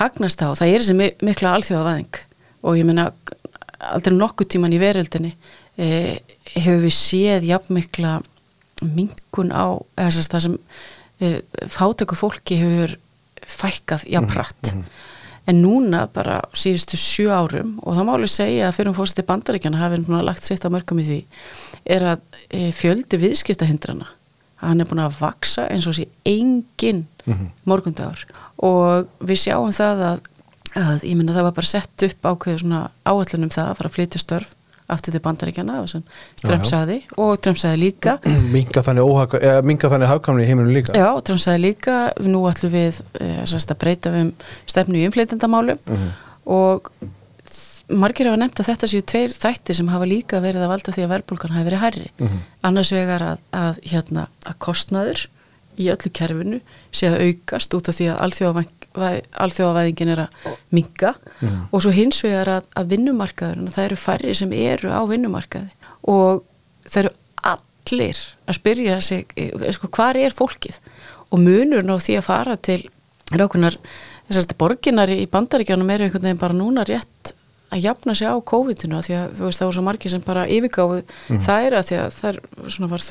hagnast 0.00 0.42
á, 0.42 0.48
það 0.54 0.70
er 0.70 0.84
þessi 0.84 1.10
mikla 1.24 1.54
alþjóðavæðing. 1.58 2.20
Og 2.64 2.78
ég 2.78 2.88
menna 2.88 3.08
aldrei 3.84 4.14
nokkuð 4.16 4.54
tíman 4.54 4.74
í 4.74 4.80
veröldinni 4.80 5.34
e, 5.76 5.88
hefur 6.54 6.84
við 6.84 6.94
séð 6.96 7.48
jafn 7.50 7.78
mikla 7.78 8.18
mingun 8.84 9.52
á 9.52 9.66
þess 9.96 10.20
að 10.20 10.30
það 10.34 10.44
sem 10.46 10.58
e, 11.20 11.32
fátöku 11.70 12.18
fólki 12.18 12.60
hefur 12.60 12.96
fækkað 13.44 14.06
jáprætt 14.08 14.72
mm 14.72 14.80
-hmm. 14.80 14.84
en 15.46 15.62
núna 15.62 16.06
bara 16.06 16.40
síðustu 16.52 16.96
sjú 16.96 17.30
árum 17.30 17.78
og 17.82 17.96
það 17.96 18.08
máli 18.08 18.28
segja 18.28 18.68
að 18.68 18.74
fyrir 18.74 18.88
um 18.88 18.94
fórseti 18.94 19.22
bandaríkjana 19.22 19.78
hafi 19.78 20.04
lagt 20.08 20.44
sitt 20.44 20.64
á 20.64 20.68
mörgum 20.68 21.00
í 21.00 21.04
því 21.04 21.24
er 21.84 22.02
að 22.02 22.20
e, 22.50 22.72
fjöldi 22.72 23.16
viðskiptahindrana 23.20 24.06
hann 24.56 24.80
er 24.80 24.88
búin 24.88 25.04
að 25.04 25.18
vaksa 25.20 25.68
eins 25.68 25.86
og 25.86 25.94
sé 25.94 26.06
engin 26.24 27.06
mm 27.26 27.34
-hmm. 27.34 27.48
morgundagur 27.64 28.26
og 28.56 29.06
við 29.20 29.38
sjáum 29.38 29.72
það 29.72 30.02
að, 30.10 30.20
að 30.74 31.04
ég 31.04 31.16
minna 31.16 31.34
það 31.34 31.42
var 31.42 31.52
bara 31.52 31.66
sett 31.66 32.02
upp 32.02 32.22
ákveðu 32.22 32.58
svona 32.58 32.90
áallunum 33.04 33.50
það 33.50 33.68
að 33.68 33.76
fara 33.76 33.88
að 33.88 33.94
flytja 33.94 34.20
störf 34.20 34.54
aftur 34.92 35.14
til 35.14 35.22
bandaríkjana 35.24 35.80
Trump 36.42 36.66
saði 36.68 37.00
og 37.16 37.38
Trump 37.44 37.58
saði 37.60 37.80
líka 37.86 38.18
minga 38.54 38.84
þannig, 38.84 39.80
þannig 39.80 40.10
hafkamni 40.10 40.44
í 40.44 40.48
heiminum 40.48 40.74
líka 40.74 40.96
já, 40.96 41.08
Trump 41.24 41.42
saði 41.42 41.62
líka 41.68 41.98
nú 42.24 42.44
ætlum 42.50 42.74
við 42.74 43.00
e, 43.20 43.30
að 43.44 43.76
breyta 43.80 44.12
um 44.20 44.32
stefnu 44.68 45.00
í 45.00 45.06
umfleytendamálum 45.08 45.80
mhm. 45.84 46.00
-huh. 46.00 46.10
og 46.44 46.90
margir 47.88 48.28
hafa 48.28 48.40
nefnt 48.40 48.60
að 48.60 48.70
þetta 48.72 48.90
séu 48.90 49.04
tveir 49.04 49.36
þættir 49.36 49.76
sem 49.80 49.88
hafa 49.92 50.08
líka 50.08 50.40
verið 50.40 50.64
að 50.64 50.72
valda 50.72 50.92
því 50.92 51.04
að 51.04 51.12
verðbólgan 51.14 51.56
hafi 51.56 51.68
verið 51.70 51.84
hærri 51.84 52.10
mhm. 52.18 52.26
-huh. 52.28 52.44
annars 52.62 52.92
vegar 52.92 53.22
að, 53.22 53.38
að, 53.52 53.80
hérna, 53.92 54.28
að 54.44 54.58
kostnaður 54.58 55.28
í 55.80 55.90
öllu 55.92 56.10
kerfinu 56.14 56.60
sé 56.94 57.10
að 57.10 57.28
aukast 57.28 57.74
út 57.76 57.90
af 57.90 57.98
því 57.98 58.08
að 58.12 58.22
alþjóðavæðingin 58.94 60.12
er 60.14 60.24
að 60.26 60.48
minga 60.74 61.14
mm. 61.40 61.60
og 61.70 61.82
svo 61.82 61.92
hins 61.94 62.20
vegar 62.24 62.50
að, 62.58 62.70
að 62.78 62.90
vinnumarkaður 62.94 63.74
það 63.74 63.88
eru 63.88 64.00
færri 64.00 64.34
sem 64.38 64.54
eru 64.54 64.92
á 64.94 65.02
vinnumarkaði 65.10 65.92
og 66.14 66.44
það 66.86 67.00
eru 67.02 67.14
allir 67.54 68.24
að 68.46 68.58
spyrja 68.60 68.98
sig 69.04 69.38
sko, 69.76 69.90
hvað 69.90 70.22
er 70.24 70.36
fólkið 70.36 70.80
og 71.34 71.42
munur 71.42 71.86
ná 71.86 71.96
því 71.98 72.18
að 72.20 72.28
fara 72.28 72.56
til 72.56 72.80
rákunar 73.34 73.78
borginar 74.58 75.10
í 75.12 75.24
bandaríkjanum 75.30 75.90
eru 75.90 76.06
einhvern 76.06 76.28
veginn 76.28 76.40
bara 76.40 76.56
núna 76.56 76.86
rétt 76.86 77.34
að 77.74 77.84
jafna 77.84 78.14
sig 78.14 78.30
á 78.30 78.36
COVID-19 78.38 79.02
því 79.06 79.16
að 79.18 79.34
þú 79.34 79.48
veist 79.48 79.60
það 79.60 79.68
voru 79.68 79.76
svo 79.76 79.84
margi 79.88 80.12
sem 80.12 80.24
bara 80.24 80.46
yfirgáðu 80.46 81.00
mm. 81.02 81.40
það 81.42 81.66
er 81.66 81.76
að 81.78 81.86
því 81.88 82.00
að 82.00 82.18
það 82.18 82.30
er 82.30 82.90
var 82.92 83.04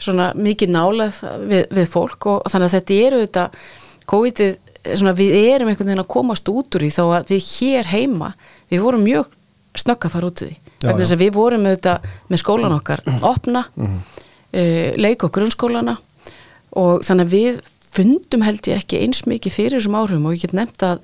svona 0.00 0.30
mikið 0.36 0.72
nálað 0.74 1.20
við, 1.50 1.66
við 1.76 1.92
fólk 1.92 2.26
og, 2.30 2.40
og 2.44 2.52
þannig 2.52 2.70
að 2.70 2.76
þetta 2.78 2.98
eru 3.06 3.20
þetta 3.24 3.44
COVID-ið, 4.10 4.56
svona 4.94 5.14
við 5.18 5.36
erum 5.38 5.70
einhvern 5.70 5.92
veginn 5.92 6.04
að 6.04 6.10
komast 6.16 6.48
út 6.50 6.76
úr 6.76 6.86
því 6.86 6.90
þó 6.96 7.04
að 7.18 7.34
við 7.34 7.50
hér 7.58 7.90
heima, 7.92 8.32
við 8.72 8.84
vorum 8.84 9.06
mjög 9.06 9.36
snögg 9.78 10.06
að 10.08 10.14
fara 10.16 10.30
út 10.30 10.42
úr 10.42 10.50
því 10.50 10.70
vegna 10.80 11.02
þess 11.02 11.16
að 11.16 11.24
við 11.24 11.34
vorum 11.36 11.66
þetta 11.68 11.96
með 12.30 12.40
skólan 12.42 12.76
okkar 12.76 13.02
opna, 13.26 13.64
mm. 13.76 13.98
uh, 14.56 14.86
leik 15.00 15.26
og 15.26 15.34
grunnskólana 15.34 15.98
og 16.80 17.04
þannig 17.04 17.26
að 17.26 17.34
við 17.34 17.60
fundum 17.90 18.44
held 18.46 18.70
ég 18.70 18.80
ekki 18.80 19.02
eins 19.04 19.24
mikið 19.28 19.56
fyrir 19.56 19.78
þessum 19.78 19.98
áhrifum 19.98 20.28
og 20.30 20.36
ég 20.36 20.44
get 20.46 20.56
nefnt 20.56 20.84
að, 20.86 21.00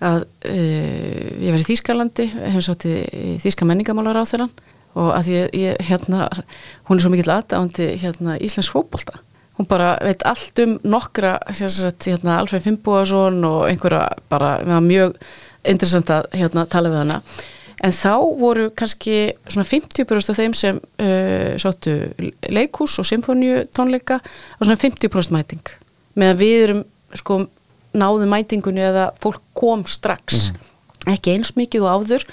að 0.00 0.24
uh, 0.48 1.30
ég 1.42 1.50
var 1.50 1.60
í 1.60 1.68
Þýskalandi, 1.68 2.28
hefum 2.38 2.64
sátt 2.64 2.86
í 2.88 2.96
Þýska 3.42 3.68
menningamálar 3.68 4.22
á 4.22 4.24
þeirran 4.24 4.54
og 4.98 5.12
að 5.16 5.32
ég, 5.32 5.52
ég 5.56 5.84
hérna, 5.88 6.28
hún 6.88 6.98
er 6.98 7.04
svo 7.04 7.12
mikill 7.12 7.32
aðdándi 7.32 7.92
hérna 8.02 8.38
Íslands 8.40 8.72
fókbalta 8.72 9.20
hún 9.58 9.68
bara 9.68 9.96
veit 10.02 10.22
allt 10.26 10.58
um 10.64 10.76
nokkra 10.82 11.38
hérna 11.52 12.38
Alfred 12.40 12.62
Fimboason 12.64 13.42
og 13.44 13.66
einhverja 13.68 14.06
bara, 14.32 14.56
við 14.62 14.72
varum 14.72 14.88
mjög 14.88 15.18
interessant 15.68 16.10
að 16.10 16.30
hérna 16.36 16.64
tala 16.66 16.90
við 16.92 17.02
hana. 17.04 17.20
En 17.82 17.94
þá 17.94 18.14
voru 18.38 18.68
kannski 18.78 19.32
svona 19.50 19.66
50% 19.66 20.32
af 20.32 20.38
þeim 20.38 20.54
sem 20.54 20.78
uh, 20.78 21.54
sáttu 21.58 21.96
leikús 22.48 22.98
og 23.02 23.08
symfóniu 23.08 23.64
tónleika 23.74 24.20
og 24.22 24.66
svona 24.66 24.78
50% 24.80 25.34
mæting. 25.34 25.72
Meðan 26.14 26.40
við 26.40 26.58
erum 26.62 26.82
sko 27.18 27.42
náðu 27.92 28.28
mætingunni 28.30 28.84
eða 28.86 29.10
fólk 29.20 29.42
kom 29.58 29.84
strax. 29.84 30.52
Mm. 30.52 30.68
ekki 31.12 31.32
eins 31.34 31.56
mikið 31.58 31.82
og 31.82 31.96
áður 31.98 32.24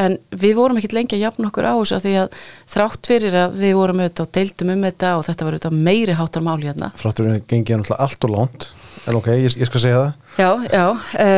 en 0.00 0.16
við 0.30 0.54
vorum 0.56 0.78
ekkert 0.80 0.94
lengi 0.96 1.16
að 1.18 1.24
jafna 1.26 1.48
okkur 1.50 1.68
á 1.68 1.74
þessu 1.76 1.98
því 2.02 2.12
að 2.22 2.36
þrátt 2.74 3.08
fyrir 3.10 3.38
að 3.42 3.56
við 3.60 3.74
vorum 3.76 4.02
auðvitað 4.02 4.24
og 4.24 4.36
deildum 4.38 4.74
um 4.74 4.86
þetta 4.86 5.10
og 5.18 5.24
þetta 5.28 5.46
var 5.46 5.56
auðvitað 5.56 5.80
meiri 5.88 6.14
háttar 6.16 6.46
máli 6.46 6.68
hérna. 6.70 6.92
Frátturinn 7.00 7.42
gengið 7.50 7.82
náttúrulega 7.82 8.06
allt 8.06 8.28
og 8.28 8.32
lánt 8.32 8.68
en 9.02 9.18
ok, 9.18 9.28
ég, 9.34 9.56
ég 9.60 9.68
skal 9.68 9.82
segja 9.82 10.00
það. 10.00 10.12
Já, 10.38 10.50
já 10.72 10.86
e, 11.24 11.28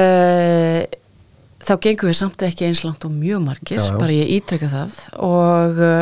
þá 1.64 1.74
gengum 1.86 2.10
við 2.10 2.18
samt 2.20 2.44
ekki 2.46 2.68
eins 2.68 2.84
langt 2.86 3.06
og 3.08 3.14
mjög 3.14 3.42
margir, 3.46 3.80
já, 3.80 3.88
já. 3.88 3.96
bara 3.98 4.18
ég 4.18 4.34
ítrekka 4.36 4.70
það. 4.72 5.00
Og 5.24 5.82
e, 5.88 5.94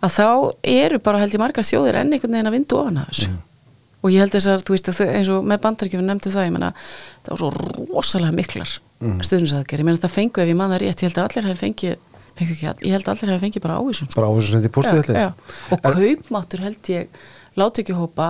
að 0.00 0.16
þá 0.16 0.26
eru 0.74 1.00
bara 1.04 1.22
held 1.22 1.36
ég 1.36 1.44
margar 1.44 1.68
þjóðir 1.68 2.00
enn 2.00 2.16
einhvern 2.16 2.38
veginn 2.38 2.50
að 2.50 2.58
vindu 2.58 2.80
ofan 2.80 3.00
að 3.04 3.12
þessu. 3.12 3.30
Mm 3.30 3.46
og 4.00 4.12
ég 4.14 4.22
held 4.24 4.34
þess 4.34 4.50
að, 4.50 4.62
þú 4.66 4.76
veist, 4.76 4.92
eins 5.06 5.30
og 5.32 5.48
með 5.48 5.62
bandaríkjum 5.64 6.06
nefndu 6.06 6.32
það, 6.32 6.46
ég 6.48 6.54
menna, 6.56 6.70
það 7.26 7.34
var 7.34 7.42
svo 7.42 7.50
rosalega 7.90 8.36
miklar 8.36 8.76
mm. 9.00 9.18
stuðnisaðger, 9.28 9.82
ég 9.82 9.88
menna 9.88 10.04
það 10.04 10.14
fengu 10.16 10.44
ef 10.44 10.52
ég 10.52 10.58
manna 10.60 10.80
rétt, 10.80 11.04
ég 11.04 11.10
held 11.10 11.20
að 11.20 11.28
allir 11.28 11.50
hafi 11.50 11.60
fengið 11.64 11.96
fengu 12.40 12.56
ekki 12.56 12.68
all, 12.70 12.80
ég 12.86 12.96
held 12.96 13.10
allir 13.12 13.28
að 13.28 13.34
það 13.34 13.44
fengi 13.46 13.62
bara 13.64 13.78
ávísun 13.80 14.08
sko. 14.08 14.16
bara 14.20 14.30
á 14.30 14.32
þessu 14.38 14.54
sendi 14.54 14.72
postið 14.72 15.00
Já, 15.00 15.02
allir 15.02 15.20
já. 15.20 15.30
og 15.70 15.82
kaupmáttur 15.86 16.64
held 16.64 16.92
ég 16.94 17.24
látökjuhópa 17.60 18.28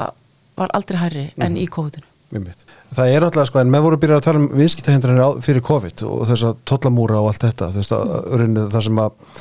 var 0.61 0.73
aldrei 0.75 0.99
hærri 1.01 1.27
en 1.37 1.53
Mhm. 1.53 1.61
í 1.63 1.69
kóðinu 1.71 2.09
Einmitt. 2.31 2.61
Það 2.95 3.09
er 3.11 3.25
alltaf 3.27 3.49
sko, 3.49 3.59
en 3.59 3.71
með 3.73 3.83
voru 3.83 3.97
byrjar 3.99 4.21
að 4.21 4.27
tala 4.29 4.39
um 4.39 4.51
viðskiptahindranir 4.55 5.41
fyrir 5.43 5.65
COVID 5.67 6.03
og 6.07 6.21
þess 6.29 6.45
að 6.47 6.61
tollamúra 6.71 7.19
og 7.19 7.33
allt 7.33 7.43
þetta, 7.43 7.71
þú 7.75 7.81
veist 7.81 7.95
að 7.97 8.13
mm. 8.37 8.69
það 8.71 8.85
sem 8.87 9.01
að 9.03 9.41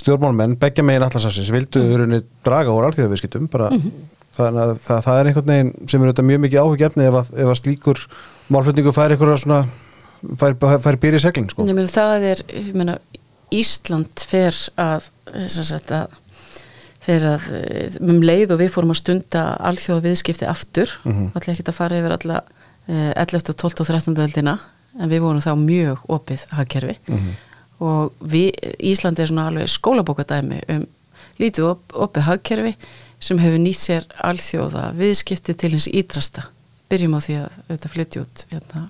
stjórnmálmenn, 0.00 0.54
beggja 0.62 0.84
megin 0.86 1.04
allarsafsins, 1.04 1.50
vildu 1.52 1.82
mm. 1.82 2.14
draga 2.46 2.72
úr 2.72 2.86
alþjóðaviðskiptum, 2.88 3.50
bara 3.52 3.68
þannig 4.38 4.62
að 4.64 4.72
það, 4.86 5.00
það 5.06 5.20
er 5.20 5.30
einhvern 5.30 5.50
veginn 5.52 5.72
sem 5.90 6.02
er 6.06 6.22
mjög 6.30 6.40
mikið 6.46 6.62
áhugjefni 6.64 7.06
ef, 7.08 7.14
að- 7.20 7.32
ef 7.44 7.52
að 7.52 7.60
slíkur 7.62 8.02
málflutningu 8.50 8.92
fær 8.96 9.10
einhverja 9.14 9.36
svona 9.44 9.60
fær, 10.40 10.56
fær 10.84 10.96
býr 11.00 11.16
í 11.18 11.22
seglinn 11.22 11.50
sko. 11.50 11.64
Meina 11.64 11.86
það 11.90 12.26
er, 12.34 12.42
ég 12.54 12.74
meina 12.74 12.98
Ísland 13.50 14.22
fer 14.30 14.54
að 14.78 15.08
að 15.26 16.08
fer 17.00 17.24
að 17.26 17.46
eh, 17.56 17.94
um 18.04 18.20
leið 18.22 18.52
og 18.54 18.60
við 18.60 18.72
fórum 18.74 18.92
að 18.92 18.98
stunda 19.00 19.44
alþjóða 19.70 20.04
viðskipti 20.04 20.46
aftur 20.46 20.90
mm. 21.04 21.12
-hmm. 21.12 21.30
allir 21.34 21.54
ekki 21.54 21.64
að 21.66 21.78
fara 21.78 21.98
yfir 21.98 22.14
alla 22.16 22.40
eh, 22.86 23.12
11. 23.16 23.54
12. 23.56 23.80
og 23.80 23.86
13. 23.88 24.16
öldina 24.20 24.58
en 25.00 25.08
við 25.10 25.20
vorum 25.24 25.40
þá 25.40 25.54
mjög 25.56 25.98
opið 26.08 26.44
hagkerfi 26.50 26.96
Mhm. 27.08 27.30
og 27.80 28.12
við, 28.20 28.50
Ísland 28.78 29.18
er 29.18 29.26
svona 29.26 29.46
alveg 29.48 29.68
skólabókadæmi 29.68 30.60
um 30.68 30.86
lítið 31.40 31.64
op, 31.70 31.80
opið 31.94 32.22
hagkerfi 32.28 32.76
sem 33.20 33.40
hefur 33.40 33.60
nýtt 33.60 33.82
sér 33.84 34.06
alþjóða 34.24 34.90
viðskipti 34.98 35.54
til 35.54 35.74
hins 35.74 35.88
ídrasta 35.90 36.48
byrjum 36.90 37.16
á 37.16 37.20
því 37.22 37.36
að 37.40 37.58
auðvitað 37.68 37.92
flytja 37.94 38.22
út 38.24 38.44
hérna, 38.50 38.84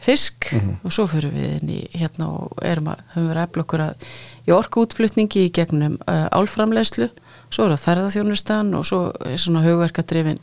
fisk 0.00 0.46
og 0.56 0.92
svo 0.94 1.06
fyrir 1.10 1.34
við 1.34 1.56
inn 1.58 1.72
í 1.74 1.80
hérna 1.92 2.30
og 2.32 2.62
erum 2.64 2.92
að, 2.92 3.02
höfum 3.14 3.26
verið 3.28 3.42
að 3.42 3.48
efla 3.48 3.64
okkur 3.66 3.82
að 3.84 4.06
í 4.46 4.54
orkuútflutningi 4.56 5.42
í 5.44 5.50
gegnum 5.56 5.98
uh, 6.06 6.28
álframlegslu, 6.32 7.10
svo 7.52 7.66
er 7.66 7.74
það 7.74 7.84
ferðarþjónustan 7.84 8.72
og 8.78 8.86
svo 8.88 9.02
er 9.26 9.36
svona 9.40 9.64
hugverkadrifin 9.66 10.40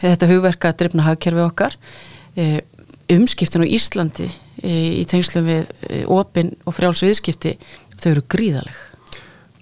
þetta 0.00 0.30
hugverkadrifna 0.30 1.04
hagkerfi 1.10 1.44
okkar. 1.44 1.76
Uh, 2.38 2.58
umskiptin 3.12 3.66
á 3.66 3.68
Íslandi 3.68 4.30
uh, 4.30 4.88
í 5.02 5.04
tengslum 5.10 5.44
við 5.50 5.68
uh, 5.68 6.00
opin 6.16 6.54
og 6.64 6.78
frjáls 6.78 7.04
viðskipti 7.04 7.58
þau 8.00 8.10
eru 8.14 8.24
gríðaleg 8.32 8.82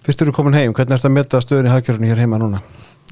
Fyrst 0.03 0.23
eru 0.25 0.33
komin 0.35 0.57
heim, 0.59 0.73
hvernig 0.75 0.97
er 0.97 0.99
þetta 0.99 1.11
að 1.11 1.15
meta 1.15 1.41
stöðun 1.43 1.69
í 1.69 1.71
hagkjörunni 1.71 2.09
hér 2.11 2.23
heima 2.25 2.39
núna? 2.43 2.63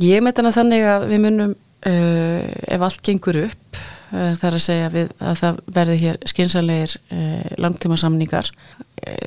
Ég 0.01 0.22
met 0.24 0.38
hana 0.40 0.53
þannig 0.55 0.86
að 0.88 1.07
við 1.11 1.22
munum 1.26 1.51
uh, 1.55 2.42
ef 2.72 2.84
allt 2.86 3.03
gengur 3.05 3.36
upp 3.44 3.80
uh, 3.80 4.32
þar 4.40 4.57
að 4.57 4.64
segja 4.64 4.92
við, 4.94 5.11
að 5.20 5.40
það 5.42 5.59
verði 5.78 5.96
hér 6.01 6.20
skynsalegir 6.32 6.94
uh, 6.98 7.51
langtíma 7.61 7.98
samningar 8.01 8.48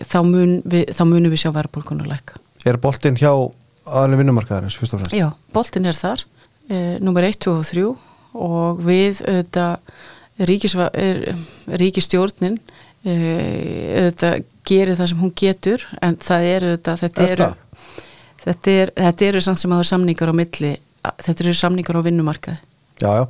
þá, 0.06 0.20
mun 0.26 0.62
við, 0.70 0.94
þá 0.94 1.04
munum 1.10 1.34
við 1.34 1.44
sjá 1.44 1.52
verðbólkunar 1.56 2.10
lækka. 2.10 2.40
Er 2.70 2.80
boltinn 2.82 3.18
hjá 3.20 3.32
aðalinn 3.34 4.24
vinnumarkaðarins, 4.24 4.78
fyrst 4.80 4.96
og 4.96 5.04
fremst? 5.04 5.18
Já, 5.18 5.28
boltin 5.54 5.90
er 5.90 5.98
þar 5.98 6.24
nummer 7.04 7.26
1, 7.28 7.42
2 7.44 7.54
og 7.60 7.66
3 7.68 7.82
og 8.40 8.80
við 8.86 9.20
er, 9.28 9.42
ríkistjórnin 11.82 12.56
auðvitað 13.04 14.46
gerir 14.64 14.96
það 14.96 15.10
sem 15.12 15.20
hún 15.20 15.34
getur 15.36 15.84
en 16.00 16.16
það 16.24 16.48
er 16.54 16.66
auðvitað 16.70 17.02
þetta 17.04 17.26
Er 17.26 17.34
eru 17.34 17.50
það? 17.50 17.73
Þetta, 18.44 18.78
er, 18.84 18.94
þetta 19.00 19.30
eru 19.32 19.44
samt 19.48 19.62
sem 19.64 19.76
að 19.76 19.86
samningar 19.92 20.32
á 20.32 20.36
milli 20.36 20.76
þetta 21.24 21.46
eru 21.46 21.56
samningar 21.58 22.00
á 22.00 22.06
vinnumarkaði 22.06 22.60
Já, 23.04 23.12
já. 23.20 23.26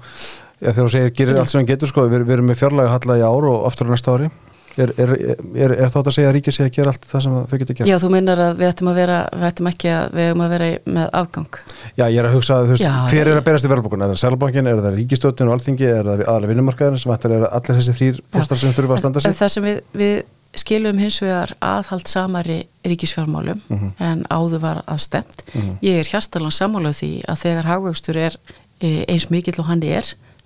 Já, 0.64 0.72
þegar 0.72 0.86
þú 0.86 0.92
segir, 0.94 1.14
gerir 1.18 1.42
allt 1.42 1.52
sem 1.52 1.60
hann 1.60 1.68
getur 1.68 1.92
sko, 1.92 2.08
við, 2.08 2.24
við 2.24 2.38
erum 2.38 2.50
með 2.52 2.60
fjárlega 2.62 2.92
halla 2.94 3.20
í 3.20 3.24
ár 3.26 3.48
og 3.50 3.64
aftur 3.68 3.90
á 3.90 3.94
næsta 3.94 4.14
ári. 4.16 4.30
Er, 4.74 4.90
er, 4.98 5.12
er, 5.54 5.74
er 5.86 5.90
þátt 5.94 6.08
að 6.10 6.16
segja 6.16 6.30
að 6.32 6.36
ríkið 6.38 6.56
sé 6.56 6.64
að 6.66 6.70
gera 6.74 6.94
allt 6.94 7.04
það 7.06 7.22
sem 7.26 7.34
þau 7.50 7.58
getur 7.62 7.76
gert? 7.78 7.90
Já, 7.92 7.98
þú 8.02 8.08
meinar 8.10 8.40
að 8.42 8.54
við 8.58 8.70
ættum 8.72 8.88
að 8.90 8.96
vera 8.98 9.18
við 9.36 9.44
ættum 9.52 9.70
ekki 9.70 9.92
að 9.94 10.16
við 10.16 10.30
ættum 10.32 10.42
að 10.46 10.54
vera 10.56 10.70
með 10.96 11.12
afgang 11.20 11.60
Já, 12.00 12.06
ég 12.08 12.18
er 12.18 12.30
að 12.30 12.34
hugsa 12.40 12.56
að 12.56 12.64
þú 12.64 12.74
veist, 12.74 12.86
Já, 12.88 12.94
hver 13.12 13.30
er 13.30 13.38
að 13.38 13.46
berast 13.52 13.68
í 13.68 13.70
verðbókun? 13.70 14.06
Er 14.08 14.14
það 14.16 14.22
Sælabankin, 14.24 14.70
er 14.72 14.82
það 14.82 14.98
ríkistötin 14.98 15.52
og 15.52 15.58
alþingi, 15.60 15.92
er 15.92 16.10
það 16.10 16.24
aðalega 16.26 16.54
vinnumarkaðurinn 16.56 17.04
sem 17.04 17.14
ættir 17.14 17.36
er 17.38 17.46
allir 17.52 17.80
þessi 17.84 17.96
þrýr 18.00 18.24
póstar 18.34 18.64
sem 18.64 18.74
þurfa 18.74 18.98
að 18.98 19.04
standa 19.04 19.22
sig? 19.22 19.38
það 19.44 19.54
sem 19.54 19.68
við, 19.70 19.78
við 20.02 20.16
skilum 20.56 21.00
hins 21.02 21.20
vegar 21.24 21.56
aðhald 21.62 22.08
samari 22.08 22.64
ríkisfjármálum 22.86 23.62
Mhm. 23.70 23.92
en 24.00 24.24
áður 24.30 24.60
var 24.60 24.84
að 24.88 25.00
stemt 25.00 25.42
ég 25.82 26.00
er 26.00 26.06
hjartalega 26.06 26.52
sammála 26.52 26.92
því 26.94 27.24
að 27.26 27.42
þegar 27.44 27.64
hagvöxtur 27.72 28.16
er 28.18 28.36
e, 28.82 29.06
eins 29.08 29.30
mikill 29.32 29.60
og 29.60 29.66
hann 29.66 29.84
er 29.84 30.04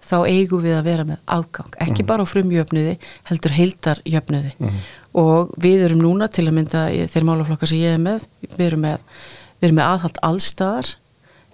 þá 0.07 0.23
eigum 0.27 0.61
við 0.63 0.77
að 0.79 0.83
vera 0.83 1.03
með 1.03 1.17
afgang. 1.27 1.71
Ekki 1.81 2.03
Mhm. 2.03 2.05
bara 2.07 2.23
á 2.23 2.25
frumjöfnuði 2.25 2.97
heldur 3.25 3.51
heildarjöfnuði. 3.51 4.51
Og 5.15 5.51
við 5.59 5.83
erum 5.85 5.99
núna 6.01 6.27
til 6.31 6.45
að 6.47 6.53
mynda 6.53 6.87
þeir 7.09 7.23
málaflokkar 7.23 7.67
sem 7.67 7.79
ég 7.79 7.95
er 7.95 7.97
með 7.99 8.25
við 8.57 8.67
erum 8.67 8.81
með, 8.81 8.99
við 9.61 9.67
erum 9.67 9.75
með 9.75 9.87
aðhald 9.91 10.17
allstaðar 10.23 10.95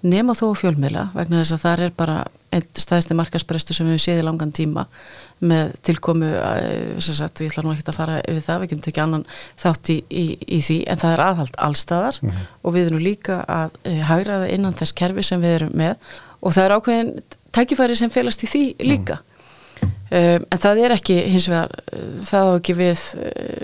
nema 0.04 0.34
þó 0.34 0.52
á 0.52 0.56
fjölmiðla 0.62 1.14
vegna 1.16 1.42
þess 1.42 1.54
að 1.54 1.62
það 1.64 1.80
er 1.80 1.90
bara 1.98 2.26
einn 2.54 2.80
staðisti 2.80 3.18
markasprestu 3.18 3.76
sem 3.76 3.90
við 3.90 4.02
séð 4.04 4.22
í 4.22 4.26
langan 4.28 4.54
tíma 4.56 4.86
með 5.44 5.74
tilkomu 5.86 6.30
eh, 6.30 6.94
sem 7.04 7.18
sagt, 7.18 7.42
ég 7.44 7.52
ætla 7.52 7.66
nú 7.66 7.74
ekki 7.74 7.88
að 7.92 8.00
fara 8.00 8.20
yfir 8.22 8.46
það 8.46 8.62
við 8.62 8.72
getum 8.72 8.86
tekið 8.88 9.06
annan 9.06 9.26
þátt 9.64 9.92
í, 9.94 9.98
í, 10.08 10.26
í 10.48 10.62
því 10.64 10.80
en 10.94 11.04
það 11.04 11.16
er 11.16 11.26
aðhald 11.28 11.60
allstaðar 11.68 12.22
og 12.24 12.76
við 12.76 12.88
erum 12.88 13.04
líka 13.04 13.42
að 13.50 13.78
e, 13.84 13.98
hægraða 14.08 14.50
innan 14.54 14.78
þess 14.78 14.96
kerfi 14.98 15.26
sem 15.28 15.44
við 15.44 15.58
erum 15.58 15.76
með 15.84 16.10
og 16.44 16.56
það 16.56 16.66
er 16.66 16.76
ákveðin 16.78 17.14
tækifæri 17.54 17.98
sem 17.98 18.12
felast 18.14 18.44
í 18.46 18.50
því 18.50 18.64
líka. 18.88 19.20
Um, 20.14 20.44
en 20.54 20.60
það 20.62 20.82
er 20.86 20.94
ekki 20.94 21.16
hins 21.34 21.48
vegar 21.50 21.72
það 22.28 22.50
á 22.50 22.52
ekki 22.54 22.76
við 22.78 23.04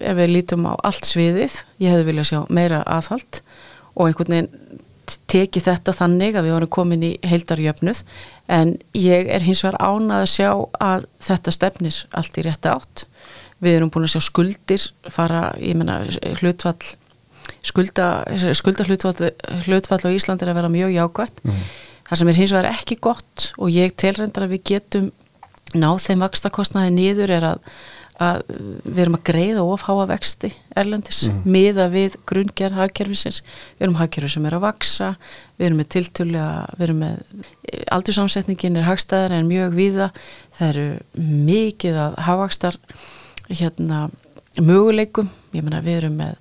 ef 0.09 0.15
við 0.17 0.31
lítum 0.33 0.65
á 0.65 0.73
allt 0.89 1.05
sviðið. 1.07 1.59
Ég 1.83 1.93
hefði 1.93 2.07
viljað 2.07 2.29
sjá 2.31 2.39
meira 2.49 2.79
aðhald 2.89 3.41
og 3.93 4.07
einhvern 4.07 4.35
veginn 4.35 4.85
teki 5.32 5.62
þetta 5.64 5.95
þannig 5.95 6.38
að 6.38 6.47
við 6.47 6.55
varum 6.55 6.72
komin 6.76 7.05
í 7.05 7.12
heildarjöfnuð 7.26 8.03
en 8.55 8.76
ég 8.97 9.30
er 9.30 9.45
hins 9.45 9.64
vegar 9.66 9.80
ánað 9.82 10.24
að 10.24 10.32
sjá 10.34 10.49
að 10.84 11.05
þetta 11.28 11.55
stefnir 11.55 11.99
allt 12.18 12.39
í 12.39 12.45
rétta 12.45 12.76
átt. 12.78 13.05
Við 13.60 13.76
erum 13.76 13.91
búin 13.91 14.07
að 14.07 14.16
sjá 14.16 14.24
skuldir 14.30 14.86
fara, 15.12 15.49
ég 15.60 15.76
menna 15.80 16.01
hlutfall 16.39 16.78
skulda, 17.66 18.24
skulda 18.55 18.86
hlutfall, 18.88 19.32
hlutfall 19.66 20.01
á 20.05 20.16
Íslandi 20.16 20.45
er 20.45 20.53
að 20.53 20.60
vera 20.62 20.74
mjög 20.74 20.95
jákvætt. 20.95 21.41
Það 22.10 22.22
sem 22.22 22.32
er 22.32 22.39
hins 22.39 22.53
vegar 22.55 22.72
ekki 22.72 22.97
gott 23.03 23.49
og 23.57 23.74
ég 23.74 23.95
telrendar 23.99 24.47
að 24.47 24.55
við 24.55 24.64
getum 24.72 25.10
náð 25.78 25.99
þeim 26.07 26.24
vakstakostnaði 26.26 26.93
niður 26.95 27.34
er 27.36 27.45
að, 27.51 27.60
að 28.20 28.41
við 28.84 29.01
erum 29.03 29.15
að 29.15 29.26
greiða 29.30 29.63
of 29.63 29.86
háa 29.88 30.05
vexti 30.09 30.49
erlendis 30.80 31.22
miða 31.47 31.88
við 31.91 32.17
grunngerð 32.28 32.80
hagkerfisins. 32.82 33.41
Við 33.78 33.88
erum 33.88 33.99
hagkerfi 33.99 34.32
sem 34.34 34.47
er 34.49 34.57
að 34.57 34.65
vaksa 34.65 35.09
við 35.57 35.67
erum 35.70 35.80
með 35.80 35.91
tiltölulega 35.95 36.76
við 36.76 36.86
erum 36.88 37.03
með 37.05 37.45
aldursamsetningin 37.95 38.80
er 38.80 38.89
hagstæðar 38.89 39.38
en 39.38 39.51
mjög 39.51 39.78
víða. 39.78 40.09
Það 40.57 40.72
eru 40.74 40.88
mikið 41.47 42.01
að 42.05 42.17
havakstar 42.28 42.80
hérna 43.49 44.07
möguleikum. 44.59 45.32
Ég 45.55 45.63
meina 45.63 45.84
við 45.86 46.01
erum 46.03 46.20
með 46.20 46.36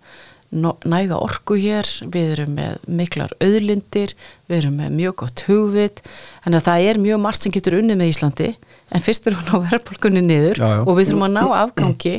næga 0.50 1.18
orku 1.20 1.58
hér, 1.60 1.88
við 2.08 2.30
erum 2.38 2.54
með 2.56 2.78
miklar 2.88 3.34
auðlindir, 3.44 4.14
við 4.48 4.58
erum 4.62 4.78
með 4.80 4.94
mjög 4.96 5.16
gott 5.22 5.42
hugvit, 5.48 6.02
þannig 6.44 6.60
að 6.62 6.68
það 6.70 6.86
er 6.88 7.00
mjög 7.04 7.20
margt 7.20 7.44
sem 7.44 7.52
getur 7.52 7.76
unnið 7.82 8.00
með 8.00 8.12
Íslandi 8.14 8.50
en 8.96 9.04
fyrst 9.04 9.28
erum 9.28 9.42
við 9.42 9.48
að 9.48 9.52
ná 9.60 9.68
verðbólkunni 9.68 10.22
niður 10.24 10.56
Já, 10.62 10.68
já. 10.72 10.82
og 10.88 10.92
við 10.96 11.10
þurfum 11.10 11.26
að 11.28 11.34
ná 11.36 11.44
afgangi 11.60 12.14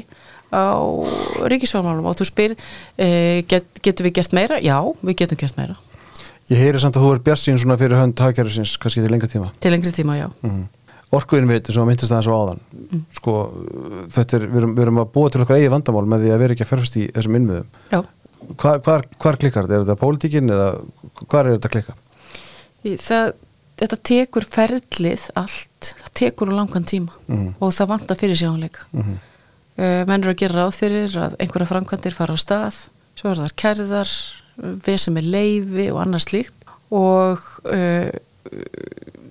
á 0.49 0.65
ríkisfjármálum 1.49 2.07
og 2.09 2.17
þú 2.19 2.25
spyr 2.29 2.55
eh, 2.97 3.41
get, 3.49 3.65
getur 3.85 4.07
við 4.09 4.19
gert 4.19 4.33
meira? 4.37 4.57
Já, 4.61 4.77
við 5.05 5.19
getum 5.23 5.39
gert 5.41 5.57
meira 5.59 5.77
Ég 6.49 6.57
heyri 6.57 6.79
samt 6.81 6.97
að 6.97 7.03
þú 7.05 7.09
er 7.13 7.19
bjart 7.27 7.41
sín 7.43 7.59
svona 7.61 7.75
fyrir 7.77 7.99
hönd 7.99 8.17
hagkerfisins 8.25 8.71
kannski 8.81 9.03
til 9.03 9.11
lengra 9.13 9.29
tíma. 9.29 9.51
til 9.61 9.73
lengri 9.73 9.91
tíma, 9.93 10.17
já 10.17 10.29
Mm. 10.41 10.67
Orkuinn 11.09 11.47
við 11.49 11.71
sem 11.73 11.81
að 11.81 11.87
myndist 11.89 12.11
aðeins 12.13 12.27
á 12.29 12.33
áðan 12.37 12.59
sko, 13.17 13.31
þetta 14.13 14.35
er, 14.37 14.43
við 14.45 14.57
erum, 14.61 14.73
við 14.77 14.83
erum 14.83 14.99
að 15.01 15.07
búa 15.15 15.29
til 15.33 15.41
okkar 15.41 15.57
eigi 15.57 15.71
vandamál 15.73 16.05
með 16.05 16.21
því 16.25 16.33
að 16.35 16.41
vera 16.43 16.53
ekki 16.53 16.65
að 16.65 16.69
ferfast 16.69 16.97
í 17.01 17.05
þessum 17.15 17.37
innmiðum. 17.39 17.71
Hvar, 18.59 18.79
hvar, 18.85 19.05
hvar 19.19 19.37
klikkar 19.37 19.67
þetta? 19.67 19.75
Er 19.79 19.83
þetta 19.85 19.99
pólitíkin 19.99 20.49
eða 20.53 20.69
hvar 21.29 21.45
er 21.49 21.57
þetta 21.57 21.71
klikka? 21.73 21.93
Það, 22.83 23.33
þetta 23.81 23.97
tekur 24.09 24.45
ferlið 24.47 25.25
allt, 25.39 25.89
það 25.99 26.13
tekur 26.21 26.51
á 26.51 26.53
langan 26.59 26.85
tíma 26.87 27.11
Mhm. 27.27 27.53
og 27.59 27.73
það 27.75 27.87
vantar 27.93 28.17
fyrir 28.17 28.35
sjónleika 28.39 28.85
mm 28.93 29.01
Mhm. 29.03 29.17
menn 30.07 30.23
eru 30.23 30.31
að 30.33 30.37
gera 30.41 30.59
ráð 30.65 30.75
fyrir 30.75 31.13
að 31.15 31.35
einhverja 31.39 31.67
framkvæmdir 31.71 32.13
fara 32.13 32.33
á 32.35 32.39
stað 32.39 32.79
svo 33.15 33.31
er 33.31 33.37
það 33.39 33.53
kærðar 33.55 34.09
við 34.83 34.97
sem 34.99 35.17
er 35.17 35.23
leifi 35.23 35.85
og 35.91 36.01
annars 36.01 36.25
slíkt 36.27 36.53
og, 36.91 37.39
uh, 37.65 38.09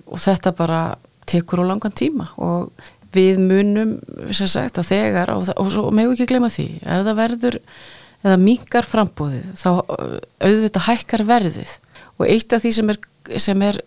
og 0.09 0.17
þetta 0.17 0.55
bara 0.57 0.95
tekur 1.29 1.61
á 1.61 1.69
langan 1.69 1.91
tíma 1.93 2.29
og 2.37 2.71
við 3.13 3.37
munum 3.41 3.99
sem 4.33 4.47
sagt 4.47 4.77
að 4.81 4.89
þegar 4.89 5.29
og, 5.35 5.49
og 5.57 5.69
svo 5.71 5.91
megum 5.91 6.15
við 6.15 6.21
ekki 6.21 6.31
gleyma 6.33 6.49
því 6.49 6.67
ef 6.81 7.05
það 7.05 7.15
verður 7.21 7.59
eða 8.23 8.39
mingar 8.41 8.87
frambúðið 8.87 9.53
þá 9.59 9.69
auðvitað 10.43 10.87
hækkar 10.87 11.25
verðið. 11.29 11.75
Og 12.19 12.27
eitt 12.27 12.53
af 12.55 12.63
því 12.63 12.73
sem 12.75 12.93
er, 12.93 13.01
sem 13.39 13.65
er 13.65 13.81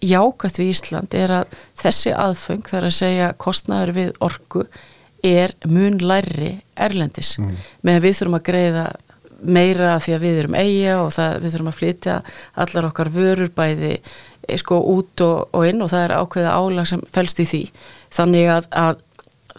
jákvæmt 0.00 0.60
við 0.60 0.72
Ísland 0.72 1.16
er 1.16 1.34
að 1.40 1.58
þessi 1.80 2.14
aðföng 2.16 2.64
þar 2.68 2.88
að 2.88 2.96
segja 2.96 3.28
kostnaður 3.40 3.94
við 3.96 4.10
orku 4.24 4.64
er 5.26 5.52
mun 5.68 5.98
lærri 6.00 6.58
erlendis. 6.80 7.36
Með 7.84 7.98
að 7.98 8.06
við 8.06 8.18
þurfum 8.18 8.38
að 8.38 8.46
greiða 8.48 8.86
meira 9.40 9.94
því 10.00 10.14
að 10.14 10.24
við 10.24 10.38
erum 10.42 10.56
eiga 10.56 10.96
og 11.00 11.12
það, 11.16 11.36
við 11.40 11.54
þurfum 11.54 11.70
að 11.70 11.78
flytja 11.78 12.16
allar 12.64 12.88
okkar 12.90 13.10
vörur 13.14 13.52
bæði 13.56 13.92
eh, 13.96 14.58
sko 14.60 14.80
út 14.92 15.24
og, 15.24 15.54
og 15.56 15.68
inn 15.68 15.80
og 15.80 15.92
það 15.92 16.04
er 16.06 16.16
ákveða 16.18 16.56
álag 16.56 16.90
sem 16.90 17.04
fælst 17.14 17.40
í 17.40 17.48
því. 17.48 17.62
Þannig 18.16 18.50
að, 18.52 18.68
að 18.82 19.00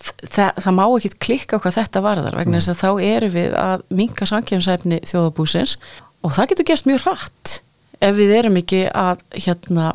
það, 0.01 0.51
það 0.63 0.77
má 0.77 0.83
ekki 0.87 1.11
klikka 1.25 1.59
hvað 1.61 1.77
þetta 1.79 2.03
varðar 2.05 2.37
vegna 2.39 2.59
þess 2.61 2.73
að 2.73 2.81
þá 2.81 3.09
erum 3.09 3.35
við 3.35 3.57
að 3.61 3.83
minka 4.01 4.27
sankjöfnsæfni 4.29 5.01
þjóðabúsins 5.09 5.75
og 6.21 6.33
það 6.37 6.49
getur 6.53 6.69
gerst 6.71 6.89
mjög 6.89 7.05
rætt 7.09 7.53
ef 8.01 8.15
við 8.17 8.33
erum 8.33 8.57
ekki 8.57 8.81
að 8.97 9.21
hérna, 9.37 9.91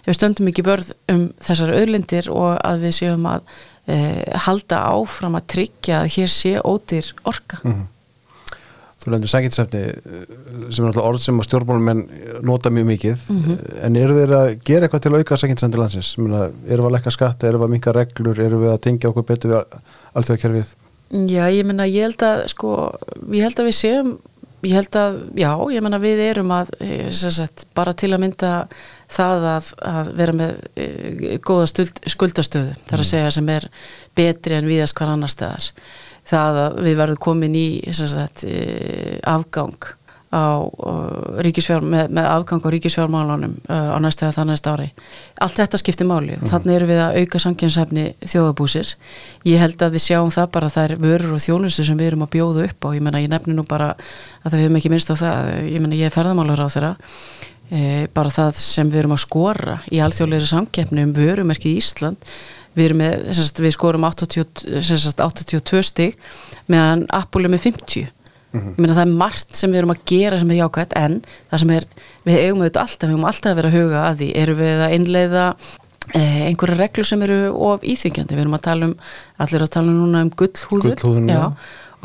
ef 0.00 0.08
við 0.08 0.16
stöndum 0.16 0.48
ekki 0.48 0.64
vörð 0.64 0.94
um 1.12 1.26
þessar 1.44 1.74
auðlindir 1.76 2.30
og 2.32 2.54
að 2.64 2.86
við 2.86 2.94
séum 3.02 3.26
að 3.28 3.42
e, 3.84 3.96
halda 4.46 4.78
áfram 4.94 5.36
að 5.36 5.48
tryggja 5.54 6.02
að 6.02 6.12
hér 6.16 6.32
sé 6.32 6.54
ódýr 6.64 7.12
orka 7.28 7.60
Mm. 7.64 7.82
Þú 9.00 9.14
lendur 9.14 9.30
sanginsefni 9.32 9.82
sem 10.68 10.84
er 10.84 10.90
alltaf 10.90 11.06
orð 11.08 11.22
sem 11.24 11.38
að 11.40 11.46
stjórnbólum 11.46 12.02
nota 12.44 12.72
mjög 12.74 12.88
mikið. 12.90 13.22
En 13.86 13.96
eru 13.96 14.16
þeir 14.18 14.34
að 14.36 14.48
gera 14.68 14.88
eitthvað 14.88 15.04
til 15.06 15.12
að 15.12 15.22
auka 15.22 15.38
sanginsefni 15.40 15.80
landsins? 15.80 16.10
Muna, 16.20 16.42
erum 16.68 16.84
við 16.84 16.90
að 16.90 16.96
lekka 16.98 17.14
skatta, 17.16 17.48
erum 17.48 17.62
við 17.64 17.68
að 17.70 17.74
minka 17.76 17.94
reglur, 17.96 18.42
erum 18.44 18.64
við 18.66 18.74
að 18.74 18.82
tengja 18.84 19.12
okkur 19.12 19.26
betur 19.30 19.54
við 19.54 19.78
alþjóðakjörfið? 20.20 20.74
Já, 21.32 21.44
ég 21.50 21.64
menna, 21.66 21.88
ég 21.88 22.06
held 22.06 22.26
að 22.28 22.44
sko, 22.52 22.74
ég 23.32 23.48
held 23.48 23.62
að 23.62 23.70
við 23.70 23.78
séum 23.80 24.12
ég 24.66 24.76
held 24.76 24.96
að, 24.98 25.18
já, 25.40 25.50
ég 25.72 25.84
menna 25.84 26.00
við 26.02 26.20
erum 26.26 26.52
að 26.52 26.74
eh, 26.84 27.08
sagt, 27.10 27.64
bara 27.76 27.94
til 27.96 28.12
að 28.12 28.22
mynda 28.26 28.52
það 29.10 29.46
að, 29.54 29.70
að 29.90 30.10
vera 30.20 30.34
með 30.36 30.58
e, 30.76 31.38
góða 31.42 31.86
skuldastöðu. 32.12 32.76
Þar 32.90 33.02
að 33.04 33.08
segja 33.08 33.32
sem 33.34 33.48
er 33.56 33.66
betri 34.18 34.58
en 34.58 34.68
viðast 34.68 34.96
hvar 34.98 35.14
annar 35.14 35.32
staðar 35.32 35.70
það 36.30 36.60
að 36.64 36.82
við 36.86 37.00
verðum 37.00 37.24
komin 37.28 37.56
í 37.58 37.68
sagt, 37.92 38.44
e, 38.46 39.18
afgang 39.28 39.94
á 40.30 40.62
ríkisfjár, 41.42 41.82
með, 41.82 42.12
með 42.14 42.26
afgang 42.30 42.62
á 42.62 42.68
ríkisfjármálunum 42.70 43.56
uh, 43.66 43.88
á 43.94 43.98
næsta 43.98 44.28
eða 44.28 44.36
það 44.36 44.46
næsta 44.52 44.74
ári. 44.76 44.86
Allt 45.42 45.58
þetta 45.58 45.80
skiptir 45.80 46.06
máli. 46.06 46.36
Og 46.38 46.46
þannig 46.46 46.76
erum 46.76 46.90
við 46.92 47.00
að 47.02 47.18
auka 47.18 47.40
sangjensefni 47.42 48.04
þjóðabúsir 48.22 48.92
ég 49.50 49.58
held 49.58 49.82
að 49.82 49.96
við 49.96 50.04
sjáum 50.06 50.30
það 50.34 50.52
bara 50.54 50.70
er 50.84 50.94
vörur 51.02 51.34
og 51.34 51.42
þjónustu 51.42 51.86
sem 51.88 51.98
við 51.98 52.12
erum 52.12 52.22
að 52.28 52.32
bjóða 52.36 52.68
upp 52.68 52.86
á. 52.86 52.88
Ég 52.94 53.04
menna 53.08 53.24
ég 53.24 53.32
nefni 53.32 53.56
nú 53.58 53.66
bara 53.66 53.90
að 53.96 54.52
það 54.52 54.62
hefum 54.62 54.78
ekki 54.78 54.94
minnst 54.94 55.10
á 55.10 55.16
það. 55.18 55.50
Ég 55.66 55.82
menna 55.82 55.98
ég 55.98 56.06
er 56.06 56.14
ferðamálar 56.14 56.62
á 56.62 56.68
þeirra 56.70 56.94
e, 57.70 57.82
bara 58.14 58.34
það 58.34 58.62
sem 58.62 58.90
við 58.90 59.02
erum 59.02 59.16
að 59.16 59.24
skora 59.24 59.76
í 59.90 59.98
alþjóðleiri 60.04 60.50
samkeppni 60.50 61.08
um 61.08 61.14
vörumerkið 61.16 61.82
Ísland 61.82 62.30
við, 62.76 62.84
erum 62.86 63.02
með, 63.02 63.26
sagt, 63.38 63.60
við 63.62 63.76
skorum 63.76 64.06
80, 64.08 64.80
sagt, 64.86 65.20
82 65.20 65.84
stig 65.86 66.16
meðan 66.70 67.06
Apple 67.16 67.48
er 67.48 67.54
með 67.54 67.68
50 67.70 68.08
ég 68.50 68.78
meina 68.80 68.96
það 68.96 69.04
er 69.04 69.12
margt 69.20 69.58
sem 69.58 69.70
við 69.70 69.82
erum 69.82 69.92
að 69.94 70.00
gera 70.10 70.38
sem 70.40 70.48
er 70.50 70.58
jákvæmt 70.58 70.96
en 70.98 71.20
það 71.50 71.62
sem 71.62 71.74
er, 71.76 71.84
við 72.26 72.40
eigum 72.40 72.64
auðvitað 72.64 72.82
alltaf 72.82 73.04
við 73.06 73.12
eigum 73.14 73.28
alltaf 73.30 73.52
að 73.52 73.60
vera 73.60 73.70
að 73.70 73.76
huga 73.78 74.00
að 74.08 74.18
því 74.22 74.30
erum 74.40 74.58
við 74.58 74.82
að 74.86 74.94
innleiða 74.96 75.44
eh, 76.18 76.40
einhverja 76.48 76.80
reglur 76.80 77.08
sem 77.10 77.22
eru 77.26 77.38
of 77.68 77.86
íþyngjandi, 77.86 78.34
við 78.34 78.44
erum 78.44 78.58
að 78.58 78.64
tala 78.66 78.88
um 78.90 78.96
allir 79.44 79.66
að 79.66 79.72
tala 79.76 79.94
núna 79.94 80.24
um 80.26 80.32
gullhúður 80.42 80.96
Gullhúðun, 80.98 81.30
já. 81.30 81.44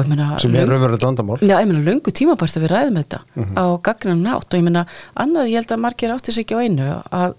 meina 0.03 0.29
sem 0.43 0.59
er 0.59 0.69
raunverulegt 0.69 1.07
vandamál. 1.07 1.39
Já, 1.41 1.55
ég 1.55 1.71
meina 1.71 1.83
löngu 1.87 2.13
tímabært 2.13 2.59
að 2.59 2.67
við 2.67 2.73
ræðum 2.75 3.01
þetta 3.01 3.21
á 3.57 3.65
gaggrinn 3.89 4.23
nátt 4.25 4.45
og 4.51 4.59
ég 4.59 4.67
meina 4.67 4.85
annað 5.17 5.49
ég 5.49 5.63
held 5.63 5.73
að 5.73 5.83
margir 5.87 6.13
áttis 6.13 6.39
ekki 6.43 6.59
á 6.59 6.61
einu 6.61 6.91
að 7.09 7.37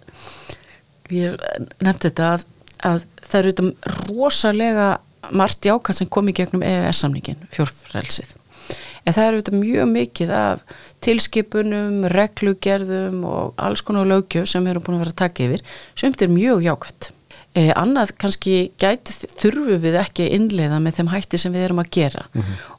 ég 1.15 1.39
nefndi 1.79 2.11
þetta 2.11 2.33
að, 2.35 2.47
að 2.85 3.05
það 3.23 3.39
eru 3.41 3.53
þetta 3.53 3.95
rosalega 4.11 4.89
margt 5.35 5.67
jákvæmt 5.67 6.01
sem 6.01 6.11
kom 6.13 6.29
í 6.31 6.35
gegnum 6.37 6.65
EES-samningin, 6.67 7.49
fjórfrelsið. 7.55 8.37
En 9.07 9.15
það 9.15 9.27
eru 9.27 9.41
þetta 9.41 9.59
mjög 9.61 9.91
mikið 9.93 10.31
af 10.35 10.63
tilskipunum, 11.07 12.07
reglugerðum 12.11 13.21
og 13.27 13.53
alls 13.63 13.85
konar 13.87 14.09
lögjöf 14.11 14.49
sem 14.51 14.67
erum 14.67 14.83
búin 14.83 14.99
að 14.99 15.05
vera 15.05 15.15
að 15.15 15.21
taka 15.23 15.47
yfir, 15.47 15.63
sumt 15.99 16.23
er 16.23 16.33
mjög 16.33 16.65
jákvæmt 16.67 17.13
Eh, 17.57 17.71
annað 17.73 18.13
kannski 18.21 18.57
gæti 18.77 19.15
þurfu 19.41 19.79
við 19.81 19.95
ekki 19.97 20.27
að 20.27 20.35
innleiða 20.37 20.81
með 20.85 20.99
þeim 20.99 21.09
hætti 21.15 21.39
sem 21.41 21.55
við 21.55 21.63
erum 21.65 21.79
að 21.81 21.93
gera. 21.97 22.27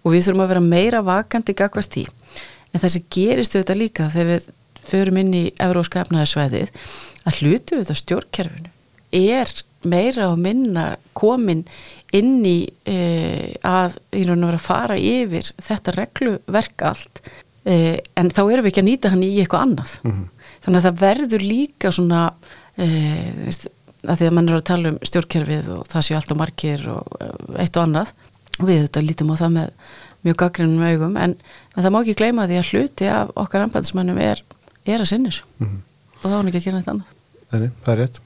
Og 0.03 0.13
við 0.13 0.27
þurfum 0.27 0.43
að 0.43 0.51
vera 0.51 0.61
meira 0.61 0.99
vakandi 1.01 1.55
gagvart 1.57 1.95
því. 1.95 2.03
En 2.69 2.83
það 2.83 2.93
sem 2.93 3.07
gerist 3.15 3.55
auðvitað 3.55 3.79
líka 3.81 4.09
þegar 4.13 4.29
við 4.29 4.45
förum 4.87 5.17
inn 5.23 5.33
í 5.33 5.41
euróska 5.65 6.03
efnaðarsvæðið 6.03 6.69
að 7.25 7.39
hlutu 7.41 7.79
auðvitað 7.79 8.01
stjórnkerfinu 8.03 8.71
er 9.17 9.53
meira 9.85 10.31
og 10.31 10.39
minna 10.41 10.87
komin 11.17 11.63
inn 12.15 12.39
í 12.47 12.59
e, 12.87 12.97
að 13.67 13.97
í 14.15 14.23
raun 14.27 14.45
og 14.45 14.51
vera 14.51 14.59
að 14.59 14.65
fara 14.65 14.97
yfir 14.97 15.51
þetta 15.63 15.93
regluverk 15.97 16.85
allt 16.87 17.21
e, 17.67 17.99
en 18.17 18.31
þá 18.31 18.41
erum 18.45 18.65
við 18.65 18.71
ekki 18.71 18.83
að 18.83 18.89
nýta 18.89 19.11
hann 19.13 19.25
í 19.25 19.33
eitthvað 19.41 19.65
annað. 19.67 19.95
Þannig 20.65 20.79
að 20.79 20.87
það 20.87 21.01
verður 21.03 21.45
líka 21.45 21.91
svona 21.95 22.21
e, 22.75 22.87
veist, 23.43 23.67
að 24.07 24.21
því 24.21 24.29
að 24.29 24.35
mann 24.37 24.49
er 24.49 24.59
að 24.59 24.67
tala 24.71 24.93
um 24.93 24.99
stjórnkerfið 25.11 25.71
og 25.75 25.87
það 25.91 26.07
séu 26.07 26.17
alltaf 26.19 26.39
margir 26.39 26.85
og 26.93 27.17
eitt 27.59 27.77
og 27.77 27.87
annað 27.87 28.13
og 28.57 28.69
við 28.69 28.85
þetta 28.85 29.03
lítum 29.05 29.33
á 29.33 29.35
það 29.41 29.57
með 29.57 29.73
mjög 30.25 30.37
gaggrinum 30.41 30.85
augum 30.87 31.19
en, 31.21 31.35
en 31.75 31.83
það 31.83 31.93
má 31.93 31.99
ekki 32.01 32.17
gleyma 32.21 32.47
því 32.49 32.61
að 32.61 32.71
hluti 32.71 33.11
af 33.11 33.35
okkar 33.37 33.67
anbæðismannum 33.67 34.21
er, 34.23 34.41
er 34.87 35.03
að 35.03 35.11
sinni 35.11 35.31
þessu. 35.31 35.45
Og 36.17 36.23
þá 36.23 36.31
er 36.31 36.37
hann 36.39 36.49
ekki 36.49 36.61
að 36.61 36.69
gera 36.69 36.79
neitt 36.79 36.93
annað. 36.93 37.13
Nei, 37.47 37.69
það 37.83 37.93
er 37.93 38.01
rétt 38.01 38.21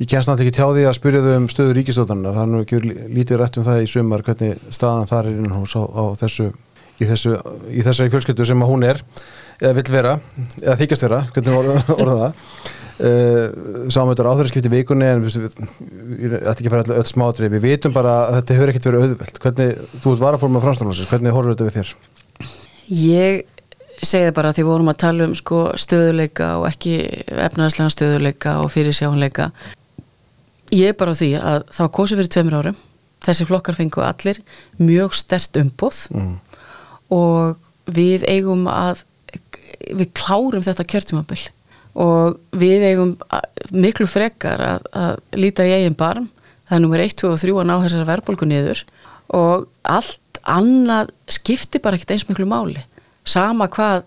Ég 0.00 0.08
kemst 0.08 0.30
náttúrulega 0.30 0.48
ekki 0.48 0.56
tjá 0.56 0.66
því 0.72 0.84
að 0.88 0.94
spyrja 0.96 1.20
þau 1.20 1.34
um 1.36 1.46
stöðu 1.52 1.72
ríkistóðanar 1.76 2.32
það 2.32 2.42
er 2.42 2.48
nú 2.48 2.60
ekki 2.64 2.78
lítið 3.12 3.36
rætt 3.36 3.56
um 3.60 3.64
það 3.66 3.80
í 3.82 3.88
sumar 3.92 4.22
hvernig 4.24 4.60
staðan 4.72 5.08
þar 5.10 5.26
er 5.28 5.34
innan 5.34 5.56
hús 5.58 5.74
á, 5.76 5.82
á 5.84 6.04
þessu, 6.22 6.46
í, 6.96 7.08
þessu, 7.10 7.32
í 7.68 7.82
þessari 7.84 8.12
fjölskyldu 8.14 8.46
sem 8.48 8.64
að 8.64 8.70
hún 8.70 8.86
er 8.88 9.00
eða 9.60 9.72
vill 9.76 9.92
vera, 9.92 10.14
eða 10.62 10.76
þykjast 10.80 11.04
vera 11.04 11.18
hvernig 11.34 11.58
orða, 11.58 11.74
orða 12.00 12.14
það. 12.22 12.38
Uh, 13.00 13.44
sáum 13.92 14.08
þetta 14.08 14.24
áþverðarskipti 14.28 14.70
vikunni 14.72 15.06
en 15.08 15.22
við, 15.24 15.36
við 15.40 16.34
ætlum 16.38 16.48
ekki 16.52 16.70
að 16.70 16.74
fara 16.74 16.96
öll 17.00 17.08
smátri 17.08 17.50
við 17.52 17.62
vitum 17.64 17.94
bara 17.96 18.14
að 18.26 18.38
þetta 18.38 18.56
hefur 18.56 18.72
ekkert 18.72 18.88
verið 18.88 19.04
auðvelt. 19.04 19.40
Hvernig, 19.44 19.82
þú 20.00 20.14
ert 20.14 20.22
varaforma 20.24 20.62
framstofnlósins 20.64 21.10
hvernig 21.12 21.36
horfur 21.36 21.56
þetta 21.56 21.68
við 21.68 21.76
þér? 21.76 21.92
Ég 23.00 23.44
það 24.00 24.30
bara 24.36 24.52
að 24.52 24.60
því 24.60 24.66
vorum 24.68 24.92
að 24.92 24.98
tala 25.04 25.28
um 25.28 25.36
sko, 25.36 25.60
stöðuleika 25.80 26.54
og 26.60 26.66
ekki 26.70 26.94
efnaðarslega 27.28 27.92
stöðuleika 27.96 28.56
og 28.62 28.72
fyrir 28.72 28.96
sjáunleika 28.96 29.50
ég 30.72 30.88
er 30.92 30.96
bara 30.98 31.12
á 31.14 31.18
því 31.20 31.30
að 31.40 31.60
það 31.70 31.84
var 31.86 31.92
kosið 31.98 32.20
fyrir 32.20 32.32
tveimur 32.34 32.58
árum 32.60 32.76
þessi 33.26 33.46
flokkar 33.48 33.76
fengu 33.76 34.02
allir 34.06 34.38
mjög 34.80 35.14
stert 35.18 35.56
umbóð 35.60 36.02
Mm. 36.14 36.36
og 37.10 37.56
við 37.90 38.24
eigum 38.30 38.66
að 38.70 39.02
við 39.96 40.12
klárum 40.14 40.62
þetta 40.64 40.84
kjörtumabil 40.86 41.40
og 42.00 42.38
við 42.54 42.84
eigum 42.90 43.16
að- 43.34 43.72
miklu 43.74 44.06
frekar 44.06 44.60
að, 44.62 44.84
að 44.94 45.16
líta 45.34 45.66
í 45.66 45.72
eigin 45.74 45.96
barm 45.98 46.28
það 46.68 46.76
er 46.76 46.80
nummer 46.84 47.00
1, 47.02 47.16
2 47.18 47.32
og 47.32 47.40
3 47.42 47.54
að 47.60 47.66
ná 47.66 47.76
þessari 47.82 48.06
verðbólgu 48.12 48.46
niður 48.46 48.82
og 49.34 49.66
allt 49.84 50.40
annað 50.46 51.10
skiptir 51.28 51.82
bara 51.82 51.96
ekkert 51.98 52.14
eins 52.14 52.28
miklu 52.28 52.46
máli 52.48 52.84
sama 53.24 53.66
hvað 53.68 54.04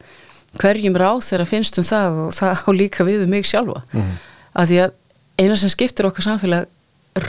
hverjum 0.62 0.96
ráð 0.98 1.22
þeirra 1.28 1.48
finnst 1.50 1.78
um 1.82 1.86
það 1.88 2.18
og 2.28 2.34
það 2.38 2.64
á 2.64 2.70
líka 2.74 3.04
við 3.08 3.24
um 3.26 3.30
mig 3.36 3.46
sjálfa 3.50 3.84
mm. 3.94 4.12
að 4.56 4.68
því 4.72 4.80
að 4.86 4.92
eina 5.40 5.58
sem 5.60 5.72
skiptir 5.72 6.08
okkar 6.10 6.28
samfélag 6.28 6.70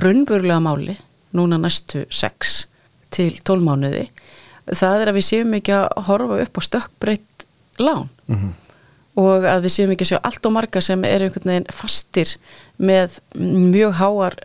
raunverulega 0.01 0.61
máli 0.65 0.97
núna 1.35 1.59
næstu 1.61 2.05
6 2.11 2.57
til 3.15 3.33
12 3.43 3.65
mánuði 3.65 4.09
það 4.73 5.03
er 5.03 5.11
að 5.11 5.19
við 5.19 5.27
séum 5.29 5.57
ekki 5.59 5.75
að 5.77 5.89
horfa 6.09 6.43
upp 6.45 6.61
á 6.61 6.63
stökkbreytt 6.69 7.47
lán. 7.83 8.09
Og 9.21 9.47
að 9.47 9.67
við 9.67 9.75
séum 9.77 9.95
ekki 9.95 10.07
að 10.07 10.13
sjá 10.13 10.21
allt 10.27 10.47
og 10.49 10.55
marga 10.57 10.83
sem 10.83 11.05
er 11.07 11.23
einhvern 11.23 11.51
veginn 11.53 11.75
fastir 11.75 12.37
með 12.83 13.21
mjög 13.39 13.99
háar 14.01 14.39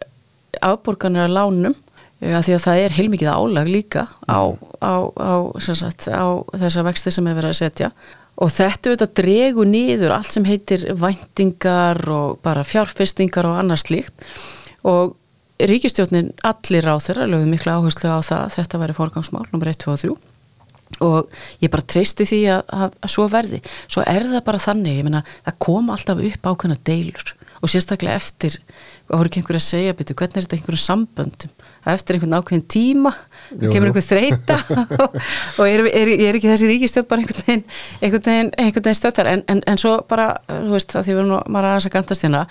afborganir 0.65 1.25
að 1.25 1.35
lánum 1.37 1.75
eh, 2.21 2.35
að 2.35 2.43
því 2.45 2.55
að 2.55 2.63
það 2.65 2.81
er 2.83 2.95
heilmikið 2.97 3.31
álag 3.31 3.69
líka 3.69 4.05
á, 4.29 4.41
á, 4.81 4.93
á, 5.13 5.33
sem 5.61 5.77
sagt, 5.77 6.09
á 6.09 6.25
þessa 6.57 6.85
vexti 6.85 7.13
sem 7.13 7.29
er 7.29 7.37
verið 7.37 7.53
að 7.53 7.59
setja 7.61 7.91
og 8.39 8.51
þetta 8.55 8.91
auðvitað 8.91 9.15
dregu 9.19 9.65
niður 9.67 10.15
allt 10.15 10.31
sem 10.31 10.47
heitir 10.47 10.85
væntingar 10.95 11.99
og 12.13 12.39
bara 12.45 12.63
fjárfestingar 12.67 13.49
og 13.49 13.59
annars 13.59 13.83
slíkt. 13.87 14.15
Og 14.87 15.15
ríkistjórnin 15.59 16.31
allir 16.47 16.87
á 16.87 16.95
þeirra 17.03 17.27
lögðu 17.27 17.49
mikla 17.51 17.79
áherslu 17.79 18.11
á 18.15 18.19
það 18.23 18.43
að 18.45 18.53
þetta 18.55 18.83
væri 18.83 18.95
forgangsmál, 18.95 19.47
nummer 19.51 19.71
1, 19.71 19.81
2 19.83 19.95
og 19.95 20.03
3 20.05 20.19
og 21.05 21.35
ég 21.61 21.71
bara 21.71 21.85
treysti 21.85 22.25
því 22.27 22.39
að, 22.49 22.61
að, 22.73 22.95
að 23.05 23.11
svo 23.13 23.25
verði, 23.31 23.59
svo 23.85 24.03
er 24.09 24.25
það 24.25 24.45
bara 24.47 24.61
þannig 24.63 24.97
ég 24.97 25.05
meina, 25.05 25.21
það 25.45 25.59
kom 25.65 25.91
alltaf 25.93 26.23
upp 26.29 26.49
ákveðna 26.49 26.79
deilur. 26.89 27.35
Og 27.59 27.71
sérstaklega 27.71 28.17
eftir 28.17 28.55
voru 29.09 29.29
ekki 29.29 29.41
einhverju 29.41 29.59
að 29.59 29.67
segja, 29.67 29.95
betur, 29.99 30.17
hvernig 30.19 30.39
er 30.39 30.45
þetta 30.47 30.57
einhverju 30.57 30.81
samböndum, 30.81 31.53
að 31.83 31.95
eftir 31.97 32.17
einhvern 32.17 32.37
ákveðin 32.39 32.67
tíma 32.73 33.13
Jú, 33.49 33.71
kemur 33.73 33.89
einhver 33.89 34.05
þreita 34.05 34.57
og 35.59 35.63
er, 35.65 35.81
er, 35.89 36.11
er 36.29 36.37
ekki 36.37 36.51
þessi 36.51 36.67
ríkistjótt 36.69 37.07
bara 37.09 37.23
einhvern 37.23 37.41
veginn, 37.47 37.63
einhvern 38.01 38.25
veginn, 38.27 38.51
einhvern 38.61 38.85
veginn 38.85 38.99
stöttar 38.99 39.29
en, 39.31 39.41
en, 39.49 39.61
en 39.65 39.81
svo 39.81 39.95
bara, 40.09 40.27
þú 40.49 40.75
veist, 40.75 40.93
það 40.93 41.07
því 41.07 41.15
við 41.15 41.21
erum 41.23 41.33
maður 41.55 41.69
aðeins 41.71 41.87
að 41.89 41.95
gantast 41.97 42.25
hérna, 42.27 42.43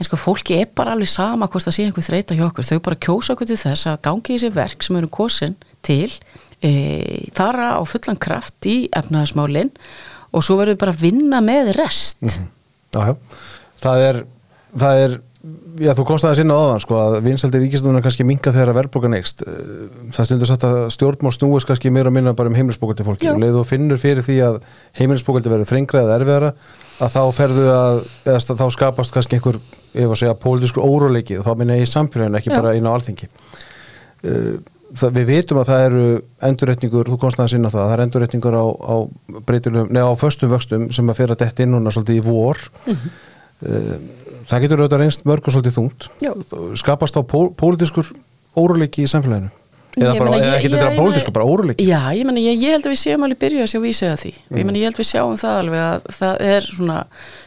en 0.00 0.08
sko 0.08 0.20
fólki 0.20 0.58
er 0.62 0.70
bara 0.80 0.94
alveg 0.96 1.10
sama 1.12 1.48
hvort 1.52 1.66
það 1.68 1.76
sé 1.76 1.86
einhver 1.90 2.06
þreita 2.08 2.38
hjá 2.38 2.46
okkur, 2.48 2.68
þau 2.70 2.80
bara 2.88 3.00
kjósa 3.08 3.36
okkur 3.36 3.50
til 3.52 3.60
þess 3.60 3.90
að 3.92 4.00
gangi 4.08 4.32
í 4.32 4.38
þessi 4.38 4.52
verk 4.56 4.86
sem 4.88 4.98
eru 5.02 5.12
kosin 5.12 5.56
til 5.86 6.08
e, 6.64 6.72
fara 7.36 7.74
á 7.76 7.82
fullan 7.88 8.16
kraft 8.20 8.68
í 8.70 8.78
efnaðasmálin 8.96 9.70
og 10.32 10.44
svo 10.44 10.56
verður 10.60 10.80
bara 10.80 10.96
að 10.96 11.04
vinna 11.04 11.42
með 11.44 11.74
rest 11.78 12.24
Mhm. 12.26 12.52
Já, 12.96 13.00
já. 13.10 13.16
Það 13.82 14.02
er, 14.08 14.18
það 14.80 15.00
er, 15.04 15.14
já 15.80 15.92
þú 15.96 16.04
komst 16.08 16.26
aðeins 16.26 16.40
inn 16.42 16.52
á 16.52 16.56
aðan 16.56 16.82
sko 16.82 16.96
að 16.98 17.14
vinseldi 17.26 17.60
ríkistöðunar 17.62 18.02
kannski 18.04 18.24
minka 18.26 18.52
þegar 18.54 18.72
að 18.72 18.78
verðbóka 18.80 19.10
neikst. 19.12 19.42
Það 20.14 20.28
stundur 20.28 20.50
satt 20.50 20.66
að 20.66 20.76
stjórnmál 20.94 21.32
snúist 21.34 21.68
kannski 21.68 21.92
meira 21.94 22.10
og 22.10 22.16
minna 22.16 22.32
bara 22.36 22.50
um 22.50 22.56
heimilisbókaldi 22.56 23.06
fólki. 23.06 23.28
Og 23.30 23.40
leið 23.42 23.58
þú 23.58 23.64
finnur 23.68 24.00
fyrir 24.02 24.24
því 24.26 24.36
að 24.46 24.60
heimilisbókaldi 24.98 25.52
verður 25.52 25.70
þrengra 25.70 26.04
eða 26.04 26.16
erfiðara 26.20 26.50
að 26.96 27.10
þá 27.16 27.22
ferðu 27.36 27.66
að, 27.72 27.96
eða 28.24 28.56
þá 28.62 28.66
skapast 28.72 29.14
kannski 29.14 29.36
einhver, 29.36 29.58
ef 29.92 30.08
að 30.08 30.20
segja, 30.22 30.38
pólitískur 30.46 30.86
óróleiki 30.86 31.38
og 31.40 31.44
þá 31.46 31.52
minna 31.60 31.76
í 31.76 31.90
samfélaginu 31.90 32.40
ekki 32.40 32.52
Já. 32.54 32.56
bara 32.56 32.74
inn 32.78 32.88
á 32.88 32.94
alþingi. 32.96 33.28
Uh, 34.24 34.54
það, 34.96 35.10
við 35.18 35.26
vitum 35.34 35.60
að 35.60 35.68
það 35.70 35.84
eru 35.90 36.06
endurretningur, 36.48 37.10
þú 37.12 37.18
komst 37.20 37.38
aðeins 37.40 37.56
inn 37.58 37.68
á 37.68 37.70
það, 37.70 37.84
það 37.84 37.94
er 37.96 38.04
endurretningur 38.06 38.56
á, 38.56 38.64
á 38.64 38.96
á 42.80 42.86
að 43.62 43.92
að 44.46 44.50
það 44.50 44.60
getur 44.62 44.80
auðvitað 44.82 45.00
reynst 45.02 45.24
mörgum 45.26 45.52
svolítið 45.54 45.76
þungt 45.78 46.08
Já. 46.22 46.32
skapast 46.78 47.16
á 47.16 47.22
pól, 47.26 47.48
pólitískur 47.56 48.10
óruleiki 48.56 49.02
í 49.02 49.08
samfélaginu 49.10 49.48
eða, 49.96 50.12
Ég 50.12 50.18
bara, 50.20 50.30
meina, 50.30 50.44
eða 50.44 50.56
ekki 50.58 50.68
þetta 50.74 50.90
ég 50.92 50.98
pólitískur, 51.00 51.32
bara 51.32 51.46
óruleiki 51.48 51.86
Já, 51.88 52.00
ég, 52.12 52.24
meni, 52.28 52.42
ég, 52.44 52.58
ég 52.60 52.74
held 52.76 52.84
að 52.86 52.92
við 52.92 53.00
séum 53.00 53.24
alveg 53.24 53.38
byrjuð 53.40 53.62
að 53.64 53.70
sjá 53.72 53.80
vísið 53.80 54.10
að 54.12 54.20
því 54.22 54.32
Mm. 54.36 54.56
ég, 54.60 54.66
meni, 54.68 54.78
ég 54.78 54.84
held 54.90 55.00
við 55.00 55.08
sjáum 55.08 55.38
það 55.40 55.56
alveg 55.62 55.80
að 55.86 56.10
það 56.18 56.40
er 56.52 56.60
svona 56.68 56.98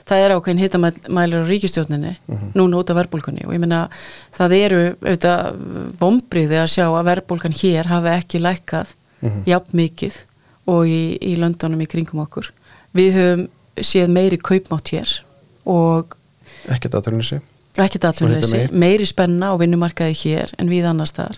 það 0.10 0.24
er 0.26 0.34
ákveðin 0.36 0.62
hittamælir 0.64 1.39
á 1.39 1.49
ríkistjórninni 1.51 2.14
Mhm. 2.28 2.51
núna 2.57 2.78
út 2.82 2.89
af 2.89 2.95
verbulgunni 2.97 3.45
og 3.45 3.53
ég 3.53 3.60
meina 3.60 3.89
það 4.34 4.51
eru 4.60 4.82
auðvitað 5.05 5.93
vombriði 6.01 6.57
að 6.60 6.72
sjá 6.74 6.86
að 6.89 7.05
verbulgan 7.05 7.53
hér 7.62 7.86
hafi 7.86 8.07
ekki 8.18 8.41
lækkað 8.41 8.88
Mhm. 9.22 9.43
jafn 9.45 9.72
mikið 9.78 10.14
og 10.68 10.86
í, 10.88 11.18
í 11.22 11.38
löndunum 11.38 11.82
í 11.82 11.88
kringum 11.88 12.26
okkur 12.26 12.49
við 12.95 13.14
höfum 13.14 13.47
séð 13.78 14.10
meiri 14.10 14.38
kaupmátt 14.41 14.89
hér 14.89 15.20
og 15.70 16.18
ekkert 16.74 17.00
aðtölinni 17.00 17.42
ekkert 17.80 18.10
heita 18.10 18.68
meiri 18.76 19.08
spenna 19.08 19.54
á 19.54 19.60
vinnumarkaði 19.62 20.18
hér 20.24 20.54
en 20.60 20.72
við 20.72 20.90
annars 20.90 21.14
þar 21.16 21.38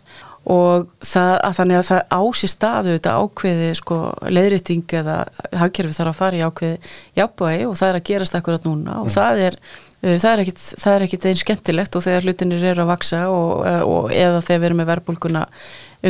og 0.50 0.88
það, 1.06 1.36
að 1.46 1.58
þannig 1.60 1.78
að 1.78 1.86
það 1.90 2.16
ási 2.18 2.50
staðu 2.50 2.96
þetta 2.96 3.14
ákveði 3.22 3.70
sko 3.78 4.00
leiðrétting 4.26 4.96
eða 5.02 5.18
hagkerfi 5.62 5.98
þarf 5.98 6.14
að 6.14 6.18
fara 6.18 6.40
í 6.40 6.44
ákveði 6.48 6.92
jafnvægi 7.20 7.68
og 7.68 7.78
það 7.78 7.92
er 7.92 8.00
að 8.00 8.08
gerast 8.10 8.38
akkurat 8.40 8.66
núna. 8.66 8.98
Og 9.04 9.12
það 9.14 9.44
er 9.46 9.60
uh, 9.60 10.16
það 10.16 10.32
er 10.32 10.44
ekkit, 10.46 10.64
það 10.82 10.96
er 10.96 11.06
ekkit 11.08 11.30
einn 11.30 11.42
skemmtilegt 11.44 11.98
og 11.98 12.06
þegar 12.08 12.28
hlutinir 12.28 12.68
eru 12.72 12.86
að 12.86 12.92
vaksa 12.96 13.22
og, 13.30 13.54
og 13.86 14.10
eða 14.16 14.42
þegar 14.48 14.64
við 14.64 14.70
erum 14.72 14.82
með 14.82 14.92
verbulguna 14.96 15.46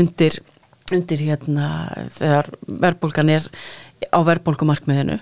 undir, 0.02 0.40
undir 0.96 1.26
hérna 1.28 1.68
þegar 2.16 2.52
verbulgan 2.88 3.36
er 3.36 3.52
á 4.16 4.20
verbulgumarkmiðinu 4.32 5.20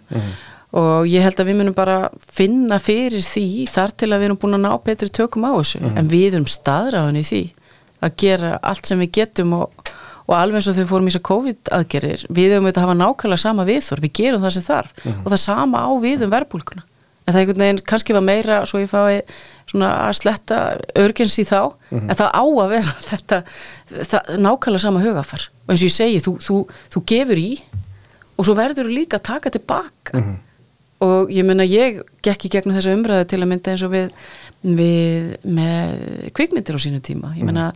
og 0.77 1.07
ég 1.09 1.23
held 1.25 1.39
að 1.41 1.49
við 1.49 1.57
munum 1.59 1.77
bara 1.77 2.09
finna 2.29 2.77
fyrir 2.81 3.23
því 3.25 3.65
þar 3.71 3.95
til 3.97 4.11
að 4.11 4.19
við 4.21 4.29
erum 4.29 4.41
búin 4.41 4.57
að 4.59 4.65
ná 4.67 4.73
betri 4.85 5.09
tökum 5.09 5.47
á 5.49 5.51
þessu. 5.57 5.81
En 5.97 6.11
við 6.11 6.35
erum 6.37 6.49
staðráðin 6.49 7.21
í 7.21 7.25
því 7.25 7.41
að 8.05 8.19
gera 8.21 8.51
allt 8.61 8.85
sem 8.87 9.01
við 9.01 9.11
getum 9.17 9.55
og, 9.57 9.89
og 10.29 10.35
alveg 10.37 10.61
eins 10.61 10.69
og 10.69 10.77
við 10.77 10.91
fórum 10.91 11.09
í 11.09 11.11
þessar 11.11 11.25
COVID 11.31 11.73
aðgerir 11.79 12.27
við 12.29 12.53
höfum 12.53 12.69
auðvitað 12.69 12.83
að 12.83 12.87
hafa 12.87 12.99
nákvæmlega 13.01 13.43
sama 13.43 13.65
viðþór 13.67 14.03
við 14.05 14.13
gerum 14.21 14.45
það 14.45 14.55
sem 14.55 14.67
þarf. 14.69 14.93
Og 15.09 15.27
það 15.33 15.41
sama 15.47 15.81
á 15.83 15.89
við 16.05 16.25
um 16.27 16.33
verbulguna 16.37 16.85
en 17.29 17.35
það 17.35 17.43
einhvern 17.43 17.63
veginn 17.63 17.81
kannski 17.85 18.15
var 18.15 18.25
meira 18.25 18.59
svo 18.65 18.81
ég 18.81 18.89
fái 18.89 19.21
svona 19.69 19.89
að 20.07 20.15
sletta 20.17 20.59
örgjens 20.97 21.37
í 21.41 21.45
þá 21.45 21.59
en 21.93 22.17
það 22.17 22.29
á 22.33 22.43
að 22.43 22.71
vera 22.73 22.93
þetta 23.09 23.41
það, 23.99 24.31
nákvæmlega 24.41 24.83
sama 24.85 25.03
hugafar 25.03 25.45
og 25.49 25.73
eins 25.73 25.83
og 25.83 25.89
ég 25.89 25.95
segi, 25.95 26.21
þú, 26.25 26.35
þú, 26.41 26.57
þú 26.95 27.03
gefur 27.13 27.41
í 27.41 27.49
og 28.39 28.47
svo 28.47 28.55
verður 28.57 28.89
þú 28.89 28.95
líka 28.95 29.19
að 29.19 29.27
taka 29.29 29.53
tilbaka 29.53 30.23
og 31.05 31.31
ég 31.31 31.47
meina 31.47 31.65
ég 31.67 32.01
gekk 32.25 32.47
í 32.47 32.51
gegnum 32.53 32.75
þessa 32.75 32.93
umræðu 32.97 33.27
til 33.31 33.39
að 33.39 33.49
mynda 33.51 33.73
eins 33.73 33.83
og 33.87 33.93
við, 33.93 34.13
við 34.63 35.27
með 35.47 36.31
kvikmyndir 36.35 36.75
á 36.75 36.83
sínu 36.83 37.01
tíma. 37.03 37.33
Ég 37.39 37.47
meina 37.47 37.69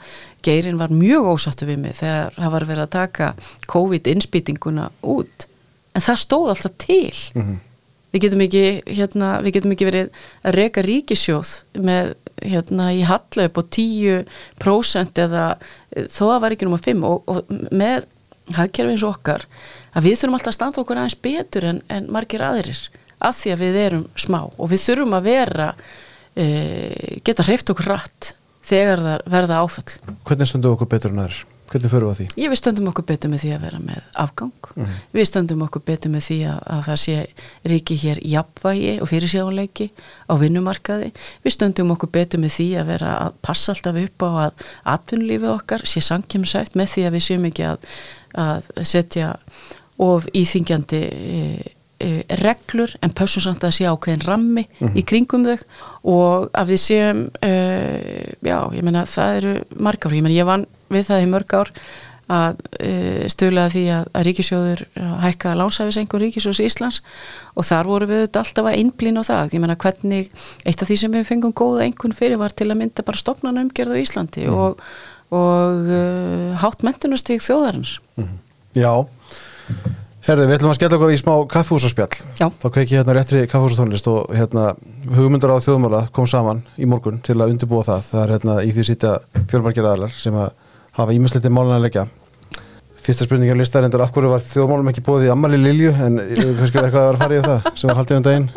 Geirin 0.44 0.80
var 0.82 0.92
mjög 0.92 1.30
ósáttu 1.32 1.68
við 1.70 1.84
mig 1.86 2.00
þegar 2.02 2.36
það 2.40 2.56
var 2.56 2.70
verið 2.72 2.86
að 2.86 2.96
taka 2.98 3.30
COVID-innspýtinguna 3.72 4.90
út. 5.16 5.48
En 5.94 6.04
það 6.04 6.24
stóð 6.26 6.50
alltaf 6.54 6.76
til. 6.84 7.14
Við 8.14 8.26
getum 8.28 8.44
ekki 8.46 8.66
hérna, 8.94 9.30
við 9.42 9.56
getum 9.56 9.72
ekki 9.74 9.88
verið 9.88 10.26
að 10.44 10.58
reka 10.60 10.84
ríkisjóð 10.86 11.54
með 11.82 12.12
hérna 12.44 12.92
í 12.94 13.06
hallu 13.08 13.48
upp 13.48 13.58
á 13.58 13.64
10% 13.78 15.22
eða 15.24 15.46
þó 16.12 16.26
að 16.28 16.42
var 16.44 16.54
ekki 16.54 16.68
nummer 16.68 16.84
5 16.84 17.08
og, 17.08 17.24
og 17.26 17.72
með 17.72 18.04
og 18.44 19.08
okkar 19.08 19.46
að 19.96 20.04
við 20.04 20.18
þurfum 20.20 20.36
alltaf 20.36 20.52
að 20.52 20.58
standa 20.58 20.82
okkur 20.82 21.00
aðeins 21.00 21.20
betur 21.24 21.68
en, 21.70 21.80
en 21.88 22.10
margir 22.12 22.44
aðrir 22.44 22.82
af 23.24 23.40
því 23.40 23.56
að 23.56 23.64
við 23.66 23.80
erum 23.88 24.06
smá 24.20 24.40
og 24.44 24.72
við 24.72 24.86
þurfum 24.88 25.18
að 25.18 25.30
vera 25.30 25.70
e, 26.36 26.46
geta 27.26 27.48
hreift 27.48 27.74
okkur 27.74 27.92
rætt 27.94 28.34
þegar 28.64 29.04
það 29.08 29.26
verða 29.38 29.64
áföll 29.64 29.90
hvernig 30.28 30.52
stundu 30.52 30.74
okkur 30.74 30.92
betur 30.96 31.14
en 31.14 31.26
aðrir? 31.26 31.44
hvernig 31.74 31.92
förum 31.92 32.10
við 32.10 32.14
að 32.14 32.20
því? 32.20 32.26
Ég 32.44 32.52
við 32.52 32.60
stöndum 32.60 32.90
okkur 32.92 33.06
betur 33.10 33.32
með 33.32 33.44
því 33.44 33.52
að 33.56 33.64
vera 33.66 33.80
með 33.82 34.08
afgang 34.24 34.70
við 35.16 35.28
stöndum 35.30 35.64
okkur 35.66 35.84
betur 35.88 36.14
með 36.14 36.26
því 36.28 36.38
að, 36.52 36.60
að 36.76 36.82
það 36.88 37.00
sé 37.04 37.16
ríki 37.72 37.98
hér 38.04 38.22
jafnvægi 38.34 38.94
og 39.04 39.10
fyrirsjáleiki 39.12 39.88
á 40.30 40.34
vinnumarkaði 40.42 41.12
við 41.46 41.56
stöndum 41.56 41.94
okkur 41.96 42.12
betur 42.14 42.44
með 42.44 42.58
því 42.58 42.68
að 42.82 42.92
vera 42.94 43.14
að 43.26 43.38
passa 43.46 43.74
alltaf 43.74 44.02
upp 44.04 44.28
á 44.28 44.30
að 44.48 44.68
atvinnulífið 44.96 45.54
okkar 45.54 45.86
sé 45.90 46.04
sankjumsætt 46.06 46.78
með 46.80 46.92
því 46.94 47.08
að 47.08 47.18
við 47.18 47.26
séum 47.30 47.48
ekki 47.50 47.70
að, 47.72 47.88
að 48.44 48.70
setja 48.94 49.32
of 50.04 50.28
íþingjandi 50.34 51.02
e, 51.02 51.73
reglur 52.44 52.94
en 53.04 53.14
pössum 53.16 53.44
samt 53.46 53.66
að 53.66 53.76
sé 53.78 53.90
ákveðin 53.90 54.26
rammi 54.28 54.66
í 54.94 55.04
kringum 55.08 55.46
þau. 55.48 55.60
Og 56.14 56.48
að 56.54 56.74
við 56.74 56.82
séum 56.84 57.28
e, 57.44 57.52
já, 58.44 58.58
ég 58.76 58.86
meina 58.86 59.06
það 59.10 59.38
eru 59.42 59.54
margar, 59.76 60.16
ég 60.16 60.26
meina 60.26 60.40
ég 60.40 60.50
vann 60.50 60.66
við 60.94 61.08
það 61.10 61.24
í 61.24 61.30
mörg 61.32 61.56
ár 61.60 61.72
að 62.34 62.60
e, 62.80 62.92
stöðlega 63.32 63.72
því 63.74 63.84
að, 63.94 64.06
að 64.16 64.26
ríkisjóður 64.30 64.84
hækka 65.24 65.56
lánshæfisengur 65.60 66.24
ríkisjóðs 66.24 66.62
Íslands. 66.64 67.02
Og 67.60 67.68
þar 67.68 67.90
voru 67.92 68.10
við 68.10 68.28
alltaf 68.28 68.68
að 68.68 68.78
einblýna 68.80 69.24
á 69.24 69.30
það, 69.30 69.58
ég 69.58 69.64
meina 69.64 69.80
hvernig 69.80 70.30
eitt 70.64 70.84
af 70.84 70.90
því 70.90 71.00
sem 71.02 71.18
við 71.18 71.28
fengum 71.30 71.56
góða 71.56 71.88
einhvern 71.88 72.16
fyrir 72.16 72.42
var 72.42 72.56
til 72.56 72.70
að 72.72 72.80
mynda 72.80 73.06
bara 73.06 73.20
stopnana 73.20 73.66
umgjörð 73.66 73.96
á 73.96 74.02
Íslandi 74.02 74.48
og, 74.52 74.80
og 75.34 75.92
uh, 75.92 76.56
hátt 76.64 76.86
mentunastig 76.88 77.44
þjóðarins 77.44 78.00
Já, 78.74 79.06
herðu, 80.24 80.48
við 80.48 80.56
ætlum 80.58 80.72
að 80.72 80.78
skella 80.78 80.98
okkur 80.98 81.12
í 81.14 81.20
smá 81.20 81.34
kaffihúsaspjall 81.52 82.16
Já. 82.40 82.48
þá 82.48 82.68
kveiki 82.72 82.98
hérna 82.98 83.16
réttri 83.18 83.44
kaffihúsatónlist 83.52 84.08
og 84.12 84.32
hérna 84.36 84.64
hugmyndar 85.18 85.52
á 85.52 85.64
þjóðmála 85.64 86.02
kom 86.16 86.28
saman 86.30 86.64
í 86.80 86.88
morgun 86.90 87.20
til 87.24 87.38
að 87.40 87.52
undirbúa 87.54 87.84
það. 87.88 88.02
Það 88.10 88.22
er 88.24 88.30
hérna 88.38 88.54
í 88.64 88.72
því 88.72 88.84
sýta 88.88 89.12
fjölmargir 89.52 89.86
aðalar 89.88 90.14
sem 90.16 90.36
að 90.40 90.50
hafa 91.00 91.16
ímisliti 91.18 91.50
málun 91.52 91.76
að 91.76 91.84
leggja. 91.88 92.06
Fyrsta 93.04 93.28
spurningar 93.28 93.60
listar 93.60 93.84
endur 93.84 94.06
af 94.06 94.14
hverju 94.16 94.32
var 94.32 94.42
þjóðmálum 94.48 94.90
ekki 94.94 95.04
búið 95.04 95.28
í 95.28 95.32
ammali 95.34 95.60
Lilju? 95.60 95.92
En 96.06 96.14
eh, 96.24 96.30
kannski 96.56 96.78
var 96.80 96.86
eitthvað 96.88 97.04
að 97.04 97.10
vera 97.10 97.22
fara 97.24 97.36
í 97.36 97.44
það 97.44 97.60
sem 97.76 97.88
var 97.92 98.00
haldið 98.00 98.20
um 98.22 98.28
daginn. 98.30 98.48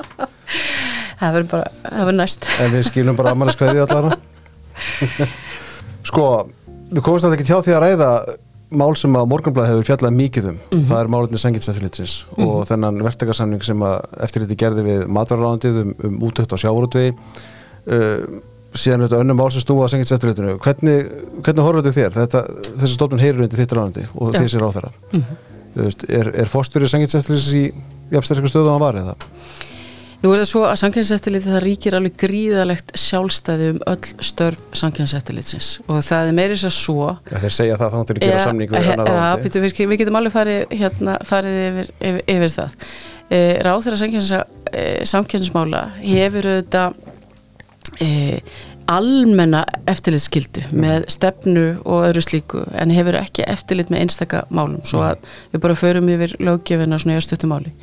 Það 1.21 1.31
verður 1.33 1.49
bara, 1.49 1.67
það 1.81 2.03
verður 2.05 2.19
næst. 2.21 2.43
En 2.61 2.75
við 2.75 2.83
skilum 2.91 3.17
bara 3.17 3.31
ammali 3.33 3.53
skvæði 3.57 3.81
að 8.67 8.79
mál 8.81 8.97
sem 8.99 9.15
að 9.15 9.29
Morgunblæð 9.31 9.69
hefur 9.71 9.87
fjallað 9.87 10.17
mikið 10.17 10.49
um 10.51 10.59
það 10.89 10.99
er 10.99 11.11
málefni 11.13 11.39
sangitseftilitsins 11.39 12.15
og 12.43 12.65
þennan 12.67 13.03
verktakarsamning 13.07 13.63
sem 13.65 13.83
að 13.87 13.97
eftirliti 14.27 14.59
gerði 14.59 14.85
við 14.87 15.05
matvaralánandið 15.15 15.81
um, 15.83 15.93
um 16.09 16.17
útökt 16.27 16.51
á 16.51 16.59
sjávarútvegi 16.59 17.13
uh, 17.15 18.41
síðan 18.77 19.07
þetta 19.07 19.21
önnum 19.23 19.39
mál 19.39 19.51
sem 19.55 19.63
snúa 19.63 19.87
að 19.87 19.93
sangitseftilitinu 19.95 20.57
hvernig, 20.65 21.13
hvernig 21.47 21.69
horfður 21.69 21.87
þetta 21.87 22.01
þér? 22.01 22.17
Þetta, 22.17 22.43
þessi 22.83 22.97
stofnun 22.99 23.23
heyrir 23.23 23.47
undir 23.47 23.63
þitt 23.63 23.77
ránandi 23.77 24.09
og 24.15 24.35
Já. 24.35 24.41
því 24.41 24.51
sér 24.53 24.67
á 24.67 24.71
þeirra 24.75 24.93
veist, 25.77 26.05
er, 26.19 26.33
er 26.43 26.51
fórsturinn 26.51 26.91
sangitseftilits 26.91 27.49
í 27.57 27.65
jafnstærku 28.13 28.51
stöðu 28.51 28.73
á 28.73 28.75
hann 28.75 28.83
var 28.83 29.01
eða? 29.05 29.17
Nú 30.23 30.33
er 30.33 30.41
það 30.41 30.49
svo 30.51 30.63
að 30.67 30.79
samkynnseftiliti 30.81 31.51
það 31.53 31.63
ríkir 31.65 31.97
alveg 31.99 32.15
gríðalegt 32.21 32.95
sjálfstæði 32.99 33.73
um 33.75 33.81
öll 33.93 34.13
störf 34.25 34.63
samkynnseftilitsins 34.81 35.69
og 35.87 36.01
það 36.07 36.31
er 36.31 36.39
meiri 36.39 36.57
svo 36.61 36.71
svo 36.73 37.11
Ja, 37.31 37.43
þeir 37.43 37.57
segja 37.59 37.77
það 37.81 37.97
þá 37.97 37.99
til 37.99 38.17
að 38.17 38.23
gera 38.25 38.45
samning 38.45 38.73
við 38.73 38.89
annar 38.95 39.11
ja, 39.11 39.19
ráðandi 39.19 39.45
býtu, 39.47 39.65
við, 39.65 39.99
getum 40.01 40.21
alveg 40.21 40.37
farið, 40.37 40.63
hérna, 40.81 41.19
farið 41.29 41.59
yfir, 41.67 41.93
yfir, 42.01 42.25
yfir 42.37 42.55
það. 42.57 42.89
E, 43.27 43.43
Ráð 43.67 43.85
þeirra 43.87 44.01
e, 44.73 44.87
samkynnsmála 45.13 45.85
hefur 46.01 46.51
auðvitað 46.55 47.16
e, 48.03 48.41
almenna 48.91 49.65
eftirlitskildu 49.91 50.67
með 50.77 51.09
stefnu 51.11 51.65
og 51.83 52.07
öðru 52.11 52.23
slíku 52.23 52.63
en 52.79 52.95
hefur 52.95 53.19
ekki 53.19 53.47
eftirlit 53.49 53.91
með 53.91 54.05
einstaka 54.05 54.45
málum 54.51 54.85
svo 54.87 55.03
að 55.09 55.25
við 55.53 55.65
bara 55.65 55.79
förum 55.79 56.13
yfir 56.13 56.37
löggjöfina 56.39 57.01
svona 57.03 57.17
í 57.17 57.23
östutumáli 57.23 57.75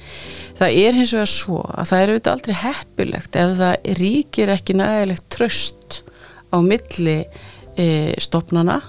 það 0.59 0.79
er 0.85 0.99
hins 0.99 1.13
vegar 1.15 1.33
svo 1.33 1.59
að 1.73 1.91
það 1.91 2.03
er 2.03 2.13
auðvitað 2.13 2.37
aldrei 2.37 2.55
heppilegt 2.61 3.39
ef 3.43 3.53
það 3.59 3.91
ríkir 3.99 4.53
ekki 4.53 4.77
nægilegt 4.79 5.29
tröst 5.33 6.01
á 6.53 6.57
milli 6.63 7.19
e, 7.75 7.87
stopnana 8.21 8.79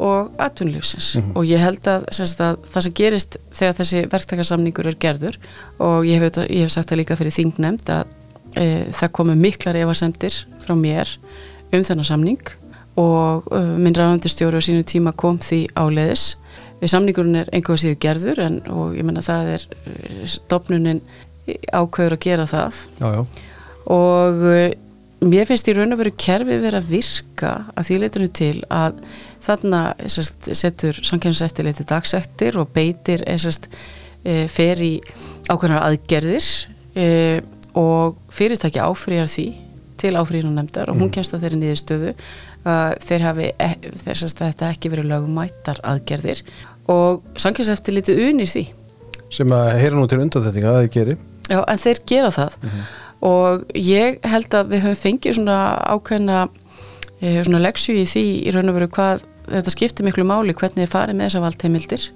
og 0.00 0.30
atvinnulífsins. 0.40 1.12
Og 1.36 1.44
ég 1.44 1.60
held 1.60 1.84
að, 1.90 2.06
semst, 2.16 2.40
að 2.40 2.62
það 2.72 2.86
sem 2.86 2.94
gerist 2.96 3.36
þegar 3.56 3.76
þessi 3.80 4.04
verktakasamningur 4.14 4.88
er 4.88 4.96
gerður 5.02 5.36
og 5.82 6.08
ég 6.08 6.22
hef, 6.22 6.40
ég 6.46 6.64
hef 6.64 6.72
sagt 6.72 6.92
það 6.92 7.02
líka 7.02 7.18
fyrir 7.20 7.36
þingnemnd 7.36 7.92
að 7.92 8.16
það 8.56 9.12
komu 9.14 9.36
miklar 9.38 9.78
efasendir 9.78 10.34
frá 10.64 10.74
mér 10.78 11.12
um 11.70 11.84
þennan 11.86 12.08
samning 12.08 12.52
og 12.98 13.46
e, 13.54 13.62
minn 13.78 13.96
ræðandistjóri 13.96 14.58
á 14.58 14.66
sínu 14.66 14.86
tíma 14.88 15.12
kom 15.16 15.38
því 15.42 15.62
áleiðis 15.78 16.34
við 16.80 16.92
samningurinn 16.94 17.42
er 17.42 17.50
einhverja 17.54 17.84
síðu 17.84 18.00
gerður 18.02 18.42
en, 18.46 18.60
og 18.72 18.96
ég 18.98 19.06
menna 19.06 19.22
það 19.24 19.54
er 19.54 19.66
stopnunin 20.34 21.02
ákveður 21.74 22.16
að 22.16 22.24
gera 22.24 22.46
það 22.48 22.80
já, 23.00 23.08
já. 23.14 23.22
og 23.94 24.44
mér 25.20 25.48
finnst 25.48 25.68
í 25.68 25.74
raun 25.76 25.94
og 25.94 26.00
veru 26.00 26.12
kerfið 26.16 26.64
verið 26.64 26.80
að 26.80 26.92
virka 26.94 27.52
að 27.74 27.88
því 27.88 27.98
leitunum 28.00 28.34
til 28.40 28.52
að 28.72 29.00
þarna 29.44 29.80
sest, 30.08 30.50
setur 30.56 31.00
samkjæmseftirleiti 31.04 31.86
dagsektir 31.88 32.58
og 32.60 32.72
beitir 32.74 33.24
sest, 33.40 33.68
fer 34.24 34.80
í 34.84 34.94
ákveðnar 35.48 35.84
aðgerðir 35.84 36.48
e, 36.96 37.06
og 37.80 38.20
fyrirtæki 38.34 38.82
áfrýjar 38.82 39.30
því 39.30 39.46
til 40.00 40.16
áfrýjunum 40.16 40.56
nefndar 40.56 40.90
og 40.92 41.00
hún 41.00 41.12
kemst 41.12 41.34
að 41.36 41.44
þeirri 41.44 41.60
niðurstöðu 41.60 42.12
að 42.68 42.94
þeir 43.06 43.24
hafi 43.24 43.48
e, 43.56 43.68
þeir 44.02 44.20
sest, 44.20 44.40
þetta 44.40 44.70
ekki 44.74 44.92
verið 44.92 45.10
lögumættar 45.12 45.80
aðgerðir 45.86 46.42
og 46.90 47.24
samkjæmseftirleiti 47.40 48.16
unir 48.28 48.50
því. 48.50 48.64
Sem 49.30 49.52
að 49.54 49.70
heyra 49.80 49.98
nú 49.98 50.06
til 50.10 50.20
undanþettinga 50.24 50.72
að 50.72 50.80
þið 50.84 50.94
geri. 50.96 51.16
Já, 51.50 51.60
en 51.60 51.82
þeir 51.82 52.00
gera 52.10 52.30
það. 52.34 52.56
Og 53.26 53.76
ég 53.76 54.18
held 54.32 54.56
að 54.56 54.72
við 54.72 54.84
höfum 54.86 55.00
fengið 55.00 55.36
svona 55.38 55.58
ákveðna 55.92 56.40
eh, 57.20 57.40
svona 57.44 57.62
leksju 57.66 57.98
í 58.00 58.06
því 58.08 58.24
í 58.48 58.54
raun 58.54 58.72
og 58.72 58.78
veru 58.78 58.90
hvað 58.96 59.26
þetta 59.50 59.74
skiptir 59.74 60.06
miklu 60.06 60.24
máli 60.26 60.56
hvernig 60.56 60.86
þið 60.86 60.92
farið 60.92 61.18
með 61.18 61.28
þessa 61.28 61.44
valdheimildir 61.44 62.06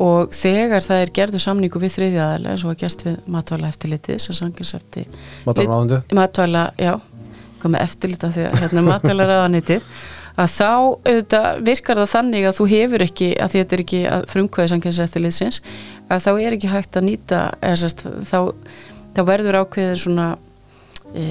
og 0.00 0.32
þegar 0.32 0.84
það 0.86 1.02
er 1.04 1.12
gerðu 1.18 1.40
samningu 1.42 1.80
við 1.82 1.94
þriðjaðarlega 1.96 2.54
eins 2.54 2.64
og 2.64 2.72
að 2.72 2.80
gerst 2.82 3.06
við 3.06 3.16
matvæla 3.34 3.68
eftirlitið 3.68 4.20
sem 4.24 4.36
sangins 4.38 4.74
eftir 4.78 5.08
matvæla, 6.16 6.64
já, 6.80 6.94
kom 7.60 7.74
með 7.74 7.84
eftirlita 7.88 8.30
að 8.30 8.60
hérna 8.62 8.84
matvæla 8.86 9.28
ráðanitið 9.28 9.84
að 10.40 10.48
þá 10.48 10.68
auðvitað 10.72 11.58
virkar 11.66 12.00
það 12.00 12.12
þannig 12.14 12.46
að 12.48 12.56
þú 12.56 12.68
hefur 12.70 13.04
ekki, 13.04 13.28
að 13.36 13.56
þetta 13.56 13.76
er 13.76 13.82
ekki 13.84 14.00
frumkvæði 14.32 14.72
sangins 14.72 15.02
eftirlitsins 15.04 15.60
að 16.08 16.24
þá 16.24 16.30
er 16.32 16.56
ekki 16.56 16.72
hægt 16.72 16.96
að 16.96 17.06
nýta 17.10 17.42
eða, 17.60 17.76
sest, 17.82 18.06
þá, 18.28 18.38
þá 19.12 19.22
verður 19.28 19.60
ákveðin 19.60 20.00
svona 20.00 20.28
e, 21.12 21.26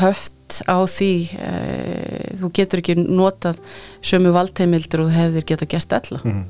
höft 0.00 0.62
á 0.64 0.80
því 0.88 1.12
e, 1.36 1.52
þú 2.40 2.50
getur 2.56 2.82
ekki 2.82 2.96
notað 3.02 3.60
sömu 4.00 4.32
valdheimildur 4.32 5.04
og 5.04 5.12
hefðir 5.12 5.46
geta 5.52 5.68
gert 5.68 5.92
alla 6.00 6.22
mm. 6.24 6.42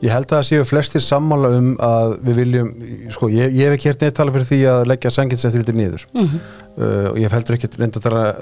Ég 0.00 0.12
held 0.14 0.30
að 0.30 0.38
það 0.38 0.46
séu 0.48 0.64
flestir 0.64 1.02
sammála 1.04 1.50
um 1.58 1.72
að 1.84 2.14
við 2.24 2.38
viljum, 2.40 2.68
sko, 3.12 3.28
ég, 3.32 3.50
ég 3.52 3.68
hef 3.68 3.76
ekki 3.76 3.90
hér 3.90 3.98
neitt 4.00 4.14
tala 4.16 4.32
fyrir 4.32 4.46
því 4.48 4.60
að 4.72 4.84
leggja 4.88 5.10
sanginseftiliti 5.12 5.74
nýður 5.76 6.06
mm 6.14 6.22
-hmm. 6.22 6.46
uh, 6.76 7.08
og 7.10 7.18
ég 7.20 7.26
hef 7.26 7.34
heldur 7.36 7.56
ekki 7.58 7.68
reynda 7.76 8.00
að 8.00 8.38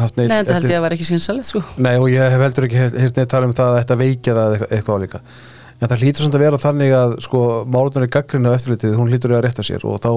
haft 0.00 0.16
neitt 0.16 0.30
Nei, 0.30 0.38
þetta 0.38 0.54
held 0.56 0.70
ég 0.70 0.78
að 0.78 0.86
vera 0.86 0.96
ekki 0.96 1.08
sínsalegt, 1.10 1.48
sko. 1.50 1.60
Nei, 1.76 1.98
og 1.98 2.08
ég 2.08 2.32
hef 2.34 2.44
heldur 2.46 2.68
ekki 2.68 2.80
hér 2.80 3.12
neitt 3.18 3.30
tala 3.34 3.50
um 3.50 3.52
það 3.52 3.68
að 3.74 3.78
þetta 3.82 3.98
veikja 4.00 4.36
það 4.38 4.56
eitthvað, 4.70 4.96
álíka. 4.96 5.20
En 5.80 5.90
það 5.90 6.00
hlýtur 6.00 6.24
samt 6.24 6.38
að 6.38 6.44
vera 6.46 6.62
þannig 6.62 6.94
að 6.96 7.14
sko, 7.26 7.40
málunari 7.68 8.08
gaggrinu 8.08 8.48
á 8.48 8.56
eftirlitið, 8.56 8.96
hún 8.96 9.10
hlýtur 9.12 9.34
að 9.36 9.44
rétta 9.44 9.62
sér. 9.66 9.84
Og 9.84 10.00
þá 10.00 10.10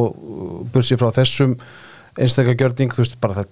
bur 0.72 0.86
sér 0.88 1.02
frá 1.02 1.12
þessum 1.12 1.58
einstaklega 2.16 2.62
þú 2.96 3.04
veist, 3.04 3.20
bara 3.20 3.36
það 3.36 3.44
er 3.44 3.52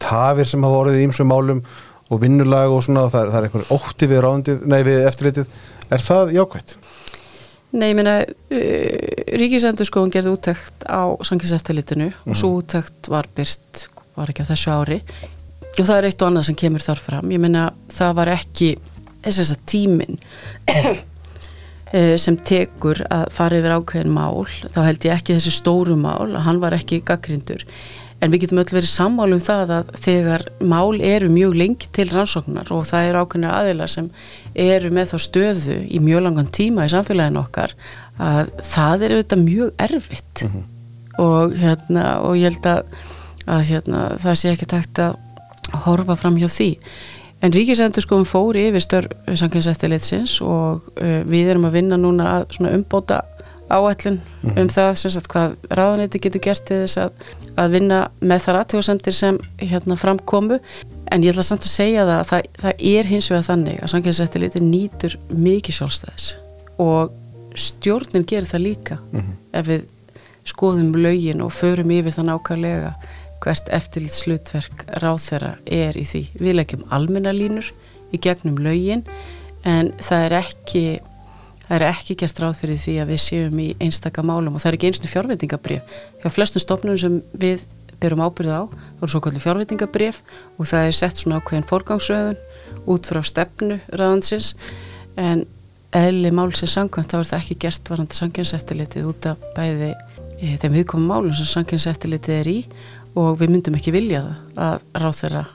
og 2.09 2.21
vinnulag 2.21 2.71
og 2.71 2.83
svona, 2.85 3.07
og 3.07 3.11
það, 3.11 3.31
það 3.33 3.39
er 3.39 3.47
einhvern 3.47 3.71
ótti 3.75 4.09
við, 4.09 4.21
rándið, 4.23 4.65
nei, 4.69 4.79
við 4.85 5.07
eftirlitið. 5.09 5.49
Er 5.89 6.03
það 6.05 6.33
jákvæmt? 6.37 6.75
Nei, 7.75 7.89
ég 7.91 7.97
meina, 7.97 8.17
uh, 8.23 9.15
Ríkisendurskóðun 9.41 10.13
gerði 10.13 10.35
úttækt 10.35 10.85
á 10.87 11.11
sanginseftilitinu 11.27 12.09
mm. 12.11 12.29
og 12.31 12.39
svo 12.39 12.53
úttækt 12.59 13.09
var 13.11 13.27
byrst, 13.35 13.87
var 14.15 14.31
ekki 14.31 14.45
á 14.47 14.51
þessu 14.51 14.75
ári. 14.75 15.01
Og 15.75 15.83
það 15.83 15.97
er 15.97 16.07
eitt 16.09 16.21
og 16.23 16.29
annað 16.29 16.47
sem 16.49 16.59
kemur 16.59 16.83
þar 16.85 17.01
fram. 17.03 17.33
Ég 17.35 17.41
meina, 17.43 17.67
það 17.91 18.15
var 18.21 18.31
ekki 18.37 18.69
þess 19.25 19.51
að 19.51 19.65
tímin 19.67 20.19
sem 22.19 22.35
tekur 22.43 22.99
að 23.13 23.27
fara 23.35 23.59
yfir 23.59 23.75
ákveðin 23.75 24.15
mál, 24.15 24.47
þá 24.73 24.79
held 24.87 25.05
ég 25.05 25.13
ekki 25.15 25.35
þessi 25.37 25.53
stóru 25.53 25.95
mál, 25.99 26.33
hann 26.43 26.59
var 26.63 26.75
ekki 26.75 27.03
gaggrindur 27.05 27.63
en 28.23 28.31
við 28.31 28.45
getum 28.45 28.61
öll 28.61 28.71
verið 28.71 28.89
sammálu 28.89 29.37
um 29.37 29.43
það 29.43 29.73
að 29.79 29.89
þegar 30.05 30.45
mál 30.63 31.01
eru 31.03 31.29
mjög 31.31 31.57
lengi 31.59 31.89
til 31.95 32.07
rannsóknar 32.11 32.71
og 32.73 32.85
það 32.89 33.09
eru 33.09 33.23
ákveðinir 33.23 33.55
aðila 33.55 33.89
sem 33.91 34.07
eru 34.65 34.91
með 34.95 35.11
þá 35.11 35.17
stöðu 35.25 35.81
í 35.85 35.99
mjög 36.03 36.23
langan 36.27 36.53
tíma 36.57 36.87
í 36.87 36.93
samfélaginu 36.93 37.41
okkar 37.43 37.75
að 38.21 38.53
það 38.63 39.03
er 39.05 39.17
auðvitað 39.17 39.43
mjög 39.43 39.83
erfitt 39.87 40.45
mm 40.45 40.53
-hmm. 40.53 40.63
og, 41.25 41.57
hérna, 41.59 42.05
og 42.23 42.37
ég 42.39 42.49
held 42.49 42.71
að, 42.71 42.81
að 43.45 43.61
hérna, 43.69 44.07
það 44.23 44.39
sé 44.39 44.53
ekki 44.53 44.71
takt 44.71 44.99
að 44.99 45.15
horfa 45.85 46.15
fram 46.15 46.39
hjá 46.39 46.47
því 46.47 46.71
en 47.43 47.53
Ríkisendurskofun 47.53 48.25
fóri 48.25 48.69
yfir 48.69 48.81
störf 48.81 49.11
samkynnseftilitsins 49.27 50.39
og 50.41 50.87
uh, 51.01 51.21
við 51.27 51.51
erum 51.51 51.67
að 51.67 51.77
vinna 51.81 51.97
núna 51.99 52.31
að 52.39 52.71
umbóta 52.71 53.21
áætlun 53.69 54.19
mm 54.19 54.49
-hmm. 54.49 54.59
um 54.61 54.69
það 54.69 54.93
sagt, 54.93 55.27
hvað 55.27 55.55
ráðanæti 55.69 56.21
getur 56.21 56.41
gert 56.41 56.65
til 56.65 56.81
þess 56.83 56.97
að, 56.97 57.11
að 57.57 57.71
vinna 57.71 57.99
með 58.21 58.39
þar 58.45 58.59
aðtjóðsendir 58.61 59.13
sem 59.13 59.39
hérna 59.57 59.95
framkomu 59.95 60.59
en 61.11 61.23
ég 61.23 61.33
ætla 61.33 61.43
samt 61.43 61.65
að 61.65 61.77
segja 61.77 62.05
það 62.05 62.19
að 62.19 62.27
það, 62.29 62.41
það 62.61 62.73
er 62.79 63.05
hins 63.05 63.31
vegar 63.31 63.49
þannig 63.49 63.83
að 63.83 63.91
samkynnseftiliti 63.93 64.59
nýtur 64.59 65.17
mikið 65.29 65.75
sjálfstæðis 65.75 66.35
og 66.77 67.11
stjórnin 67.55 68.25
gerir 68.27 68.47
það 68.47 68.61
líka 68.61 68.97
mm 69.11 69.19
-hmm. 69.19 69.35
ef 69.53 69.67
við 69.67 69.81
skoðum 70.45 70.93
lögin 70.95 71.41
og 71.41 71.53
förum 71.53 71.91
yfir 71.91 72.13
það 72.13 72.29
nákvæmlega 72.29 72.93
hvert 73.43 73.69
eftirlít 73.73 74.15
slutverk 74.15 74.85
ráð 75.01 75.19
þeirra 75.25 75.51
er 75.65 75.97
í 75.97 76.05
því. 76.07 76.21
Við 76.39 76.57
leggjum 76.59 76.85
almennalínur 76.95 77.71
í 78.13 78.21
gegnum 78.21 78.57
lögin 78.57 79.03
en 79.65 79.91
það 80.01 80.25
er 80.25 80.37
ekki 80.39 80.83
það 81.65 81.75
er 81.77 81.87
ekki 81.89 82.17
gert 82.21 82.41
ráð 82.41 82.59
fyrir 82.61 82.81
því 82.81 82.95
að 83.01 83.11
við 83.13 83.21
séum 83.23 83.61
í 83.63 83.69
einstaka 83.81 84.25
málum 84.25 84.55
og 84.55 84.63
það 84.63 84.71
er 84.71 84.77
ekki 84.79 84.91
einstu 84.91 85.11
fjárveitingabrif. 85.11 85.97
Hjá 86.21 86.29
flestum 86.33 86.63
stopnum 86.63 86.99
sem 87.01 87.19
við 87.33 87.65
byrjum 88.01 88.23
ábyrðu 88.25 88.55
á, 88.55 88.63
eru 88.99 89.11
svo 89.11 89.21
kvöldu 89.23 89.41
fjárveitingabrif 89.43 90.21
og 90.59 90.69
það 90.69 90.89
er 90.89 90.97
sett 90.97 91.21
svona 91.21 91.39
ákveðin 91.39 91.67
forgangsröðun 91.69 92.39
út 92.91 93.09
frá 93.09 93.21
stefnu 93.25 93.79
ráðansins 93.95 94.53
en 95.17 95.45
eðli 95.95 96.31
mál 96.35 96.51
sem 96.57 96.69
sangkvæmt 96.69 97.13
þá 97.13 97.19
er 97.21 97.29
það 97.31 97.41
ekki 97.41 97.59
gert 97.65 97.91
varandi 97.91 98.19
sangjenseftilitið 98.19 99.09
út 99.09 99.29
af 99.31 99.45
bæði 99.55 99.93
e, 99.93 100.55
þeim 100.59 100.75
viðkomum 100.75 101.11
málum 101.11 101.35
sem 101.37 101.47
sangjenseftilitið 101.53 102.39
er 102.41 102.51
í 102.51 102.57
og 103.15 103.39
við 103.39 103.53
myndum 103.55 103.77
ekki 103.79 103.95
vilja 103.95 104.25
það 104.25 104.65
að 104.67 105.05
ráð 105.05 105.21
þeirra 105.21 105.45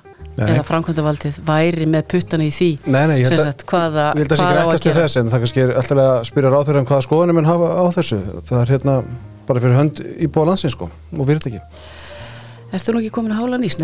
eða 0.46 0.64
framkvæmdavaldið 0.68 1.40
væri 1.46 1.88
með 1.90 2.06
puttana 2.14 2.46
í 2.46 2.52
því 2.54 2.70
Nei, 2.86 3.02
nei, 3.10 3.16
ég 3.20 3.30
held 3.30 3.44
að, 3.44 3.64
það 3.70 4.36
sé 4.36 4.46
ekki 4.46 4.58
rættast 4.58 4.88
í 4.90 4.94
þess 4.96 5.20
en 5.20 5.32
það 5.32 5.44
kannski 5.44 5.64
er 5.64 5.74
alltaf 5.80 6.02
að 6.04 6.12
spyrja 6.30 6.52
ráð 6.54 6.68
þeirra 6.70 6.82
um 6.84 6.88
hvaða 6.90 7.06
skoðanum 7.06 7.40
en 7.42 7.50
hafa 7.50 7.72
á 7.76 7.84
þessu. 7.96 8.20
Það 8.48 8.62
er 8.62 8.74
hérna 8.74 8.94
bara 9.48 9.62
fyrir 9.64 9.78
hönd 9.78 10.02
í 10.16 10.30
búa 10.30 10.48
landsins 10.50 10.76
sko 10.76 10.90
og 10.90 11.28
virðt 11.28 11.50
ekki 11.50 11.62
Erstu 12.70 12.94
nú 12.94 13.00
ekki 13.02 13.10
komin 13.16 13.34
að 13.34 13.40
hála 13.42 13.58
nýst? 13.58 13.80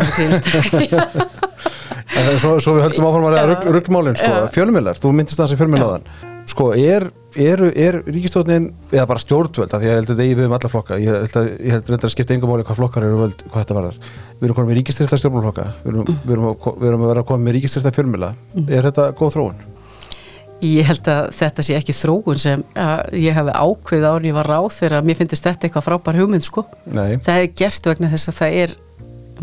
svo, 2.41 2.53
svo 2.63 2.77
við 2.77 2.85
höldum 2.85 3.07
áfram 3.09 3.27
að 3.27 3.53
ruggmálinn 3.75 4.15
sko, 4.19 4.33
fjölumillar, 4.55 4.99
þú 5.01 5.11
myndist 5.17 5.41
það 5.41 5.51
sem 5.51 5.59
fjölumilnaðan 5.59 6.07
sko, 6.47 6.69
er 6.79 7.09
eru, 7.37 7.69
er 7.75 7.99
ríkistofnin 8.07 8.67
eða 8.91 9.05
bara 9.09 9.21
stjórnvöld, 9.21 9.71
því 9.71 9.77
að 9.77 9.85
ég 9.87 9.97
held 9.99 10.11
að 10.11 10.19
það 10.19 10.31
er 10.31 10.39
við 10.39 10.47
um 10.47 10.55
alla 10.57 10.71
flokka, 10.71 10.99
ég 11.01 11.17
held 11.17 11.39
að, 11.41 11.47
ég 11.61 11.75
held 11.75 11.95
að 11.97 12.13
skipta 12.13 12.35
yngum 12.37 12.51
máli 12.51 12.65
hvað 12.67 12.79
flokkar 12.81 13.07
eru 13.07 13.21
völd, 13.21 13.45
hvað 13.47 13.63
þetta 13.63 13.77
varðar 13.77 13.97
við 14.37 14.47
erum 14.47 14.57
komið 14.57 14.71
með 14.71 14.79
ríkistyrta 14.79 15.19
stjórnmálflokka 15.21 15.65
við 15.85 15.97
við 16.07 16.35
erum, 16.35 16.49
að, 16.51 16.67
við 16.81 16.91
erum 16.91 17.05
að 17.05 17.11
vera 17.13 17.25
komið 17.31 17.47
með 17.47 17.57
ríkistyrta 17.57 17.93
fjölmjöla, 17.95 18.31
mm. 18.53 18.69
er 18.69 18.89
þetta 18.89 19.07
góð 19.17 19.33
þróun? 19.37 19.63
Ég 20.65 20.87
held 20.89 21.07
að 21.13 21.27
þetta 21.37 21.63
sé 21.67 21.77
ekki 21.77 21.93
þróun 21.93 22.41
sem 22.41 22.63
ég 23.13 23.35
hafi 23.37 23.53
ákveð 23.53 24.07
árið 24.09 24.31
ég 24.31 24.37
var 24.39 24.47
ráð 24.49 24.71
þegar 24.73 25.05
mér 25.05 25.19
finnst 25.19 25.37
þetta 25.37 25.67
eitthvað 25.67 25.85
frábær 25.85 26.17
hugmynd 26.17 26.47
sko, 26.47 26.63
Nei. 26.89 27.19
það 27.21 27.43
er 27.43 27.51
gert 27.61 27.89
vegna 27.91 28.09
þess 28.09 28.31
að 28.31 28.39
það 28.39 28.61
er 28.63 28.73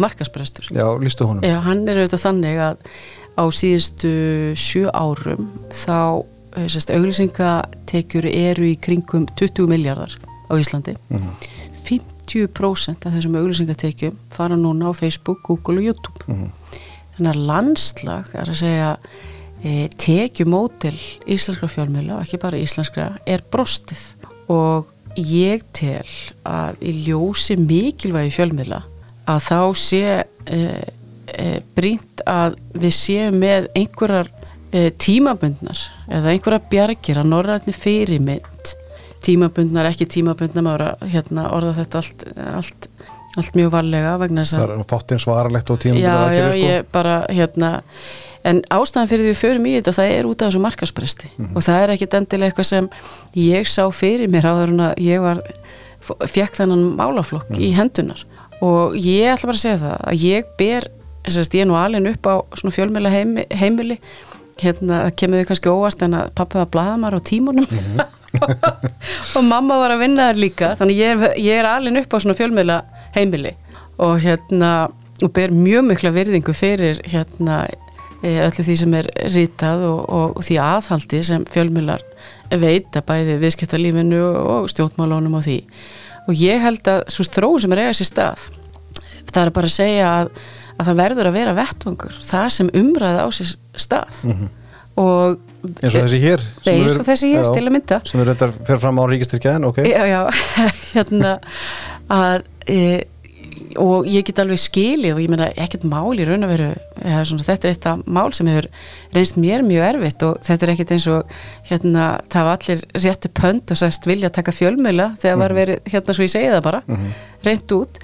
markasprestur 0.03 0.73
Já, 0.75 0.87
lístu 0.99 1.29
honum 1.29 1.47
Já, 1.47 1.61
hann 1.63 1.85
er 1.87 2.03
auðvitað 2.03 2.25
þannig 2.25 2.63
að 2.67 2.97
á 3.35 3.45
síðustu 3.55 4.15
sjö 4.59 4.91
árum 4.91 5.49
þá 5.71 6.27
auglýsingatekjur 6.55 8.29
eru 8.31 8.69
í 8.69 8.77
kringum 8.81 9.27
20 9.37 9.69
miljardar 9.71 10.15
á 10.51 10.53
Íslandi 10.57 10.97
mm 11.09 11.19
-hmm. 11.19 11.33
50% 11.85 13.07
af 13.07 13.13
þessum 13.13 13.37
auglýsingatekjum 13.37 14.17
fara 14.31 14.57
núna 14.57 14.91
á 14.91 14.93
Facebook, 14.93 15.43
Google 15.43 15.79
og 15.79 15.85
YouTube 15.85 16.21
mm 16.27 16.35
-hmm. 16.35 16.51
þannig 17.17 17.33
að 17.35 17.47
landslag 17.47 18.25
er 18.35 18.49
að 18.49 18.55
segja 18.55 18.97
e, 19.65 19.89
tekjumótil 19.89 20.99
íslenskra 21.27 21.69
fjölmjöla 21.69 22.17
og 22.17 22.23
ekki 22.23 22.39
bara 22.39 22.59
íslenskra 22.59 23.19
er 23.27 23.43
brostið 23.51 24.03
og 24.49 24.87
ég 25.17 25.63
tel 25.73 26.07
að 26.45 26.77
í 26.83 26.93
ljósi 27.07 27.57
mikilvægi 27.57 28.31
fjölmjöla 28.31 28.83
að 29.27 29.41
þá 29.41 29.61
sé 29.75 30.25
e, 30.47 30.59
e, 31.27 31.61
brínt 31.75 32.21
að 32.27 32.57
við 32.75 32.93
séum 32.93 33.39
með 33.41 33.69
einhverjar 33.75 34.29
tímabundnar 34.75 35.83
eða 36.11 36.33
einhverja 36.33 36.63
bjargir 36.73 37.21
að 37.21 37.31
norrætni 37.31 37.75
fyrirmynd. 37.77 38.75
Tímabundnar, 39.25 39.89
ekki 39.89 40.09
tímabundnar 40.19 40.67
maður 40.67 40.87
að 40.91 41.07
hérna, 41.15 41.47
orða 41.55 41.77
þetta 41.79 42.01
allt, 42.03 42.25
allt, 42.59 42.89
allt 43.41 43.57
mjög 43.57 43.73
varlega 43.73 44.17
vegna 44.21 44.45
þess 44.45 44.57
að 44.57 44.65
Það 44.65 44.75
er 44.75 44.87
fáttinn 44.91 45.23
svaralegt 45.23 45.73
og 45.73 45.81
tíma 45.85 46.03
já, 46.03 46.17
já, 46.35 46.47
ég 46.59 46.89
bara 46.93 47.23
hérna 47.31 47.71
en 48.45 48.61
ástæðan 48.73 49.09
fyrir 49.09 49.25
því 49.25 49.31
við 49.33 49.41
förum 49.41 49.69
í 49.69 49.75
þetta 49.79 49.95
það 49.97 50.15
er 50.19 50.29
út 50.29 50.43
af 50.43 50.51
þessu 50.51 50.63
markaspresti 50.65 51.31
og 51.47 51.65
það 51.65 51.79
er 51.79 51.93
ekkit 51.95 52.17
endilega 52.19 52.53
eitthvað 52.53 52.69
sem 52.69 52.89
ég 53.41 53.71
sá 53.73 53.85
fyrir 53.97 54.29
mér 54.33 54.51
áður 54.51 54.75
en 54.75 54.85
að 54.91 55.01
ég 55.07 55.25
var 55.25 55.41
fekk 56.05 56.59
þennan 56.59 56.85
málaflokk 56.99 57.55
í 57.57 57.71
hendunar 57.77 58.21
og 58.65 58.99
ég 59.01 59.33
ætla 59.33 59.49
bara 59.49 59.57
að 59.57 59.63
segja 59.63 59.81
það 59.81 59.97
að 60.11 60.27
ég 60.29 60.53
ber, 60.61 60.89
þess 61.25 61.41
að 61.41 61.57
ég 61.57 61.65
er 61.65 61.71
nú 61.71 61.79
alveg 61.81 62.11
upp 62.13 62.29
á 62.29 62.35
svona 62.61 62.77
fjölmjöla 62.77 63.15
heimi, 63.15 63.47
heimili 63.57 63.99
hérna, 64.63 65.05
það 65.07 65.15
kemur 65.21 65.41
þau 65.41 65.49
kannski 65.51 65.73
óvast 65.73 66.05
en 66.07 66.19
að 66.19 66.33
pappi 66.39 66.61
var 66.61 66.71
bladamar 66.73 67.17
á 67.17 67.21
tímunum. 67.25 67.67
Og 69.37 69.45
mamma 69.47 69.79
var 69.79 69.95
að 69.95 70.03
vinna 70.03 70.29
þar 70.31 70.41
líka 70.43 70.73
þannig 70.79 70.99
ég 70.99 71.15
er, 71.15 71.37
ég 71.39 71.61
er 71.61 71.69
alveg 71.71 72.03
upp 72.03 72.17
á 72.17 72.23
svona 72.25 72.39
fjölmjöla 72.39 72.81
heimili. 73.15 73.55
Og 74.03 74.19
hérna 74.25 74.73
og 75.23 75.31
ber 75.35 75.55
mjög 75.55 75.87
mikla 75.87 76.11
virðingu 76.15 76.55
fyrir 76.57 76.99
hérna 77.07 77.61
e, 78.23 78.33
öllu 78.43 78.65
því 78.67 78.75
sem 78.81 78.97
er 78.99 79.09
rítað 79.31 79.85
og, 79.87 80.01
og, 80.03 80.35
og 80.41 80.47
því 80.47 80.59
aðhaldi 80.65 81.23
sem 81.25 81.47
fjölmjölar 81.55 82.03
veita 82.59 83.03
bæði 83.07 83.39
viðskiptalífinu 83.43 84.21
og 84.25 84.69
stjórnmálunum 84.73 85.39
og 85.39 85.47
því. 85.47 85.61
Og 86.27 86.37
ég 86.41 86.63
held 86.63 86.91
að 86.91 87.07
svo 87.13 87.27
þróun 87.29 87.63
sem 87.63 87.75
er 87.75 87.85
eiga 87.85 87.97
sér 88.01 88.11
stað 88.11 88.51
það 89.35 89.49
er 89.49 89.55
bara 89.55 89.71
að 89.71 89.77
segja 89.77 90.11
að, 90.21 90.31
að 90.79 90.91
það 90.91 91.01
verður 91.03 91.31
að 91.31 91.39
vera 91.39 91.57
vettvangur 91.59 92.21
það 92.25 92.51
sem 92.57 92.71
umræða 92.81 93.25
á 93.25 93.29
sér 93.35 93.55
stað 93.77 94.21
mm 94.25 94.35
-hmm. 94.35 94.53
og 95.05 95.39
eins 95.81 95.95
og 95.95 96.05
þessi 96.05 96.21
hér 96.25 96.45
eins 96.67 96.99
og 96.99 97.07
þessi 97.07 97.33
hér, 97.33 97.49
til 97.55 97.65
að 97.65 97.75
mynda 97.77 98.01
sem 98.05 98.21
er 98.21 98.31
reyndar 98.31 98.55
fyrir 98.61 98.83
fram 98.83 99.01
á 99.01 99.05
ríkistyrkjaðin, 99.11 99.69
ok 99.71 99.83
já, 99.87 100.03
já, 100.11 100.21
hérna 100.95 101.39
að 102.11 102.43
e, 102.69 102.79
og 103.81 104.07
ég 104.09 104.25
get 104.27 104.39
alveg 104.43 104.61
skilið 104.61 105.17
og 105.17 105.23
ég 105.23 105.31
meina 105.33 105.49
ekkert 105.61 105.87
mál 105.89 106.15
í 106.19 106.27
raun 106.27 106.47
og 106.47 106.53
veru 106.53 106.69
svona, 107.27 107.47
þetta 107.47 107.69
er 107.69 107.75
eitt 107.75 107.89
af 107.91 108.03
mál 108.07 108.35
sem 108.37 108.49
hefur 108.51 108.69
reynst 109.15 109.39
mér 109.41 109.65
mjög 109.67 109.87
erfitt 109.89 110.27
og 110.27 110.39
þetta 110.47 110.67
er 110.67 110.73
ekkert 110.75 110.95
eins 110.97 111.09
og 111.11 111.35
hérna, 111.71 112.07
það 112.33 112.49
var 112.49 112.61
allir 112.61 112.85
réttu 113.07 113.33
pönd 113.35 113.75
og 113.75 113.81
sæst 113.81 114.07
vilja 114.09 114.31
taka 114.35 114.55
fjölmjöla 114.55 115.15
þegar 115.19 115.37
mm 115.37 115.43
-hmm. 115.43 115.45
var 115.45 115.57
verið, 115.59 115.79
hérna 115.93 116.15
svo 116.15 116.25
ég 116.25 116.35
segi 116.35 116.53
það 116.55 116.63
bara 116.63 116.83
mm 116.87 116.97
-hmm. 116.97 117.11
reynd 117.45 117.73
út, 117.73 117.99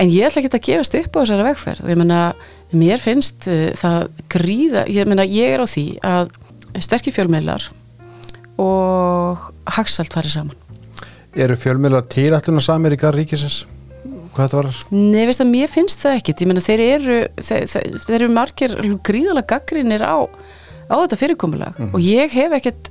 en 0.00 0.12
ég 0.12 0.26
ætla 0.26 0.42
ekki 0.42 0.52
að 0.56 0.66
gefast 0.68 0.96
upp 1.00 1.18
á 1.18 1.20
þessari 1.20 1.48
vegferð 1.50 1.84
og 1.84 1.92
ég 1.92 2.00
meina 2.00 2.20
mér 2.70 3.02
finnst 3.02 3.48
uh, 3.50 3.66
það 3.78 4.08
gríða 4.32 4.86
ég 4.88 5.10
meina 5.10 5.26
ég 5.28 5.56
er 5.56 5.64
á 5.64 5.66
því 5.68 5.86
að 6.06 6.32
sterkir 6.80 7.16
fjölmjölar 7.16 7.68
og 8.60 9.50
hagsalt 9.76 10.14
farið 10.14 10.38
saman 10.38 10.56
Eru 11.30 11.54
fjölmjölar 11.54 12.08
tírætluna 12.10 12.62
samir 12.64 12.96
í 12.96 12.98
garðríkisins? 12.98 13.62
hvað 14.34 14.44
þetta 14.46 14.58
var? 14.60 14.80
Nei, 14.94 15.24
veist 15.28 15.42
að 15.42 15.50
mér 15.50 15.70
finnst 15.70 16.02
það 16.04 16.16
ekkit, 16.18 16.42
ég 16.42 16.50
menna 16.50 16.64
þeir 16.64 16.82
eru 16.84 17.16
þeir, 17.42 17.64
þeir 18.04 18.16
eru 18.18 18.28
margir 18.34 18.76
gríðalega 19.06 19.48
gaggrinir 19.54 20.04
á, 20.06 20.18
á 20.90 20.94
þetta 21.02 21.18
fyrirkomulag 21.20 21.74
mm 21.74 21.86
-hmm. 21.86 21.94
og 21.94 22.00
ég 22.04 22.34
hef 22.34 22.54
ekkit 22.60 22.90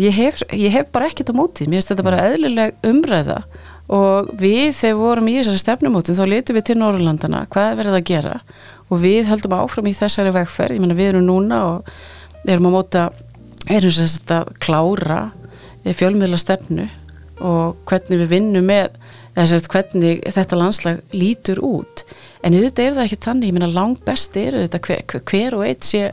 ég 0.00 0.16
hef, 0.16 0.42
ég 0.52 0.72
hef 0.72 0.92
bara 0.92 1.10
ekkit 1.10 1.32
á 1.32 1.34
móti 1.36 1.68
mér 1.68 1.80
finnst 1.80 1.92
þetta 1.92 2.06
bara 2.06 2.24
eðlileg 2.30 2.74
umræða 2.86 3.42
og 3.90 4.30
við 4.38 4.70
þegar 4.76 4.94
við 4.94 5.02
vorum 5.02 5.30
í 5.30 5.36
þessari 5.38 5.62
stefnumótin 5.64 6.18
þá 6.18 6.24
letum 6.30 6.58
við 6.58 6.66
til 6.68 6.78
Norrlandana 6.78 7.46
hvað 7.50 7.72
er 7.72 7.80
verið 7.80 7.98
að 7.98 8.06
gera? 8.12 8.36
Og 8.90 9.02
við 9.02 9.28
höldum 9.30 9.56
áfram 9.58 9.90
í 9.90 9.96
þessari 9.96 10.32
vegferð, 10.34 10.76
ég 10.76 10.82
menna 10.82 10.98
við 10.98 11.12
erum 11.12 11.26
núna 11.26 11.60
og 11.68 11.92
erum 12.46 12.70
að 12.70 12.76
móta 12.76 13.04
erum 13.70 13.94
sérst 13.94 14.30
að 14.34 14.50
klára 14.62 15.20
fjölmiðla 15.84 16.38
stefnu 16.40 16.86
og 17.40 17.78
hvernig 17.88 18.20
við 18.22 18.32
vinnum 18.34 18.66
með 18.68 18.90
þess 19.34 19.56
að 19.56 19.68
hvernig 19.72 20.24
þetta 20.34 20.58
landslag 20.58 21.00
lítur 21.16 21.60
út. 21.64 22.04
En 22.44 22.56
auðvitað 22.56 22.86
er 22.86 22.96
það 22.96 23.06
ekki 23.06 23.20
þannig, 23.26 23.50
ég 23.50 23.56
minna 23.56 23.70
langt 23.72 24.02
best 24.04 24.36
er 24.36 24.56
auðvitað 24.56 24.88
hver, 24.88 25.22
hver 25.30 25.56
og 25.56 25.64
eitt 25.66 25.86
sé 25.86 26.10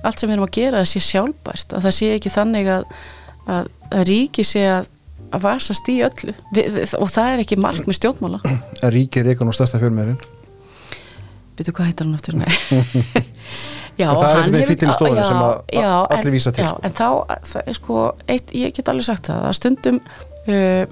allt 0.00 0.20
sem 0.20 0.30
við 0.30 0.36
erum 0.36 0.46
að 0.46 0.56
gera 0.56 0.84
sé 0.88 1.02
sjálfbært. 1.04 1.74
Og 1.76 1.84
það 1.84 1.96
sé 1.96 2.10
ekki 2.16 2.32
þannig 2.32 2.70
að, 2.72 2.86
að, 3.56 3.70
að 3.90 4.06
ríki 4.08 4.46
sé 4.46 4.64
að, 4.70 4.88
að 5.30 5.46
vasast 5.46 5.88
í 5.92 6.00
öllu. 6.06 6.34
Við, 6.54 6.70
við, 6.76 6.94
og 6.98 7.10
það 7.12 7.32
er 7.34 7.44
ekki 7.44 7.58
mark 7.60 7.88
með 7.88 8.00
stjórnmála. 8.00 8.42
Að 8.84 8.94
Ríki 8.96 9.22
er 9.22 9.32
eitthvað 9.32 9.50
nú 9.50 9.56
stærsta 9.56 9.80
fjölmjörn 9.82 10.20
Býtu 11.60 11.74
hvað 11.76 11.90
heitar 11.90 12.08
hann 12.08 12.16
aftur? 12.16 12.38
Já, 14.00 14.08
það 14.14 14.22
er 14.24 14.38
einhvern 14.38 14.54
veginn 14.54 14.68
fyrir 14.70 14.94
stofinu 14.96 15.24
sem 15.28 15.40
allir 15.42 16.32
vísa 16.32 16.52
til 16.56 16.64
já, 16.64 16.70
sko. 16.70 16.82
en 16.86 16.94
þá, 16.96 17.08
það 17.50 17.66
er 17.68 17.76
sko 17.76 18.04
eitt, 18.32 18.54
ég 18.56 18.72
get 18.76 18.88
allir 18.88 19.04
sagt 19.04 19.28
það 19.28 19.48
að 19.48 19.56
stundum 19.58 19.98
uh, 20.00 20.84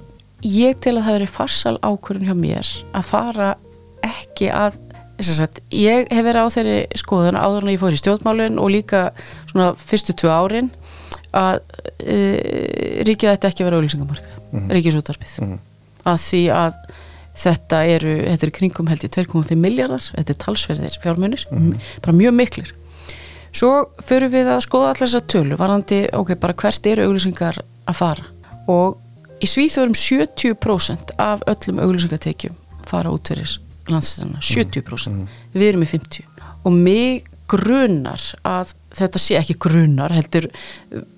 ég 0.45 0.83
til 0.83 0.95
að 0.97 1.07
það 1.07 1.17
veri 1.17 1.31
farsal 1.33 1.75
ákvörðun 1.81 2.29
hjá 2.29 2.37
mér 2.37 2.73
að 2.99 3.09
fara 3.09 3.49
ekki 4.05 4.51
að 4.53 4.77
sagt, 5.25 5.63
ég 5.75 6.11
hef 6.13 6.27
verið 6.27 6.47
á 6.47 6.55
þeirri 6.55 7.01
skoðun 7.01 7.41
áður 7.41 7.65
en 7.65 7.73
ég 7.73 7.81
fór 7.83 7.97
í 7.97 8.03
stjórnmálun 8.03 8.61
og 8.63 8.73
líka 8.77 9.09
svona 9.49 9.73
fyrstu 9.81 10.15
tvö 10.19 10.35
árin 10.35 10.71
að 11.37 11.61
e, 11.99 12.17
ríkið 13.09 13.33
ætti 13.33 13.51
ekki 13.51 13.65
að 13.65 13.69
vera 13.69 13.81
auðvilsingamarka 13.81 14.29
mm 14.29 14.59
-hmm. 14.59 14.73
ríkisútvarpið 14.77 15.35
mm 15.39 15.49
-hmm. 15.49 15.59
að 16.05 16.19
því 16.25 16.43
að 16.63 16.73
þetta 17.39 17.83
eru, 17.87 18.15
þetta 18.27 18.47
er 18.47 18.57
kringum 18.59 18.87
held 18.87 19.05
í 19.05 19.09
2,5 19.09 19.55
miljardar, 19.57 20.05
þetta 20.17 20.33
er 20.33 20.39
talsverðir 20.45 20.99
fjármunir, 21.03 21.47
mm 21.51 21.59
-hmm. 21.59 21.81
bara 22.03 22.17
mjög 22.17 22.35
miklir 22.35 22.75
svo 23.53 23.89
fyrir 24.03 24.29
við 24.29 24.49
að 24.49 24.65
skoða 24.67 24.89
allar 24.93 25.09
þessar 25.09 25.27
tölu, 25.27 25.57
varandi, 25.57 26.09
ok, 26.13 26.35
bara 26.35 26.55
hvert 26.55 26.87
eru 26.87 27.05
auðvilsingar 27.05 27.61
að 27.87 27.95
fara 27.95 28.25
og 28.67 28.99
Í 29.39 29.47
Svíþjóðum 29.47 29.95
70% 29.95 31.13
af 31.23 31.45
öllum 31.47 31.79
auglýsingatekjum 31.79 32.57
fara 32.89 33.11
út 33.15 33.29
fyrir 33.31 33.53
landstæðana, 33.89 34.41
70% 34.43 35.15
mm. 35.15 35.29
við 35.55 35.67
erum 35.69 35.85
í 35.85 35.89
50 35.89 36.27
og 36.67 36.75
mig 36.75 37.28
grunar 37.49 38.23
að 38.47 38.75
þetta 38.99 39.21
sé 39.23 39.39
ekki 39.39 39.57
grunar 39.61 40.13
heldur 40.15 40.49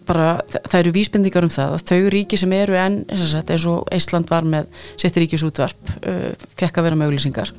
bara 0.08 0.40
það 0.50 0.78
eru 0.80 0.94
vísbendingar 0.94 1.46
um 1.46 1.52
það 1.54 1.76
að 1.76 1.84
þau 1.90 2.12
ríki 2.14 2.38
sem 2.40 2.54
eru 2.56 2.78
enn 2.78 3.02
eins 3.10 3.66
og 3.70 3.90
Ísland 3.94 4.30
var 4.30 4.46
með 4.46 4.70
settir 5.00 5.24
ríkisútvarp 5.24 5.92
uh, 6.00 6.30
fekk 6.60 6.80
að 6.80 6.88
vera 6.88 6.98
með 6.98 7.10
auglýsingar. 7.12 7.52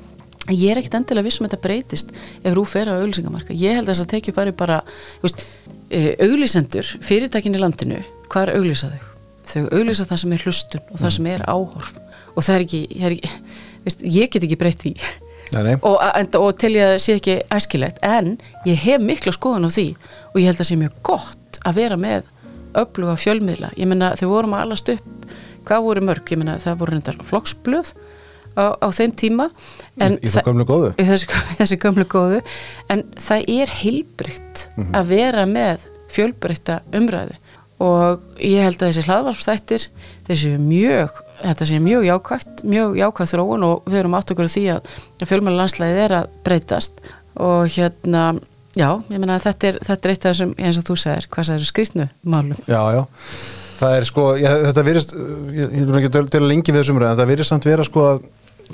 Ég 0.50 0.72
er 0.72 0.82
ekkert 0.82 0.98
endilega 0.98 1.28
vissum 1.28 1.46
að 1.46 1.54
þetta 1.54 1.68
breytist 1.68 2.12
ef 2.42 2.56
rú 2.58 2.66
fer 2.66 2.90
á 2.90 2.98
auglýsingamarka 2.98 3.56
ég 3.56 3.78
held 3.78 3.88
að 3.88 3.94
þess 3.94 4.06
að 4.08 4.12
tekju 4.16 4.36
fari 4.36 4.56
bara 4.58 4.82
veist, 5.22 5.46
uh, 5.94 6.12
auglýsendur 6.26 6.96
fyrirtækin 7.06 7.56
í 7.56 7.62
landinu 7.62 8.02
hvað 8.28 8.48
er 8.50 8.60
auglýsaðu? 8.60 9.08
þau 9.52 9.68
auðvisa 9.72 10.08
það 10.08 10.22
sem 10.22 10.36
er 10.36 10.46
hlustun 10.46 10.88
og 10.88 11.02
það 11.02 11.14
sem 11.18 11.28
er 11.32 11.44
áhorf. 11.50 11.92
Og 12.32 12.46
það 12.46 12.56
er 12.56 12.66
ekki, 12.66 12.82
það 12.94 13.08
er 13.08 13.16
ekki 13.18 13.34
veist, 13.86 14.06
ég 14.06 14.32
get 14.32 14.48
ekki 14.48 14.60
breytt 14.60 14.86
því 14.86 14.94
nei, 15.56 15.64
nei. 15.64 15.76
Og, 15.82 15.98
og 16.40 16.52
til 16.60 16.74
ég 16.76 16.86
að 16.86 16.94
það 16.94 17.04
sé 17.06 17.16
ekki 17.20 17.38
æskilegt 17.58 18.02
en 18.06 18.36
ég 18.68 18.84
hef 18.86 19.02
miklu 19.04 19.34
skoðan 19.36 19.68
á 19.68 19.72
því 19.72 19.88
og 20.32 20.38
ég 20.40 20.50
held 20.50 20.56
að 20.58 20.64
það 20.64 20.70
sé 20.72 20.80
mjög 20.82 21.02
gott 21.08 21.62
að 21.66 21.82
vera 21.82 21.98
með 22.00 22.30
öfluga 22.82 23.18
fjölmiðla 23.20 23.74
ég 23.78 23.90
menna 23.92 24.14
þau 24.20 24.28
vorum 24.32 24.56
að 24.56 24.66
alast 24.66 24.94
upp 24.94 25.36
hvað 25.68 25.86
voru 25.86 26.04
mörg, 26.06 26.32
ég 26.32 26.42
menna 26.42 26.58
það 26.62 26.80
voru 26.82 26.96
reyndar 26.96 27.20
flokksblöð 27.28 27.94
á, 28.58 28.64
á 28.82 28.88
þeim 28.96 29.14
tíma 29.18 29.50
en 30.02 30.18
í, 30.18 30.28
í 30.28 30.32
þessi, 30.32 31.30
þessi 31.60 31.80
gömlu 31.82 32.08
góðu 32.10 32.42
en 32.92 33.06
það 33.20 33.52
er 33.60 33.76
heilbrygt 33.82 34.68
mm 34.72 34.84
-hmm. 34.84 34.96
að 34.98 35.14
vera 35.14 35.46
með 35.50 35.88
fjölbreytta 36.12 36.82
umræðu 36.96 37.38
og 37.82 38.22
ég 38.38 38.66
held 38.66 38.82
að 38.82 38.92
þessi 38.92 39.08
hlaðvarpstættir 39.08 39.88
þessi 40.28 40.54
mjög, 40.62 41.22
þetta 41.42 41.68
sé 41.70 41.80
mjög 41.82 42.06
jákvægt 42.08 42.64
mjög 42.68 43.00
jákvægt 43.00 43.34
þróun 43.34 43.68
og 43.68 43.90
við 43.90 44.04
erum 44.04 44.18
átt 44.20 44.34
okkur 44.34 44.52
því 44.52 44.66
að 44.76 44.94
fjölmjöla 45.30 45.64
landslæðið 45.64 46.04
er 46.06 46.16
að 46.20 46.36
breytast. 46.46 47.02
Og 47.42 47.72
hérna 47.72 48.26
já, 48.78 48.90
ég 49.12 49.18
menna 49.18 49.40
að 49.40 49.48
þetta 49.48 49.72
er, 49.72 49.80
þetta 49.88 50.08
er 50.08 50.14
eitt 50.14 50.26
af 50.26 50.34
þessum 50.34 50.54
eins 50.60 50.80
og 50.80 50.86
þú 50.88 51.00
segir, 51.00 51.28
hvað 51.32 51.50
það 51.50 51.58
eru 51.58 51.70
skrýtnu 51.70 52.08
málum? 52.22 52.62
Já, 52.70 52.82
já, 52.96 53.02
það 53.80 53.96
er 53.98 54.08
sko 54.12 54.28
ég, 54.40 54.60
þetta 54.68 54.86
virist, 54.88 55.16
ég, 55.56 55.74
ég 55.80 55.90
vil 55.90 56.00
ekki 56.02 56.14
til 56.18 56.42
að 56.42 56.48
lengi 56.48 56.76
við 56.76 56.84
þessum 56.84 57.02
ræðan, 57.02 57.20
það 57.22 57.34
virist 57.34 57.54
samt 57.54 57.68
vera 57.68 57.88
sko 57.88 58.06
að 58.14 58.22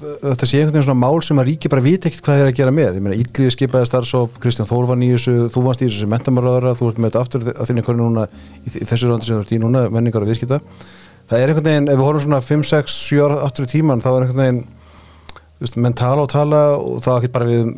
þetta 0.02 0.48
sé 0.48 0.60
einhvern 0.62 0.76
veginn 0.76 0.86
svona 0.88 1.02
mál 1.02 1.22
sem 1.26 1.42
að 1.42 1.50
ríki 1.50 1.72
bara 1.72 1.84
viti 1.86 2.10
ekkert 2.10 2.26
hvað 2.28 2.44
er 2.44 2.52
að 2.52 2.58
gera 2.60 2.74
með, 2.76 3.00
ég 3.00 3.04
meina 3.06 3.18
Íllíði 3.18 3.54
skipaði 3.56 3.90
starfsóp, 3.90 4.38
Kristján 4.44 4.70
Þór 4.70 4.88
var 4.92 5.00
nýjus 5.02 5.28
þú 5.54 5.64
varst 5.66 5.84
í 5.84 5.90
þessu 5.90 6.10
mentamaröðara, 6.12 6.76
þú 6.78 6.92
ert 6.92 7.02
með 7.02 7.12
þetta 7.12 7.26
aftur 7.26 7.50
að 7.54 7.70
þinni 7.72 7.86
hvernig 7.88 8.04
núna, 8.06 8.26
í 8.64 8.74
þessu 8.78 9.12
röndu 9.12 9.28
sem 9.28 9.38
þú 9.38 9.44
ert 9.46 9.54
í 9.58 9.62
núna 9.64 9.84
menningar 9.94 10.26
og 10.26 10.32
viðskita 10.32 10.62
það 11.28 11.44
er 11.44 11.54
einhvern 11.54 11.70
veginn, 11.70 11.92
ef 11.92 12.00
við 12.00 12.08
horfum 12.08 12.26
svona 12.28 12.42
5, 12.46 12.66
6, 12.72 12.98
7 13.12 13.40
aftur 13.48 13.68
í 13.68 13.72
tíman, 13.74 14.04
þá 14.04 14.10
er 14.14 14.28
einhvern 14.28 14.44
veginn 14.44 14.66
veist, 15.62 15.78
menn 15.82 15.96
tala 15.98 16.24
og 16.24 16.32
tala 16.32 16.62
og 16.78 17.02
það 17.06 17.20
ekki 17.22 17.34
bara 17.34 17.50
við, 17.50 17.72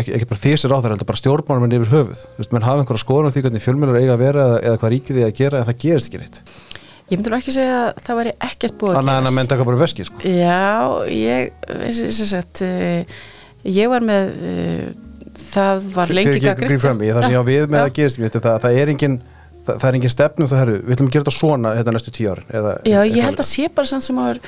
ekki, 0.00 0.14
ekki 0.18 0.28
bara 0.30 0.42
þýsir 0.44 0.74
á 0.74 0.76
það 0.76 0.90
heldur 0.92 1.08
bara 1.08 1.20
stjórnmálum 1.20 1.66
en 1.66 1.76
yfir 1.78 1.92
höfuð, 1.94 2.24
veist, 2.38 2.52
menn 2.54 2.66
hafa 2.66 2.84
einhverja 2.84 3.04
skoðan 3.04 3.30
á 3.30 3.34
því 3.34 3.44
hvernig 3.46 3.64
fjölmjölar 3.64 4.00
eiga 4.00 4.16
að 4.16 4.24
vera 4.24 4.46
eða, 4.48 4.58
eða 4.68 4.80
hvað 4.82 4.94
ríkið 4.94 5.20
er 5.20 5.30
að 5.30 5.38
gera 5.40 5.60
en 5.60 5.68
það 5.70 5.80
gerist 5.84 6.10
ekki 6.10 6.20
neitt 6.20 6.42
Ég 7.12 7.18
myndi 7.18 7.30
nú 7.30 7.36
ekki 7.36 7.52
segja 7.52 7.80
að 7.84 8.02
það 8.06 8.20
væri 8.20 8.34
ekkert 8.48 8.76
búið 8.80 8.94
að. 8.94 8.98
Þannig 8.98 9.14
að 9.14 9.26
það 9.26 9.34
menn 9.36 9.50
taka 9.50 9.66
bara 9.68 9.80
veski, 9.82 10.06
sko. 10.08 10.20
Já, 10.24 10.68
ég, 11.12 11.50
að 11.68 12.22
sagt, 12.30 12.62
ég 13.64 13.90
var 13.92 14.06
með 14.08 14.30
uh, 14.34 14.86
það 15.38 15.86
var 15.94 16.12
lengi 16.14 16.34
Fyrir 16.38 16.74
í, 16.74 17.12
það 17.12 17.26
sem 17.26 17.34
ég 17.34 17.40
á 17.40 17.44
við 17.46 17.64
með 17.70 17.80
Já. 17.80 17.86
að 17.86 17.96
gerist 17.98 18.22
það, 18.36 18.60
það 18.64 18.78
er 18.80 18.92
engin 18.92 19.16
það, 19.64 19.74
það 19.74 19.88
er 19.88 19.98
engin 19.98 20.14
stefnum 20.14 20.50
það 20.50 20.62
herru, 20.62 20.78
við 20.84 20.96
ætlum 20.96 21.10
að 21.10 21.16
gera 21.16 21.26
þetta 21.26 21.36
svona 21.38 21.74
þetta 21.78 21.96
næstu 21.96 22.14
tíu 22.14 22.30
árin 22.30 22.54
eða, 22.60 22.72
Já, 22.86 22.98
ég 23.08 23.28
held 23.28 23.42
að 23.42 23.50
sé 23.50 23.68
bara 23.74 23.90
samt 23.90 24.06
sem 24.06 24.20
að 24.22 24.40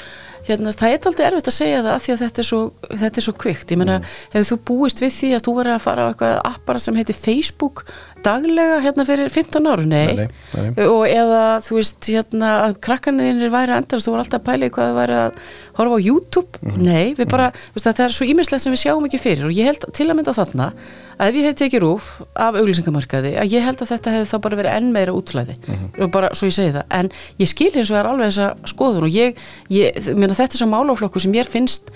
hérna, 0.46 0.72
það 0.78 0.92
er 0.94 1.08
aldrei 1.10 1.26
erfitt 1.26 1.50
að 1.50 1.56
segja 1.56 1.78
það 1.82 1.92
af 1.92 2.04
því 2.04 2.14
að 2.14 2.22
þetta 2.22 2.42
er 2.42 2.48
svo, 2.50 2.60
þetta 2.92 3.20
er 3.20 3.26
svo 3.26 3.34
kvikt 3.44 3.72
ég 3.74 3.80
meina, 3.80 3.96
hefur 4.34 4.48
þú 4.52 4.58
búist 4.70 5.02
við 5.02 5.14
því 5.16 5.30
að 5.34 5.46
þú 5.48 5.56
verið 5.60 5.74
að 5.76 5.86
fara 5.86 6.06
á 6.06 6.08
eitthvað 6.12 6.36
appara 6.52 6.82
sem 6.82 7.00
heitir 7.00 7.18
Facebook 7.18 7.82
daglega 8.26 8.80
hérna 8.84 9.04
fyrir 9.08 9.30
15 9.32 9.68
áru, 9.70 9.86
nei, 9.86 10.06
Nei, 10.06 10.26
nei, 10.26 10.64
nei. 10.76 10.86
og 10.90 11.04
eða 11.08 11.42
þú 11.64 11.78
veist 11.78 12.08
hérna 12.10 12.50
að 12.66 12.76
krakkarniðinir 12.86 13.52
væri 13.54 13.72
að 13.76 13.80
endast, 13.84 14.06
þú 14.08 14.14
var 14.16 14.22
alltaf 14.24 14.40
að 14.42 14.46
pæla 14.50 14.66
í 14.68 14.72
hvað 14.74 14.90
það 14.90 14.98
væri 15.00 15.16
að 15.22 15.40
horfa 15.76 15.96
á 15.96 16.06
YouTube, 16.06 16.60
Mhm. 16.62 16.82
nei, 16.86 17.14
við 17.14 17.28
bara 17.30 17.50
þú 17.52 17.74
veist, 17.76 17.86
þetta 17.86 18.04
er 18.06 18.14
svo 18.16 18.26
ímislegt 18.26 18.62
sem 18.64 18.72
við 18.72 18.82
sjáum 18.84 19.06
ekki 19.06 19.20
fyrir. 19.20 19.44
Og 19.46 19.52
ég 19.52 19.64
held 19.70 19.84
til 19.92 20.06
að 20.08 20.16
mynda 20.16 20.32
þarna 20.34 20.72
að 21.20 21.28
ef 21.28 21.34
ég 21.36 21.44
hef 21.50 21.54
tekið 21.60 21.80
rúf 21.84 22.08
af 22.34 22.54
auglýsingamarkaði 22.56 23.34
að 23.40 23.52
ég 23.52 23.62
held 23.64 23.78
að 23.84 23.90
þetta 23.92 24.14
hefði 24.16 24.30
þá 24.32 24.40
bara 24.46 24.56
verið 24.56 24.76
enn 24.76 24.92
meira 24.92 25.12
útflæði. 25.12 25.56
Mhm. 25.68 26.02
og 26.02 26.10
bara 26.10 26.28
svo 26.34 26.46
ég 26.48 26.56
segi 26.56 26.72
það 26.72 26.84
en 26.90 27.10
ég 27.38 27.48
skil 27.48 27.70
eins 27.76 27.90
og 27.90 27.96
er 28.00 28.04
alveg 28.10 28.32
þessa 28.32 28.48
skoðun. 28.64 29.04
Og 29.04 29.12
ég, 29.12 29.36
ég 29.70 30.14
meina, 30.16 30.34
þetta 30.34 30.54
er 30.56 30.60
svo 30.64 30.68
málaflokku 30.72 31.20
sem 31.20 31.32
mér 31.32 31.46
finnst 31.46 31.90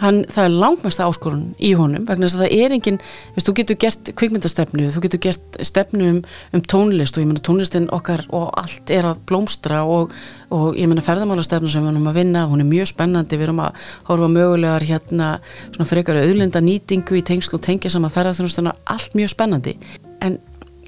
hann, 0.00 0.22
það 0.30 0.44
er 0.44 0.56
langmesta 0.62 1.06
áskorun 1.08 1.44
í 1.58 1.72
honum 1.78 2.06
vegna 2.08 2.28
þess 2.28 2.38
að 2.38 2.44
það 2.44 2.64
er 2.64 2.74
engin, 2.76 2.98
veist, 3.34 3.48
þú 3.48 3.54
getur 3.58 3.78
gert 3.84 4.10
kvikmyndastefnu, 4.20 4.88
þú 4.94 5.02
getur 5.06 5.22
gert 5.26 5.60
stefnu 5.66 6.10
um, 6.14 6.20
um 6.56 6.64
tónlist 6.72 7.16
og 7.16 7.24
ég 7.24 7.30
meina 7.30 7.44
tónlistin 7.46 7.88
okkar 7.94 8.24
og 8.36 8.50
allt 8.60 8.92
er 8.94 9.10
að 9.10 9.22
blómstra 9.30 9.82
og, 9.84 10.14
og 10.54 10.78
ég 10.78 10.90
meina 10.90 11.04
ferðamálastefnu 11.04 11.72
sem 11.72 11.84
við 11.84 11.94
erum 11.94 12.12
að 12.12 12.20
vinna, 12.20 12.46
hún 12.50 12.64
er 12.64 12.70
mjög 12.70 12.92
spennandi 12.92 13.40
við 13.40 13.48
erum 13.48 13.64
að 13.66 13.88
horfa 14.10 14.30
mögulegar 14.36 14.86
hérna 14.88 15.32
svona 15.70 15.88
frekar 15.90 16.20
auðlinda 16.22 16.62
nýtingu 16.64 17.18
í 17.20 17.26
tengslu 17.26 17.58
og 17.58 17.66
tengja 17.66 17.92
sama 17.92 18.12
ferðarþjónustuna, 18.14 18.76
allt 18.94 19.18
mjög 19.18 19.34
spennandi. 19.34 19.76
En 20.20 20.38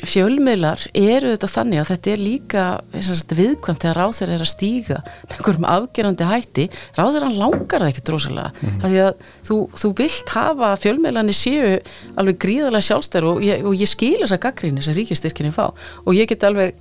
fjölmiðlar 0.03 0.83
eru 0.99 1.31
þetta 1.33 1.49
þannig 1.51 1.81
að 1.83 1.91
þetta 1.93 2.11
er 2.13 2.23
líka 2.23 2.65
sagt, 3.07 3.35
viðkvæmt 3.39 3.85
þegar 3.85 4.01
ráþur 4.01 4.33
er 4.35 4.43
að 4.43 4.51
stíga 4.51 4.99
með 5.05 5.37
einhverjum 5.37 5.69
afgerandi 5.71 6.29
hætti. 6.31 6.67
Hann 6.97 7.39
langar 7.39 7.85
það 7.85 7.89
ekki 7.93 8.05
drosalega 8.09 8.51
mm 8.51 8.69
-hmm. 8.69 8.83
því 8.83 9.01
að 9.05 9.13
þú, 9.49 9.59
þú 9.83 9.93
vilt 10.03 10.35
hafa 10.35 10.73
fjölmiðlarnir 10.83 11.39
séu 11.39 11.79
alveg 12.17 12.41
gríðarlega 12.43 12.89
sjálfstæður 12.89 13.29
og 13.31 13.47
ég, 13.47 13.65
og 13.65 13.79
ég 13.79 13.89
skil 13.89 14.19
þessa 14.25 14.43
gaggríni 14.43 14.83
sem 14.83 14.95
ríkistyrkinni 14.99 15.55
fá. 15.55 15.71
Og 16.05 16.15
ég 16.15 16.29
get 16.29 16.45
alveg 16.45 16.75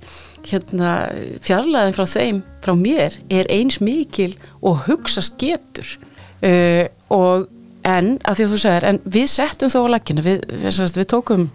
hérna, 0.50 1.08
fjarlæðin 1.40 1.94
frá 1.96 2.06
þeim 2.06 2.42
frá 2.62 2.74
mér 2.74 3.18
er 3.30 3.46
eins 3.50 3.80
mikil 3.80 4.34
og 4.60 4.86
hugsa 4.88 5.22
getur. 5.38 5.98
Uh, 6.42 6.88
og 7.06 7.46
en 7.86 8.16
að 8.26 8.38
því 8.38 8.44
að 8.44 8.52
þú 8.52 8.58
segir 8.62 8.86
en 8.86 9.00
við 9.04 9.26
settum 9.30 9.70
þó 9.70 9.78
á 9.86 9.92
laggina 9.94 10.22
við, 10.24 10.42
við, 10.50 10.80
við 10.96 11.06
tókum 11.10 11.50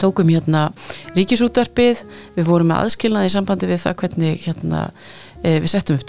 tókum 0.00 0.30
hérna 0.30 0.68
ríkisútvarpið, 1.16 2.04
við 2.36 2.48
vorum 2.48 2.70
með 2.70 2.84
aðskilnaði 2.84 3.30
í 3.30 3.34
sambandi 3.34 3.70
við 3.70 3.82
það 3.84 3.96
hvernig 4.02 4.44
hérna, 4.46 4.82
e, 5.42 5.56
við 5.58 5.70
settum 5.72 5.98
upp 5.98 6.06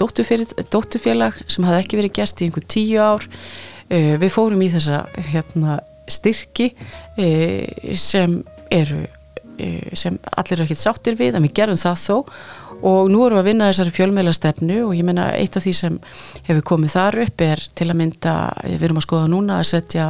dóttufélag, 0.73 1.39
sem 1.47 1.67
hafði 1.67 1.83
ekki 1.85 2.01
verið 2.01 2.15
gert 2.19 2.41
í 2.41 2.49
einhver 2.49 2.67
tíu 2.75 2.99
ár. 3.01 3.25
E, 3.89 4.17
við 4.21 4.35
fórum 4.35 4.61
í 4.61 4.69
þessa 4.73 5.05
hérna, 5.31 5.79
styrki 6.11 6.71
e, 7.17 7.95
sem 7.95 8.41
eru 8.71 9.05
sem 9.97 10.15
allir 10.37 10.55
eru 10.55 10.65
ekkert 10.65 10.81
sáttir 10.81 11.17
við 11.19 11.35
en 11.37 11.45
við 11.45 11.55
gerum 11.59 11.79
það 11.79 11.97
þó. 12.01 12.15
Og 12.81 13.11
nú 13.13 13.19
erum 13.27 13.37
við 13.37 13.41
að 13.43 13.49
vinna 13.51 13.67
þessari 13.69 13.93
fjölmeila 13.93 14.31
stefnu 14.33 14.77
og 14.87 14.95
ég 14.97 15.05
menna 15.05 15.27
eitt 15.37 15.57
af 15.57 15.65
því 15.67 15.73
sem 15.77 15.99
hefur 16.47 16.63
komið 16.71 16.95
þar 16.95 17.17
upp 17.27 17.43
er 17.45 17.61
til 17.77 17.87
að 17.91 17.99
mynda, 17.99 18.33
við 18.65 18.85
erum 18.87 19.01
að 19.01 19.05
skoða 19.05 19.27
núna 19.29 19.59
að 19.61 19.67
setja 19.69 20.07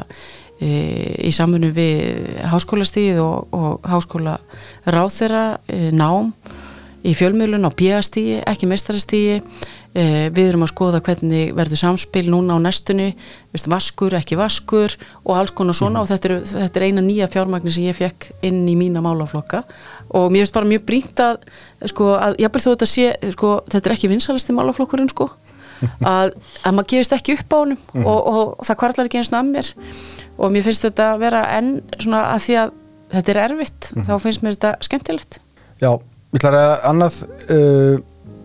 í 0.62 1.32
samfunnu 1.34 1.72
við 1.74 2.42
háskólastíð 2.52 3.22
og, 3.24 3.54
og 3.56 3.88
háskóla 3.90 4.38
ráþera 4.86 5.46
e, 5.66 5.90
nám 5.90 6.34
í 7.02 7.16
fjölmiðlun 7.18 7.66
á 7.66 7.72
bíastíði, 7.74 8.42
ekki 8.46 8.68
meistarastíði 8.70 9.40
e, 9.42 10.04
við 10.30 10.52
erum 10.52 10.66
að 10.68 10.72
skoða 10.76 11.02
hvernig 11.02 11.56
verður 11.58 11.82
samspil 11.82 12.28
núna 12.30 12.60
á 12.60 12.60
næstunni 12.62 13.10
veist, 13.50 13.70
vaskur, 13.72 14.14
ekki 14.20 14.38
vaskur 14.38 14.94
og 15.24 15.34
alls 15.40 15.54
konar 15.58 15.78
svona. 15.78 16.04
Og 16.04 16.12
þetta 16.12 16.30
er, 16.30 16.36
þetta 16.52 16.82
er 16.82 16.88
eina 16.88 17.06
nýja 17.06 17.30
fjármagnir 17.34 17.74
sem 17.74 17.90
ég 17.90 17.98
fekk 17.98 18.30
inn 18.46 18.62
í 18.70 18.78
mína 18.78 19.02
málaflokka. 19.02 19.64
Og 20.14 20.30
mér 20.30 20.46
finnst 20.46 20.60
bara 20.60 20.70
mjög 20.70 20.86
brínt 20.86 21.26
að 21.26 21.42
sko, 21.90 22.14
að 22.22 22.38
jábel 22.44 22.62
þó 22.62 22.70
þetta 22.70 22.92
sé 22.94 23.34
sko, 23.34 23.56
þetta 23.72 23.90
er 23.90 23.98
ekki 23.98 24.12
vinsalasti 24.12 24.56
málaflokkurinn 24.58 25.10
sko 25.10 25.32
að, 26.06 26.36
að 26.62 26.76
maður 26.78 26.90
gefist 26.94 27.16
ekki 27.18 27.40
upp 27.40 27.54
á 27.54 27.58
honum 27.58 27.80
og, 28.04 28.18
og, 28.20 28.42
og 28.60 28.68
það 28.68 28.82
kvartlar 28.84 29.10
ekki 29.10 29.22
eins 29.22 29.32
og 29.32 29.40
að 29.40 29.48
mér 29.56 29.72
og 30.42 30.54
mér 30.54 30.66
finnst 30.66 30.86
þetta 30.88 31.10
að 31.14 31.20
vera 31.26 31.42
enn 31.58 31.72
svona 32.02 32.22
að 32.34 32.46
því 32.48 32.56
að 32.64 32.72
þetta 33.12 33.34
er 33.36 33.40
erfitt 33.46 33.90
þá 34.08 34.14
finnst 34.24 34.44
mér 34.46 34.56
þetta 34.58 34.72
skemmtilegt. 34.88 35.38
Já, 35.82 35.92
ég 35.92 36.40
ætlar 36.40 36.58
að 36.62 36.74
annað 36.92 37.20
uh, 37.28 38.00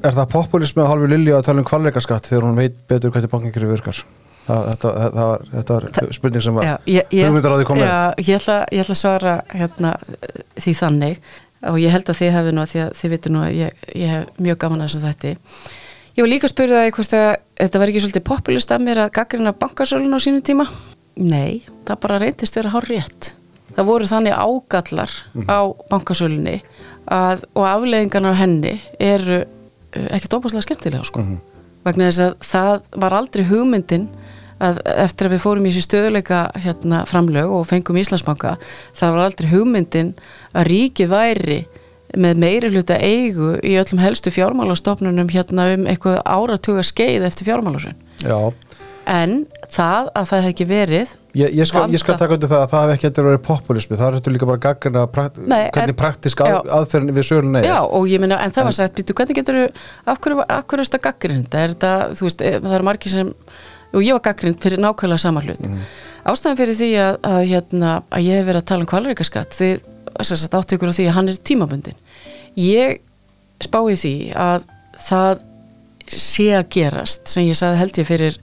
er 0.07 0.17
það 0.19 0.29
populismi 0.35 0.83
að 0.85 0.91
hálfu 0.93 1.09
Lilju 1.13 1.35
að 1.39 1.47
tala 1.49 1.63
um 1.63 1.69
kvalleikaskatt 1.71 2.29
þegar 2.31 2.47
hún 2.49 2.59
veit 2.61 2.77
betur 2.91 3.15
hvernig 3.15 3.33
bankingjörðu 3.33 3.73
virkar? 3.73 4.03
Það, 4.47 4.67
þetta, 4.71 4.91
það, 4.95 5.17
var- 5.27 5.47
þetta 5.53 5.77
var 5.81 6.15
spurning 6.15 6.45
sem 6.45 6.59
ég, 7.11 7.25
hugmyndar 7.27 7.55
á 7.55 7.59
því 7.59 7.65
komið 7.67 7.89
já, 7.89 7.97
ég, 8.23 8.37
ætla, 8.37 8.59
ég 8.71 8.85
ætla 8.85 8.95
að 8.95 9.01
svara 9.01 9.33
hérna, 9.51 9.95
því 10.63 10.75
þannig. 10.83 11.17
Og 11.67 11.79
ég 11.83 11.91
held 11.91 12.13
að 12.13 12.19
þið 12.21 12.31
hefði 12.37 12.53
nú 12.55 12.63
að 12.63 12.75
að 12.85 12.93
þið 13.01 13.13
veitir 13.17 13.33
nú 13.35 13.41
að 13.43 13.57
ég, 13.59 13.81
ég 13.97 14.13
hef 14.13 14.37
mjög 14.47 14.59
gaman 14.63 14.85
að 14.85 14.91
þessum 14.93 15.07
þætti. 15.09 15.33
Ég 16.17 16.23
var 16.23 16.31
líka 16.31 16.47
að 16.47 16.53
spyrja 16.53 16.77
það 16.83 16.91
hvort 16.99 17.17
að 17.17 17.25
þetta 17.65 17.81
var 17.83 17.91
ekki 17.93 18.03
svolítið 18.05 18.25
populist 18.29 18.75
af 18.77 18.85
mér 18.87 19.01
að 19.03 19.11
gaggrina 19.17 19.55
bankasölun 19.65 20.15
á 20.15 20.19
sínum 20.23 20.45
tíma 20.47 20.69
nei, 21.17 21.65
það 21.89 22.01
bara 22.05 22.21
reyndist 22.23 22.59
vera 22.59 22.75
hár 22.75 22.89
rétt 22.91 23.33
það 23.77 23.89
voru 23.91 24.09
þannig 24.11 24.37
ágallar 24.37 25.13
á 25.49 25.61
bankasölunni 25.91 26.61
að, 27.13 27.45
og 27.55 27.67
afleðingarna 27.69 28.33
á 28.33 28.41
henni 28.41 28.77
eru 29.03 29.43
uh, 29.43 30.07
ekkert 30.17 30.39
óbúslega 30.39 30.65
skemmtilega 30.67 31.07
sko. 31.07 31.25
Vegna 31.87 32.09
þess 32.09 32.23
að 32.25 32.37
það 32.49 33.03
var 33.05 33.17
aldrei 33.21 33.45
hugmyndin 33.47 34.09
að 34.57 34.81
eftir 34.89 35.29
að 35.29 35.35
við 35.37 35.43
fórum 35.45 35.67
í 35.69 35.73
þessi 35.73 35.85
stöðuleika 35.85 36.39
hérna 36.65 37.03
framlög 37.09 37.53
og 37.53 37.67
fengum 37.69 37.99
Íslandsbanka 38.01 38.55
það 38.97 39.13
var 39.13 39.25
aldrei 39.27 39.51
hugmyndin 39.53 40.15
að 40.57 40.71
ríki 40.71 41.07
væri 41.11 41.59
með 42.17 42.41
meiri 42.41 42.71
hluta 42.73 42.97
eigu 42.97 43.57
í 43.61 43.75
öllum 43.77 44.01
helstu 44.01 44.33
fjármálastofnunum 44.33 45.29
hérna 45.35 45.69
um 45.75 45.85
eitthvað 45.91 46.23
áratuga 46.25 46.87
skeið 46.87 47.27
eftir 47.29 47.51
fjármálarun 47.51 47.99
Já, 48.25 48.39
en 49.07 49.35
það 49.73 50.09
að 50.19 50.29
það 50.31 50.43
hef 50.43 50.51
ekki 50.53 50.67
verið 50.71 51.13
ég, 51.37 51.53
ég, 51.55 51.69
skal, 51.69 51.85
ég 51.93 52.03
skal 52.03 52.17
taka 52.19 52.37
undir 52.37 52.51
það 52.51 52.65
að 52.65 52.73
það 52.73 52.85
hef 52.87 52.95
ekki 52.97 53.09
eftir 53.11 53.25
að 53.25 53.31
vera 53.31 53.43
populismi. 53.47 53.99
Það 54.01 54.07
er 54.09 54.17
þetta 54.19 54.35
líka 54.35 54.49
bara 54.51 54.63
gaggrina 54.67 55.05
prakt, 55.13 55.41
Nei, 55.43 55.63
hvernig 55.75 55.95
en- 55.95 56.01
praktisk 56.01 56.43
að, 56.45 56.59
aðferðin 56.79 57.17
við 57.17 57.29
sölun 57.29 57.61
er. 57.61 57.69
Já, 57.69 57.79
og 57.85 58.09
ég 58.11 58.23
meina, 58.23 58.41
en 58.43 58.55
það 58.57 58.69
var 58.71 58.77
sagt, 58.79 58.97
býtu, 58.99 59.17
hvernig 59.17 59.41
getur 59.41 59.61
hverju, 59.61 59.73
af 60.09 60.21
hverju 60.23 60.45
er 60.47 60.85
þetta? 60.87 61.03
Gaggrind 61.07 61.59
er 61.61 61.75
þetta, 61.75 61.93
þú 62.19 62.29
veist, 62.29 62.43
eh, 62.43 62.59
það 62.61 62.79
eru 62.79 62.89
margir 62.91 63.15
sem 63.15 63.35
og 63.97 64.03
ég 64.03 64.17
var 64.17 64.25
gaggrind 64.27 64.59
fyrir 64.61 64.83
nákvæmlega 64.83 65.23
sama 65.23 65.41
hlut. 65.45 65.63
Ástæðan 66.27 66.59
fyrir 66.59 66.75
því 66.77 66.89
að, 67.01 67.21
að 67.23 67.43
hérna, 67.53 67.93
að 68.11 68.27
ég 68.27 68.41
hef 68.41 68.49
verið 68.49 68.63
að 68.65 68.67
tala 68.73 68.85
um 68.85 68.91
kvalreikaskatt 68.91 69.55
því, 69.55 69.69
að 70.17 70.57
áttökur 70.59 70.91
á 70.91 70.97
því 70.97 71.07
að 71.07 71.17
hann 71.17 71.29
er 71.31 71.39
tímabundin 71.47 72.01
ég 72.57 73.01
spái 73.63 73.97
því 73.97 74.15
að 74.37 74.65
það 75.07 75.45
sé 76.07 76.49
að 76.57 76.69
gerast 76.77 77.31
sem 77.31 77.47
ég 77.49 77.59
sagði 77.59 77.81
held 77.83 78.01
ég 78.01 78.09
fyrir 78.09 78.39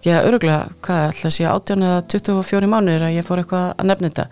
ekki 0.00 0.12
að 0.16 0.26
öruglega, 0.30 0.68
hvað 0.80 1.02
ætla 1.10 1.28
að 1.28 1.34
sé 1.34 1.44
18 1.44 1.82
eða 1.84 2.02
24 2.08 2.68
mánuðir 2.72 3.02
að 3.04 3.16
ég 3.18 3.26
fór 3.26 3.42
eitthvað 3.42 3.66
að 3.74 3.88
nefna 3.90 4.08
þetta, 4.08 4.24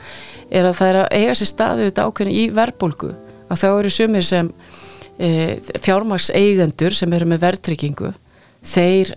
er 0.49 0.69
að 0.69 0.77
það 0.79 0.93
er 0.93 0.99
að 1.03 1.09
eiga 1.19 1.35
sér 1.37 1.51
staðu 1.51 1.89
þetta 1.89 2.07
ákveðin 2.09 2.39
í 2.39 2.45
verbulgu 2.57 3.11
að 3.49 3.61
þá 3.61 3.67
eru 3.69 3.91
sumir 3.93 4.25
sem 4.25 4.49
e, 5.21 5.29
fjármagseigendur 5.85 6.97
sem 6.97 7.13
eru 7.13 7.29
með 7.29 7.43
verðtryggingu, 7.45 8.15
þeir 8.65 9.13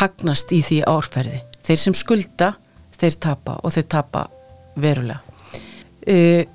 hagnast 0.00 0.50
í 0.50 0.58
því 0.66 0.80
árferði. 0.90 1.38
Þeir 1.62 1.80
sem 1.84 1.94
skulda, 1.94 2.50
þeir 2.98 3.18
tapa 3.22 3.56
og 3.62 3.76
þeir 3.76 3.88
tapa 3.94 4.26
verulega. 4.82 5.22
E, 6.02 6.46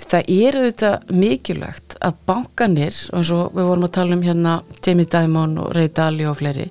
það 0.00 0.32
er 0.36 0.60
auðvitað 0.60 1.12
mikilvægt 1.16 1.96
að 2.04 2.22
bankanir 2.28 2.96
og 3.10 3.20
eins 3.20 3.32
og 3.32 3.52
við 3.56 3.68
vorum 3.72 3.88
að 3.88 3.96
tala 3.96 4.16
um 4.16 4.24
hérna 4.28 4.56
Jamie 4.84 5.08
Dimon 5.08 5.56
og 5.64 5.72
Ray 5.76 5.88
Dalio 5.96 6.34
og 6.34 6.40
fleiri 6.40 6.68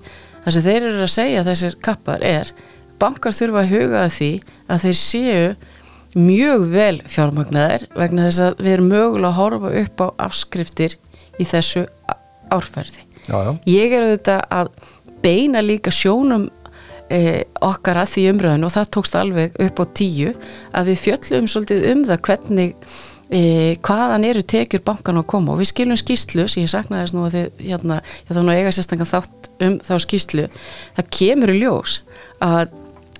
það 0.49 0.55
sem 0.55 0.65
þeir 0.65 0.87
eru 0.89 1.05
að 1.05 1.11
segja 1.13 1.45
þessir 1.45 1.75
kappar 1.85 2.23
er 2.25 2.51
bankar 2.99 3.35
þurfa 3.35 3.61
að 3.61 3.73
huga 3.73 4.03
að 4.03 4.13
því 4.15 4.29
að 4.69 4.85
þeir 4.85 4.97
séu 4.99 5.49
mjög 6.17 6.63
vel 6.71 7.01
fjármagnaðir 7.05 7.85
vegna 7.93 8.25
þess 8.27 8.43
að 8.47 8.63
við 8.63 8.71
erum 8.73 8.87
mögulega 8.89 9.29
að 9.29 9.37
horfa 9.37 9.73
upp 9.83 10.01
á 10.01 10.07
afskriftir 10.25 10.95
í 11.39 11.45
þessu 11.47 11.83
árferði. 12.49 13.05
Já, 13.29 13.35
já, 13.45 13.51
ég 13.69 13.93
er 13.93 14.07
auðvitað 14.07 14.41
að 14.57 14.71
beina 15.21 15.61
líka 15.61 15.93
sjónum 15.93 16.47
eh, 17.13 17.45
okkar 17.61 18.01
að 18.01 18.15
því 18.15 18.25
umröðin 18.33 18.65
og 18.65 18.73
það 18.73 18.91
tókst 18.95 19.19
alveg 19.19 19.61
upp 19.67 19.83
á 19.83 19.85
tíu 20.01 20.33
að 20.73 20.89
við 20.89 21.03
fjöllum 21.05 21.49
svolítið 21.51 21.87
um 21.93 22.03
það 22.09 22.23
hvernig 22.25 22.73
eh, 23.29 23.77
hvaðan 23.85 24.25
eru 24.29 24.43
tekjur 24.43 24.83
bankan 24.85 25.21
að 25.21 25.27
koma? 25.33 25.53
Og 25.53 25.61
við 25.61 25.71
skilum 25.71 25.99
skýslu 25.99 26.47
sem 26.47 26.65
ég 26.65 26.71
saknaði 26.71 27.05
þess 27.05 27.15
nú 27.15 27.25
að 27.27 27.37
þið 27.37 27.63
hérna, 27.69 28.01
ég 28.25 28.35
þá 28.35 28.41
nú 28.41 28.55
eiga 28.55 28.73
sérstangan 28.75 29.11
þátt 29.11 29.49
um 29.65 29.77
þá 29.85 29.93
skýslu 30.05 30.49
það 30.97 31.13
kemur 31.19 31.53
í 31.53 31.59
ljós 31.61 32.01
að 32.43 32.75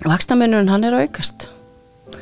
vakstamennurinn 0.06 0.72
hann 0.72 0.86
er 0.88 0.96
að 0.96 1.08
aukast. 1.08 1.48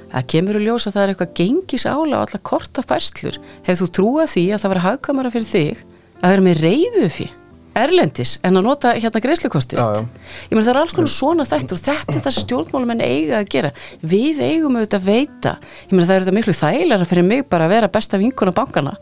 Það 0.08 0.30
kemur 0.32 0.58
í 0.58 0.64
ljós 0.64 0.88
að 0.88 0.96
það 0.96 1.02
er 1.02 1.12
eitthvað 1.14 1.34
gengis 1.40 1.88
ála 1.88 2.20
á 2.20 2.24
alla 2.24 2.40
korta 2.44 2.84
færslur 2.84 3.40
hefur 3.66 3.82
þú 3.82 3.90
trúað 3.98 4.32
því 4.34 4.46
að 4.52 4.62
það 4.62 4.74
vera 4.74 4.86
hagkamara 4.86 5.32
fyrir 5.34 5.52
þig 5.52 5.84
að 6.18 6.32
vera 6.32 6.46
með 6.48 6.64
reyðu 6.64 7.10
fyrir 7.12 7.36
erlendis 7.76 8.36
en 8.46 8.58
að 8.58 8.66
nota 8.66 8.94
hérna 8.96 9.22
greiðslukostið 9.24 9.78
ég 9.80 10.54
meina 10.54 10.64
það 10.64 10.72
er 10.72 10.80
alls 10.82 10.96
konar 10.96 11.12
svona 11.12 11.46
þetta 11.48 11.76
og 11.76 11.82
þetta 11.84 12.16
er 12.16 12.24
það 12.24 12.36
stjórnmálum 12.38 12.94
en 12.94 13.04
eiga 13.04 13.38
að 13.42 13.52
gera. 13.52 13.72
Við 14.00 14.42
eigum 14.42 14.78
auðvitað 14.78 14.98
að 14.98 15.08
veita 15.08 15.54
ég 15.60 15.94
meina 15.94 16.08
það 16.08 16.14
er 16.14 16.20
auðvitað 16.22 16.38
miklu 16.38 16.56
þægilega 16.58 17.08
fyrir 17.12 17.28
mig 17.28 17.46
bara 17.50 17.68
að 17.68 17.74
vera 17.76 17.92
besta 17.98 18.20
vinkuna 18.20 18.56
bankana 18.56 18.96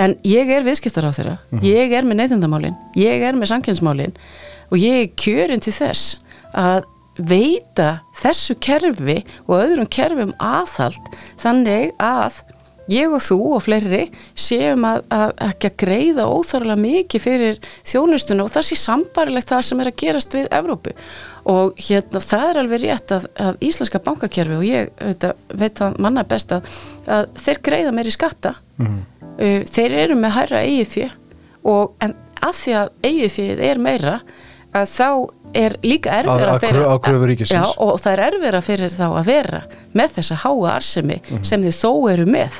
en 0.00 0.16
ég 0.26 0.48
er 0.52 0.64
viðskiptar 0.66 1.08
á 1.08 1.12
þeirra 1.12 1.36
ég 1.64 1.92
er 1.92 2.06
með 2.08 2.22
neytendamálin, 2.22 2.78
ég 2.96 3.26
er 3.26 3.36
með 3.36 3.52
samkynnsmálin 3.52 4.16
og 4.72 4.80
ég 4.80 5.02
er 5.02 5.12
kjörin 5.20 5.62
til 5.62 5.74
þess 5.76 6.16
að 6.56 6.88
veita 7.20 8.00
þessu 8.22 8.56
kerfi 8.62 9.18
og 9.44 9.58
öðrum 9.58 9.88
kerfum 9.92 10.32
aðhald 10.40 11.12
þannig 11.42 11.92
að 12.00 12.40
ég 12.92 13.12
og 13.12 13.22
þú 13.24 13.38
og 13.56 13.62
fleiri 13.64 14.02
séum 14.38 14.86
að, 14.88 15.02
að 15.12 15.32
ekki 15.48 15.70
að 15.70 15.76
greiða 15.82 16.26
óþarlega 16.30 16.82
mikið 16.82 17.24
fyrir 17.24 17.60
þjónustuna 17.88 18.46
og 18.46 18.52
það 18.54 18.66
sé 18.68 18.78
sambarilegt 18.80 19.52
það 19.52 19.64
sem 19.68 19.82
er 19.82 19.90
að 19.90 19.98
gerast 20.02 20.36
við 20.36 20.50
Evrópu. 20.58 20.94
Og 21.52 21.80
hérna 21.88 22.22
það 22.22 22.44
er 22.48 22.60
alveg 22.62 22.84
rétt 22.84 23.16
að, 23.16 23.30
að 23.46 23.64
íslenska 23.68 24.02
bankakerfi 24.04 24.58
og 24.58 24.66
ég 24.66 24.92
veit, 25.00 25.26
að, 25.26 25.48
veit 25.64 25.80
það 25.80 25.98
manna 26.04 26.26
best 26.28 26.54
að, 26.54 26.68
að 27.06 27.32
þeir 27.46 27.64
greiða 27.70 27.96
meiri 27.96 28.14
skatta. 28.14 28.54
Uh, 28.78 29.62
þeir 29.72 29.98
eru 30.04 30.18
með 30.18 30.36
hærra 30.36 30.62
fjö 30.90 31.08
og 31.68 31.92
en 32.02 32.16
að 32.42 32.56
því 32.58 32.72
að 32.78 33.30
fjöð 33.30 33.60
er 33.62 33.80
meira 33.80 34.16
að 34.72 34.88
þá 34.90 35.08
er 35.54 35.76
líka 35.82 36.10
erfira 36.18 36.34
Að- 36.34 36.42
að 36.42 36.64
að 36.86 37.46
já, 37.52 37.62
og 37.78 38.00
það 38.00 38.12
er 38.12 38.22
erfira 38.26 38.60
fyrir 38.62 38.90
þá 38.94 39.04
að 39.18 39.24
vera 39.26 39.60
með 39.94 40.14
þessa 40.16 40.36
háa 40.44 40.70
arsemi 40.76 41.18
Mhm. 41.30 41.44
sem 41.44 41.62
þið 41.62 41.76
þó 41.82 41.92
eru 42.12 42.26
með. 42.26 42.52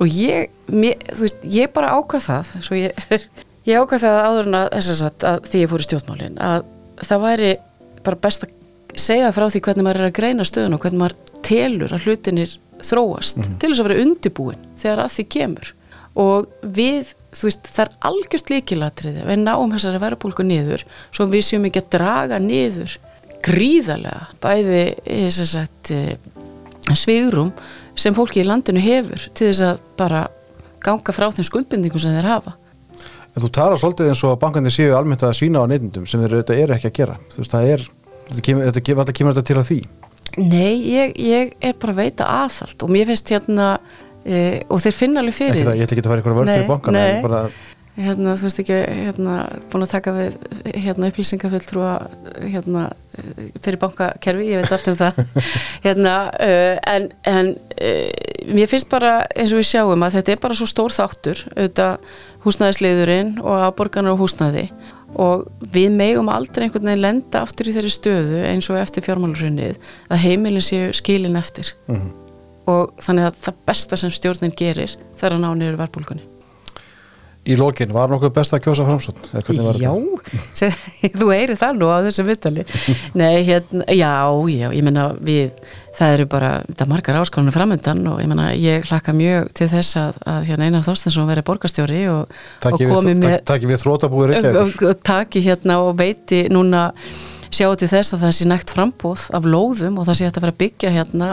Og 0.00 0.06
ég, 0.08 0.48
mér, 0.68 0.94
veist, 1.20 1.40
ég 1.44 1.72
bara 1.72 1.90
ákvað 1.98 2.24
það 2.28 2.54
svo 2.62 2.76
ég, 2.76 2.92
ég 3.70 3.80
ákvað 3.80 4.04
það 4.06 4.22
áður 4.28 4.46
en 4.46 4.54
að, 4.54 4.68
að, 4.72 5.40
því 5.50 5.60
ég 5.64 5.68
fór 5.70 5.84
í 5.84 5.88
stjórnmálin 5.88 6.38
að 6.40 6.64
það 7.04 7.20
væri 7.26 7.52
bara 8.04 8.16
best 8.16 8.44
að 8.44 8.50
segja 8.96 9.32
frá 9.32 9.46
því 9.50 9.60
hvernig 9.60 9.84
maður 9.86 10.00
er 10.00 10.10
að 10.10 10.16
greina 10.18 10.44
stöðun 10.48 10.74
og 10.74 10.80
hvernig 10.80 10.98
maður 11.04 11.16
telur 11.46 11.92
að 11.94 12.04
hlutinir 12.08 12.56
þróast 12.80 13.36
til 13.60 13.70
þess 13.70 13.80
að 13.80 13.88
vera 13.88 14.02
undibúin 14.04 14.62
þegar 14.80 15.04
að 15.04 15.12
því 15.14 15.24
kemur. 15.36 15.72
Og 16.16 16.46
við, 16.64 17.12
þú 17.34 17.46
veist, 17.46 17.68
það 17.70 17.84
er 17.84 17.92
algjört 18.10 18.50
líkilatriði, 18.54 19.26
við 19.28 19.42
náum 19.44 19.74
þessari 19.74 20.02
verðbólku 20.02 20.46
niður, 20.46 20.84
svo 21.14 21.28
við 21.30 21.46
séum 21.46 21.68
ekki 21.68 21.84
að 21.84 21.92
draga 21.96 22.40
niður 22.42 22.96
gríðarlega 23.44 24.26
bæði 24.42 24.82
að 25.16 25.44
sagt, 25.48 25.92
svigrum 26.98 27.52
sem 27.98 28.16
fólki 28.16 28.42
í 28.42 28.46
landinu 28.46 28.82
hefur 28.82 29.28
til 29.34 29.50
þess 29.50 29.64
að 29.66 29.84
bara 30.00 30.24
ganga 30.84 31.14
frá 31.14 31.28
þeim 31.34 31.46
skuldbindingum 31.46 32.02
sem 32.02 32.16
þeir 32.16 32.28
hafa. 32.30 32.56
En 33.30 33.44
þú 33.44 33.50
talar 33.54 33.78
svolítið 33.78 34.10
eins 34.10 34.22
og 34.26 34.34
að 34.34 34.42
bankandi 34.42 34.72
séu 34.74 34.94
almennt 34.96 35.22
að 35.22 35.36
svína 35.38 35.62
á 35.62 35.70
neytendum 35.70 36.06
sem 36.08 36.22
þeir 36.22 36.38
auðvitað 36.38 36.62
eru 36.64 36.76
ekki 36.76 36.90
að 36.90 36.96
gera. 36.96 37.16
Þú 37.30 37.42
veist, 37.42 37.52
það 37.52 37.72
er, 37.74 37.84
þetta 38.30 38.44
kemur, 38.46 38.64
þetta 38.66 38.84
kemur, 38.86 39.02
þetta 39.04 39.16
kemur 39.18 39.36
þetta 39.36 39.48
til 39.50 39.58
að 39.60 39.68
því. 39.68 39.80
Nei, 40.40 40.74
ég, 40.86 41.14
ég 41.18 41.54
er 41.58 41.76
bara 41.82 41.94
að 41.94 42.00
veita 42.04 42.26
aðhald 42.30 42.84
og 42.86 42.92
mér 42.94 43.08
finnst 43.10 43.32
hérna 43.34 43.68
e, 44.24 44.62
og 44.68 44.80
þeir 44.84 44.96
finna 44.96 45.24
alveg 45.24 45.36
fyrir 45.36 45.66
það, 45.66 45.76
ég 45.78 45.86
ætla 45.88 45.96
ekki 45.96 46.06
að 46.06 46.14
fara 46.14 46.24
að 46.24 46.40
vörð 46.40 46.54
til 46.54 46.68
bankana 46.68 47.04
nei. 47.04 47.20
bara, 47.24 47.42
hérna, 48.00 48.34
þú 48.38 48.46
veist 48.46 48.60
ekki, 48.62 48.78
hérna, 49.04 49.36
búin 49.72 49.84
að 49.84 49.92
taka 49.94 50.14
við 50.16 50.36
hérna 50.84 51.10
upplýsingafulltrúa 51.10 51.94
hérna, 52.40 52.84
fyrir 53.60 53.80
bankakerfi, 53.82 54.46
ég 54.52 54.62
veit 54.62 54.72
allt 54.76 54.90
um 54.92 54.98
það 55.00 55.20
hérna, 55.86 56.14
uh, 56.36 56.76
en, 56.94 57.10
en 57.28 57.52
uh, 57.56 58.54
mér 58.54 58.70
finnst 58.70 58.88
bara 58.92 59.18
eins 59.34 59.52
og 59.52 59.60
við 59.60 59.68
sjáum 59.72 60.06
að 60.06 60.20
þetta 60.20 60.36
er 60.36 60.40
bara 60.46 60.56
svo 60.56 60.68
stór 60.70 60.94
þáttur 60.96 61.44
auðvitað 61.56 62.16
húsnæðisliðurinn 62.46 63.36
og 63.42 63.66
afborganar 63.68 64.14
og 64.16 64.24
húsnæði 64.24 64.70
og 65.20 65.48
við 65.74 65.90
megum 65.98 66.28
aldrei 66.30 66.68
einhvern 66.68 66.86
veginn 66.86 67.02
lenda 67.02 67.42
aftur 67.42 67.66
í 67.68 67.74
þeirri 67.74 67.90
stöðu 67.90 68.42
eins 68.46 68.68
og 68.70 68.78
eftir 68.78 69.02
fjármálurhunnið 69.04 69.90
að 70.06 70.22
heimilin 70.22 70.64
séu 70.64 70.92
skilin 70.96 71.38
eftir 71.40 71.74
Mhm. 71.90 72.12
Og 72.70 72.98
þannig 73.04 73.30
að 73.30 73.40
það 73.46 73.62
besta 73.70 74.00
sem 74.00 74.12
stjórnin 74.14 74.56
gerir 74.56 74.98
það 75.16 75.30
er 75.30 75.38
að 75.38 75.42
ná 75.44 75.50
niður 75.54 75.80
verðbólkunni 75.84 76.28
í 77.48 77.56
lokin, 77.56 77.92
var 77.94 78.10
nokkuð 78.12 78.32
best 78.36 78.52
að 78.52 78.64
kjósa 78.66 78.84
framsótt 78.84 79.30
Já, 79.80 79.92
þetta? 79.94 80.68
Þú 81.20 81.28
heyri 81.32 81.56
það 81.58 81.78
nú 81.80 81.88
á 81.88 82.04
þessu 82.04 82.24
vittali 82.28 82.64
Nei, 83.20 83.40
hérna, 83.46 83.86
já, 83.96 84.12
já, 84.52 84.66
ég 84.76 84.84
meina 84.84 85.06
við, 85.16 85.56
það 85.96 86.16
eru 86.18 86.28
bara 86.34 86.52
það 86.68 86.84
er 86.84 86.90
margar 86.92 87.20
áskonur 87.22 87.56
framöndan 87.56 88.04
og 88.12 88.20
ég 88.20 88.30
meina 88.30 88.50
ég 88.52 88.84
hlakka 88.90 89.16
mjög 89.16 89.50
til 89.56 89.70
þess 89.72 89.98
að, 90.02 90.20
að 90.34 90.46
hérna 90.50 90.68
Einar 90.68 90.86
Þorstensson 90.86 91.30
veri 91.32 91.46
borgarstjóri 91.48 92.04
og, 92.12 92.22
og 92.28 92.66
Takki 92.66 92.90
komi 92.92 93.14
við, 93.14 93.22
með 93.24 93.36
tak, 93.38 93.48
taki 93.54 93.72
við 93.72 93.82
þrótabúið 93.86 94.36
og 94.60 95.04
taki 95.12 95.44
hérna 95.48 95.80
og 95.86 95.94
veiti 96.00 96.44
núna 96.52 96.90
sjá 97.50 97.66
til 97.78 97.90
þess 97.90 98.14
að 98.14 98.24
það 98.24 98.34
sé 98.36 98.48
nægt 98.48 98.72
frambóð 98.74 99.26
af 99.36 99.46
lóðum 99.46 99.98
og 99.98 100.08
það 100.08 100.18
sé 100.18 100.28
hægt 100.28 100.40
að 100.40 100.48
að 100.50 100.58
byggja 100.62 100.94
hérna 100.94 101.30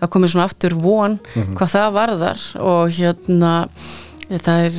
að 0.00 0.12
komi 0.12 0.30
svona 0.30 0.46
aftur 0.50 0.76
von 0.82 1.18
hvað 1.56 1.74
það 1.76 1.90
varðar 1.96 2.44
og 2.58 2.94
hérna 2.98 3.54
það 4.30 4.66
er, 4.68 4.78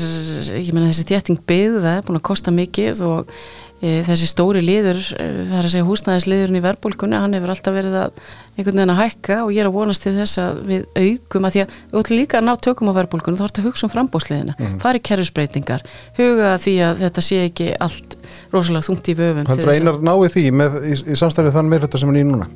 ég 0.61 0.71
meina 0.71 0.91
þessi 0.91 1.07
þétting 1.09 1.41
byggð 1.47 1.81
það 1.83 1.97
er 1.97 2.05
búin 2.07 2.19
að 2.21 2.27
kosta 2.29 2.53
mikið 2.55 3.03
og 3.07 3.33
þessi 3.81 4.27
stóri 4.29 4.61
liður 4.61 4.99
e, 5.17 5.25
það 5.49 5.57
er 5.57 5.65
að 5.65 5.71
segja 5.73 5.87
húsnæðisliðurinn 5.87 6.59
í 6.59 6.63
verbulkunni 6.65 7.17
hann 7.17 7.33
hefur 7.33 7.53
alltaf 7.55 7.73
verið 7.73 7.95
að 7.97 8.11
einhvern 8.57 8.77
veginn 8.77 8.93
að 8.93 8.99
hækka 9.01 9.37
og 9.41 9.49
ég 9.55 9.61
er 9.63 9.69
að 9.69 9.77
vonast 9.77 10.03
til 10.05 10.13
þess 10.15 10.35
að 10.43 10.59
við 10.69 10.81
aukum 11.01 11.47
að 11.47 11.55
því 11.55 11.61
að 11.63 11.69
við 11.73 11.97
ætlum 12.01 12.19
líka 12.19 12.37
að 12.37 12.45
ná 12.45 12.53
tökum 12.67 12.91
á 12.93 12.97
verbulkunni 12.99 13.39
þá 13.39 13.45
ertu 13.47 13.63
að 13.63 13.67
hugsa 13.69 13.87
um 13.87 13.93
frambóðsliðina 13.95 14.53
mm. 14.57 14.77
fari 14.83 14.99
kerfisbreytingar, 15.09 15.81
huga 16.19 16.53
því 16.61 16.75
að 16.85 16.93
þetta 17.01 17.21
sé 17.25 17.37
ekki 17.47 17.67
allt 17.81 18.17
rosalega 18.53 18.85
þungt 18.85 19.05
í 19.09 19.17
vöfum 19.17 19.45
til 19.45 19.55
Heldur 19.55 19.65
þess 19.65 19.73
að- 19.73 19.81
einar 19.81 19.97
nái 20.05 20.29
því 20.35 20.45
með, 20.61 20.71
í, 20.85 20.93
í 21.01 21.15
samstæðið 21.17 21.55
þann 21.57 21.71
meirhluta 21.71 21.97
sem 22.01 22.11
er 22.13 22.21
í 22.21 22.25
núna? 22.27 22.47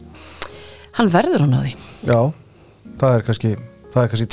Hann 0.96 1.10
verður 1.12 1.42
hann 1.44 1.58
á 1.58 1.62
því. 1.66 1.74
Já, 2.06 2.20
það 3.02 3.12
er 3.16 3.22
kannski 3.28 3.52
það 3.96 4.02
er 4.04 4.10
kannski 4.14 4.30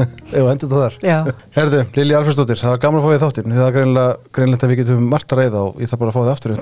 að 0.00 0.50
endur 0.54 0.72
það 0.72 0.82
þar 0.84 0.98
Já. 1.04 1.16
Herðu, 1.58 1.84
Lili 1.98 2.18
Alfredsdóttir, 2.18 2.60
það 2.62 2.74
var 2.74 2.82
gaman 2.84 3.00
að 3.00 3.06
fá 3.06 3.12
því 3.14 3.22
þáttinn 3.24 3.54
það 3.54 3.68
er 3.68 3.78
greinlega, 3.78 4.18
greinlega 4.34 4.66
að 4.66 4.74
við 4.74 4.82
getum 4.82 5.08
margt 5.14 5.36
að 5.36 5.42
reyða 5.44 5.64
og 5.68 5.80
ég 5.80 5.92
þarf 5.92 6.04
bara 6.04 6.14
að 6.14 6.18
fá 6.18 6.22
því 6.24 6.34
aftur. 6.34 6.58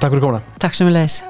Takk 0.00 0.10
fyrir 0.10 0.26
komuna 0.26 0.44
takk 0.62 0.78
sem 0.78 0.88
við 0.88 1.00
leiðis 1.00 1.22